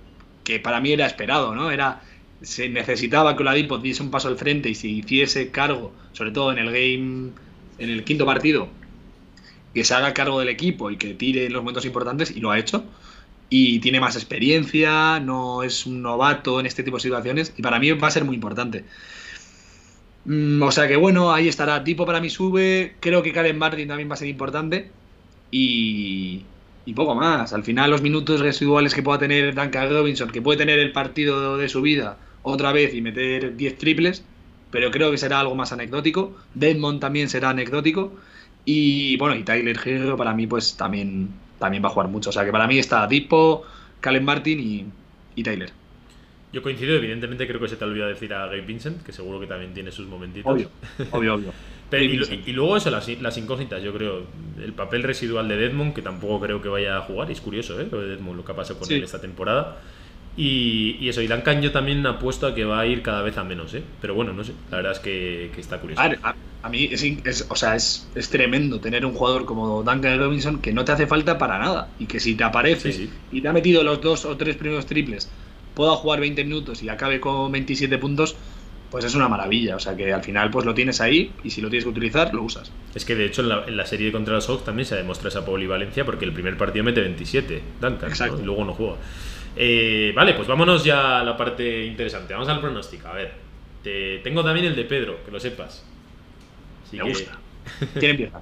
[0.44, 1.70] que para mí era esperado, ¿no?
[1.70, 2.02] Era
[2.42, 6.52] se necesitaba que Oladipo diese un paso al frente y se hiciese cargo, sobre todo
[6.52, 7.30] en el game,
[7.78, 8.68] en el quinto partido,
[9.76, 12.50] que se haga cargo del equipo y que tire en los momentos importantes, y lo
[12.50, 12.84] ha hecho.
[13.52, 17.78] Y tiene más experiencia, no es un novato en este tipo de situaciones, y para
[17.78, 18.86] mí va a ser muy importante.
[20.26, 21.84] Mm, o sea que bueno, ahí estará.
[21.84, 22.98] Tipo para mí sube.
[23.00, 24.92] Creo que Karen Martin también va a ser importante.
[25.52, 26.48] Y,
[26.86, 27.54] y poco más.
[27.54, 31.58] Al final, los minutos residuales que pueda tener Duncan Robinson, que puede tener el partido
[31.58, 34.26] de su vida otra vez y meter 10 triples,
[34.72, 36.36] pero creo que será algo más anecdótico.
[36.54, 38.14] Desmond también será anecdótico.
[38.66, 41.30] Y bueno, y Tyler Hero para mí, pues también,
[41.60, 42.30] también va a jugar mucho.
[42.30, 43.64] O sea que para mí está Dipo,
[44.00, 44.94] Calen Martin y,
[45.36, 45.74] y Tyler.
[46.54, 49.40] Yo coincido, evidentemente creo que se te ha olvidado decir a Gabe Vincent, que seguro
[49.40, 50.52] que también tiene sus momentitos.
[50.52, 50.70] Obvio,
[51.12, 51.52] obvio, obvio.
[51.90, 54.28] Pero, y, luego eso, las, las incógnitas, yo creo.
[54.62, 57.80] El papel residual de Deadmond, que tampoco creo que vaya a jugar, y es curioso,
[57.82, 57.88] ¿eh?
[57.92, 58.96] Lo de Deadmond, lo que ha pasado con Sí.
[58.96, 59.78] él esta temporada.
[60.36, 63.38] Y, y eso, y Duncan yo también apuesto a que va a ir cada vez
[63.38, 63.84] a menos, ¿eh?
[64.00, 66.02] Pero bueno, no sé, la verdad es que, que está curioso.
[66.02, 69.46] A, ver, a- a mí es, es- o sea, es, es tremendo tener un jugador
[69.46, 72.94] como Duncan Robinson que no te hace falta para nada y que si te aparece
[72.94, 73.14] Sí, sí.
[73.32, 75.34] y te ha metido los dos o tres primeros triples,
[75.74, 78.36] pueda jugar 20 minutos y acabe con 27 puntos,
[78.90, 79.76] pues es una maravilla.
[79.76, 82.34] O sea que al final pues lo tienes ahí y si lo tienes que utilizar,
[82.34, 82.72] lo usas.
[82.94, 85.30] Es que de hecho en la, en la serie contra los Hawks también se demuestra
[85.30, 88.96] esa polivalencia porque el primer partido mete 27, Duncan, y luego no juega.
[89.56, 92.34] Eh, vale, pues vámonos ya a la parte interesante.
[92.34, 93.08] Vamos al pronóstico.
[93.08, 93.34] A ver,
[93.84, 95.86] te, tengo también el de Pedro, que lo sepas.
[96.86, 97.38] Así Me que gusta.
[98.00, 98.42] ¿Quién empieza?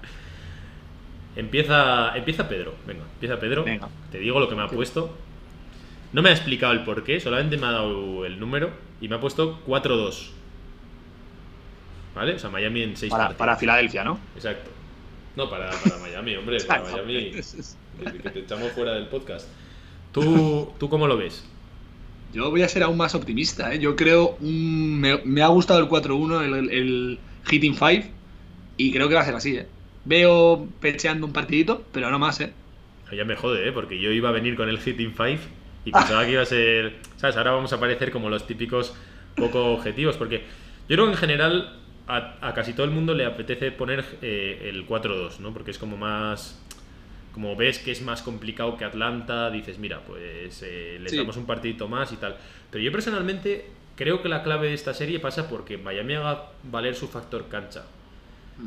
[1.35, 2.75] Empieza, empieza Pedro.
[2.85, 3.63] Venga, empieza Pedro.
[3.63, 3.87] Venga.
[4.11, 5.15] Te digo lo que me ha puesto.
[6.13, 8.71] No me ha explicado el por qué, solamente me ha dado el número
[9.01, 10.29] y me ha puesto 4-2.
[12.15, 12.33] ¿Vale?
[12.35, 13.37] O sea, Miami en 6 Para, partidos.
[13.37, 14.19] para Filadelfia, ¿no?
[14.35, 14.71] Exacto.
[15.35, 16.83] No, para, para Miami, hombre, para.
[16.83, 17.31] Miami.
[17.99, 19.45] Que, que te echamos fuera del podcast.
[20.13, 21.45] ¿Tú, ¿Tú cómo lo ves?
[22.31, 23.79] Yo voy a ser aún más optimista, ¿eh?
[23.79, 24.37] Yo creo.
[24.39, 27.19] un- me, me ha gustado el 4-1, el, el, el
[27.51, 28.07] Hitting 5,
[28.77, 29.67] y creo que va a ser así, ¿eh?
[30.05, 32.53] Veo pecheando un partidito, pero no más, ¿eh?
[33.11, 33.71] Ya me jode, ¿eh?
[33.73, 35.41] Porque yo iba a venir con el Hitting 5
[35.89, 36.95] y pensaba que iba a ser.
[37.17, 37.35] ¿Sabes?
[37.37, 38.93] Ahora vamos a parecer como los típicos
[39.35, 40.17] poco objetivos.
[40.17, 40.39] Porque
[40.87, 41.75] yo creo que en general
[42.07, 45.53] a, a casi todo el mundo le apetece poner eh, el 4-2, ¿no?
[45.53, 46.61] Porque es como más.
[47.33, 51.17] Como ves que es más complicado que Atlanta, dices, mira, pues eh, Sí.
[51.17, 52.35] damos un partidito más y tal.
[52.71, 56.95] Pero yo personalmente creo que la clave de esta serie pasa porque Miami haga valer
[56.95, 57.83] su factor cancha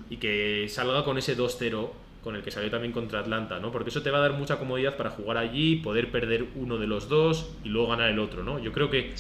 [0.09, 1.91] y que salga con ese 2-0
[2.23, 3.73] con el que salió también contra Atlanta, ¿no?
[3.73, 6.87] Porque eso te va a dar mucha comodidad para jugar allí, poder perder uno de
[6.87, 8.59] los dos y luego ganar el otro, ¿no?
[8.59, 9.13] Yo creo que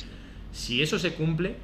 [0.52, 1.56] si eso se cumple,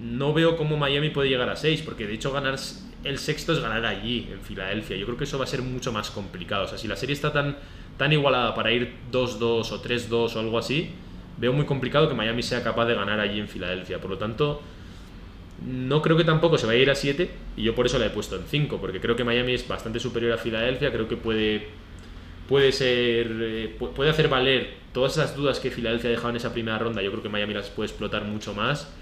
[0.00, 2.56] no veo cómo Miami puede llegar a 6, porque de hecho ganar
[3.04, 4.96] el sexto es ganar allí, en Filadelfia.
[4.96, 6.64] Yo creo que eso va a ser mucho más complicado.
[6.64, 7.56] O sea, si la serie está tan,
[7.96, 10.90] tan igualada para ir 2-2 o 3-2 o algo así,
[11.36, 14.00] veo muy complicado que Miami sea capaz de ganar allí en Filadelfia.
[14.00, 14.62] Por lo tanto,
[15.66, 18.06] no creo que tampoco se vaya a ir a 7 y yo por eso la
[18.06, 21.16] he puesto en 5, porque creo que Miami es bastante superior a Filadelfia, creo que
[21.16, 21.66] puede
[22.48, 26.36] puede ser eh, pu- puede hacer valer todas esas dudas que Filadelfia ha dejado en
[26.36, 28.92] esa primera ronda, yo creo que Miami las puede explotar mucho más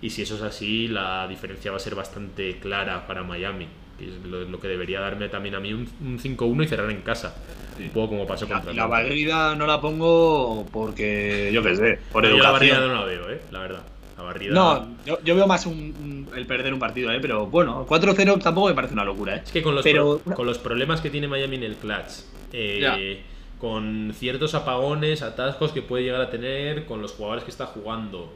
[0.00, 3.68] y si eso es así, la diferencia va a ser bastante clara para Miami,
[3.98, 6.90] que es lo, lo que debería darme también a mí un, un 5-1 y cerrar
[6.90, 7.36] en casa,
[7.78, 11.98] un poco como pasó La, contra la barrida no la pongo porque, yo qué sé,
[12.10, 12.88] por Yo la barrida educación.
[12.88, 13.82] no la veo, eh, la verdad.
[14.22, 17.18] La barrida No, yo, yo veo más un, un- el perder un partido, ¿eh?
[17.20, 19.42] Pero bueno, 4-0 tampoco me parece una locura, ¿eh?
[19.44, 22.22] Es que con los, Pero- pro- con los problemas que tiene Miami en el clutch,
[22.52, 23.22] eh,
[23.58, 28.32] con ciertos apagones, atascos que puede llegar a tener, con los jugadores que está jugando,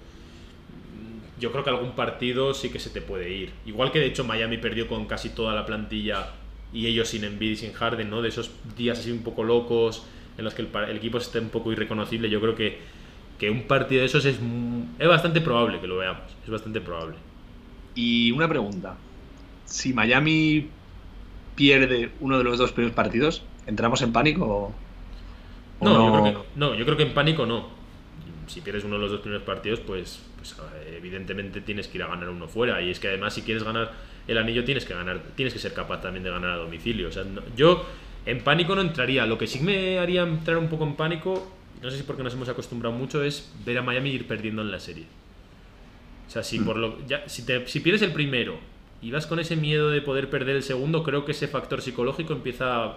[1.39, 3.53] yo creo que algún partido sí que se te puede ir.
[3.67, 6.29] Igual que de hecho Miami perdió con casi toda la plantilla
[6.73, 8.23] y ellos sin Embiid y sin Harden, ¿no?
[8.23, 10.05] De esos días así un poco locos
[10.39, 12.79] en los que el, el equipo esté un poco irreconocible, yo creo que,
[13.39, 14.39] que un partido de esos es,
[14.99, 17.17] es bastante probable que lo veamos, es bastante probable.
[17.95, 18.97] Y una pregunta.
[19.65, 20.71] Si Miami
[21.57, 24.75] pierde uno de los dos primeros partidos, ¿entramos en pánico o,
[25.81, 27.69] o No, Yo creo que, no, yo creo que en pánico no.
[28.47, 32.05] Si pierdes uno de los dos primeros partidos, pues, pues eh, evidentemente tienes que ir
[32.05, 32.81] a ganar uno fuera.
[32.81, 33.93] Y es que además si quieres ganar
[34.29, 37.09] el anillo tienes que ganar, tienes que ser capaz también de ganar a domicilio.
[37.09, 37.85] O sea, no- yo
[38.25, 39.27] en pánico no entraría.
[39.27, 41.56] Lo que sí me haría entrar un poco en pánico,
[41.87, 44.71] no sé si porque nos hemos acostumbrado mucho, es ver a Miami ir perdiendo en
[44.71, 45.05] la serie.
[46.27, 48.59] O sea, si, por lo, ya, si, te- si pierdes el primero
[49.01, 52.33] y vas con ese miedo de poder perder el segundo, creo que ese factor psicológico
[52.33, 52.97] empieza,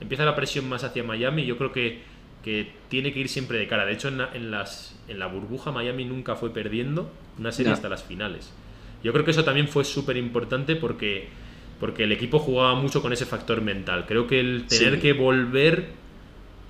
[0.00, 1.44] empieza la presión más hacia Miami.
[1.44, 1.98] Yo creo que,
[2.44, 3.84] que tiene que ir siempre de cara.
[3.84, 7.72] De hecho, en la, en las, en la burbuja Miami nunca fue perdiendo una serie
[7.72, 8.52] hasta las finales.
[9.02, 11.28] Yo creo que eso también fue súper importante porque,
[11.80, 14.04] porque el equipo jugaba mucho con ese factor mental.
[14.06, 15.00] Creo que el tener Sí.
[15.00, 15.88] que volver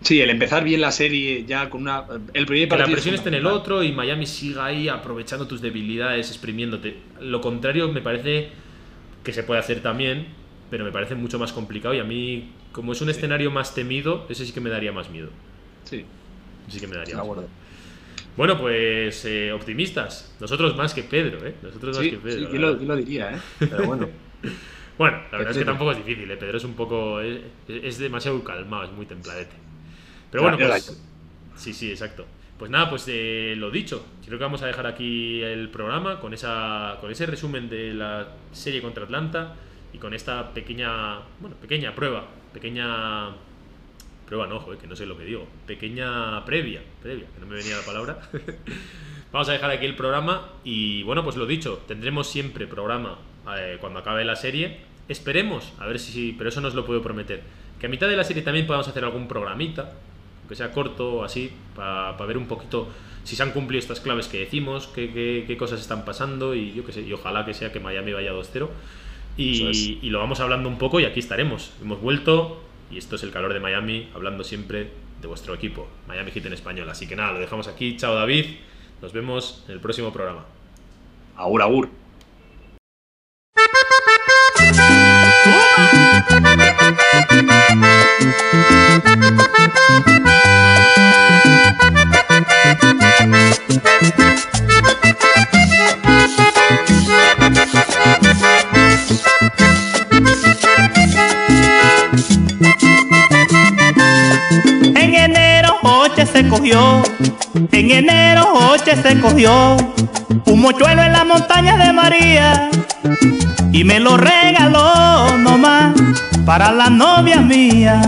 [0.03, 2.05] Sí, el empezar bien la serie ya con una.
[2.33, 2.95] El primer que la partido.
[2.97, 7.03] presión es esté en el otro y Miami siga ahí aprovechando tus debilidades, exprimiéndote.
[7.21, 8.51] Lo contrario me parece
[9.23, 10.29] que se puede hacer también,
[10.71, 14.27] pero me parece mucho más complicado y a mí, como es un escenario más temido,
[14.31, 15.31] ese sí que me daría más miedo.
[15.85, 16.07] Sí,
[16.69, 17.51] Sí que me daría más miedo.
[18.37, 20.37] Bueno, pues eh, optimistas.
[20.41, 21.57] Nosotros más que Pedro, ¿eh?
[21.63, 22.47] Nosotros más Sí, que Pedro.
[22.47, 22.81] sí, yo, lo, verdad.
[22.81, 23.41] yo lo diría, ¿eh?
[23.59, 24.09] Pero bueno.
[24.99, 26.37] Bueno, la verdad es que tampoco es difícil, ¿eh?
[26.37, 27.21] Pedro es un poco.
[27.21, 29.57] Es, es demasiado calmado, es muy templadete.
[30.31, 30.99] Pero bueno, pues.
[31.57, 32.27] Sí, sí, exacto.
[32.59, 34.05] Pues nada, pues eh, lo dicho.
[34.25, 38.29] Creo que vamos a dejar aquí el programa con, esa, con ese resumen de la
[38.53, 39.55] serie contra Atlanta
[39.93, 41.21] y con esta pequeña.
[41.41, 42.27] Bueno, pequeña prueba.
[42.53, 43.31] Pequeña.
[44.27, 45.47] Prueba no, eh, que no sé lo que digo.
[45.67, 46.83] Pequeña previa.
[47.03, 48.21] Previa, que no me venía la palabra.
[49.33, 53.19] Vamos a dejar aquí el programa y bueno, pues lo dicho, tendremos siempre programa
[53.57, 54.79] eh, cuando acabe la serie.
[55.09, 57.43] Esperemos, a ver si, pero eso no os lo puedo prometer.
[57.79, 59.93] Que a mitad de la serie también podamos hacer algún programita,
[60.51, 62.89] aunque sea corto o así, para ver un poquito
[63.23, 66.73] si se han cumplido estas claves que decimos, qué, qué- qué cosas están pasando y
[66.73, 68.65] yo qué sé, y ojalá que sea que Miami vaya 2-0.
[68.65, 68.69] Eso
[69.37, 69.77] Y, es.
[70.03, 71.73] y lo vamos hablando un poco y aquí estaremos.
[71.81, 72.61] Hemos vuelto
[72.91, 74.91] y esto es el calor de Miami, hablando siempre
[75.21, 76.91] de vuestro equipo, Miami Heat en español.
[76.91, 77.97] Así que nada, lo dejamos aquí.
[77.97, 78.47] Chao David,
[79.03, 80.45] nos vemos en el próximo programa.
[81.37, 82.00] Agur, agur.
[106.73, 109.77] En enero Oche se cogió
[110.47, 112.71] un mochuelo en la montaña de María
[113.73, 115.95] y me lo regaló nomás
[116.47, 118.01] para la novia mía.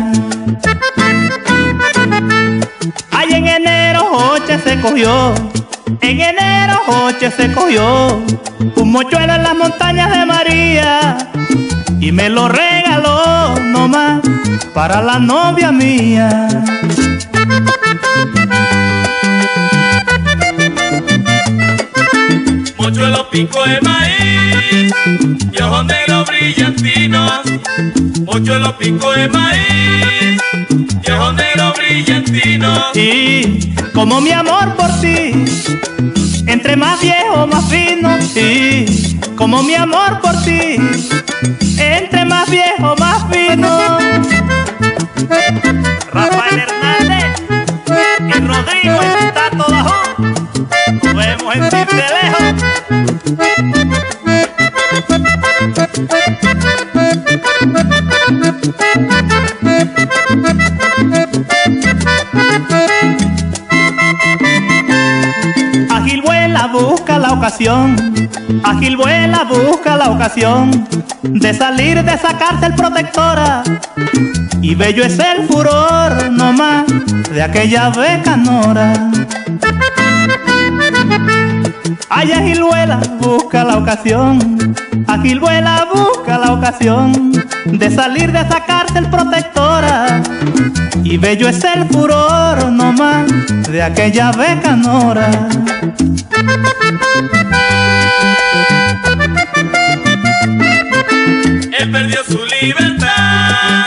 [3.11, 5.35] Ay, en enero Oche se cogió,
[6.01, 8.23] en enero Oche se cogió
[8.77, 11.19] un mochuelo en las montañas de María
[11.99, 14.21] y me lo regaló nomás
[14.73, 16.49] para la novia mía.
[22.83, 24.93] Mochuelo pico de maíz
[25.53, 27.43] y ojos negros brillantinos.
[28.27, 30.43] Mochuelo pico de maíz
[31.07, 32.97] y ojos negros brillantinos.
[32.97, 35.45] Y como mi amor por ti,
[36.49, 38.19] entre más viejo más fino.
[38.35, 40.77] Y como mi amor por ti,
[41.79, 43.99] entre más viejo más fino.
[46.13, 47.43] Rafael Hernández
[48.29, 50.35] y Rodrigo el Tato Dajón.
[51.03, 52.32] Nos vemos en Cincelejo.
[65.90, 67.97] Ágil vuela busca la ocasión,
[68.64, 70.89] ágil vuela busca la ocasión
[71.23, 73.62] de salir de esa cárcel protectora.
[74.62, 76.86] Y bello es el furor nomás
[77.31, 79.10] de aquella becanora.
[82.09, 84.74] Ay, ágil vuela busca la ocasión,
[85.40, 87.32] vuela busca la ocasión
[87.66, 90.23] de salir de esa cárcel protectora.
[91.05, 93.27] Y bello es el furor nomás
[93.70, 95.31] de aquella becanora.
[101.78, 103.86] Él perdió su libertad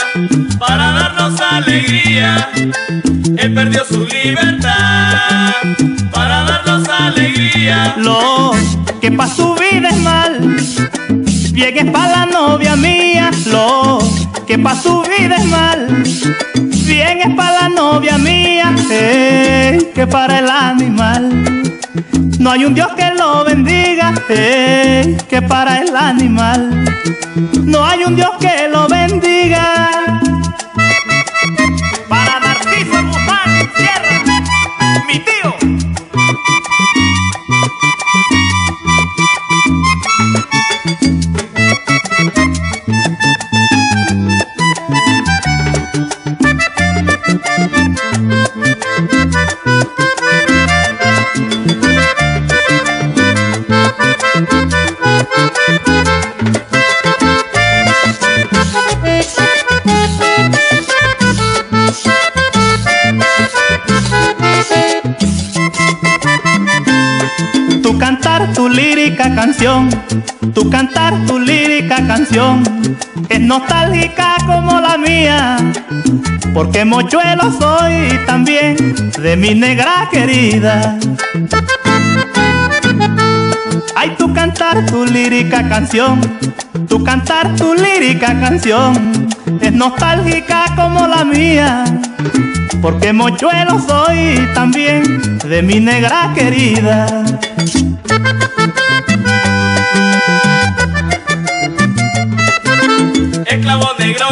[0.58, 2.05] para darnos alegría.
[2.16, 5.52] Él perdió su libertad
[6.10, 7.94] para darnos alegría.
[7.98, 8.52] Lo
[9.00, 10.56] que pa' su vida es mal,
[11.52, 13.30] bien es pa' la novia mía.
[13.46, 13.98] Lo
[14.46, 15.86] que pa' su vida es mal,
[16.86, 18.74] bien es pa' la novia mía.
[18.88, 21.30] Que para el animal.
[22.38, 26.84] No hay un Dios que lo bendiga, que para el animal.
[27.64, 30.22] No hay un Dios que lo bendiga.
[69.46, 69.88] Canción,
[70.54, 72.64] tu cantar tu lírica canción.
[73.28, 75.56] Es nostálgica como la mía,
[76.52, 78.76] porque mochuelo soy también
[79.22, 80.98] de mi negra querida.
[83.94, 86.20] Ay, tu cantar tu lírica canción,
[86.88, 89.28] tu cantar tu lírica canción.
[89.60, 91.84] Es nostálgica como la mía,
[92.82, 97.06] porque mochuelo soy también de mi negra querida.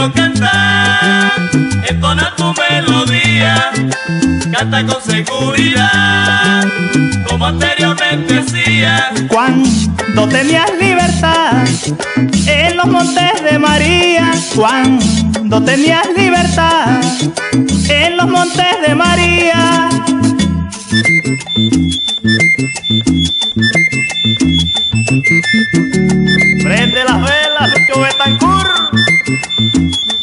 [0.04, 1.32] Esclavo negro canta,
[1.88, 3.70] entona tu melodía,
[4.52, 6.64] canta con seguridad,
[7.28, 9.10] como anteriormente decía.
[9.28, 11.66] Cuando tenías libertad
[12.46, 17.00] en los montes de María, cuando tenías libertad
[17.88, 19.88] en los montes de María.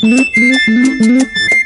[0.03, 1.60] Mm-hmm.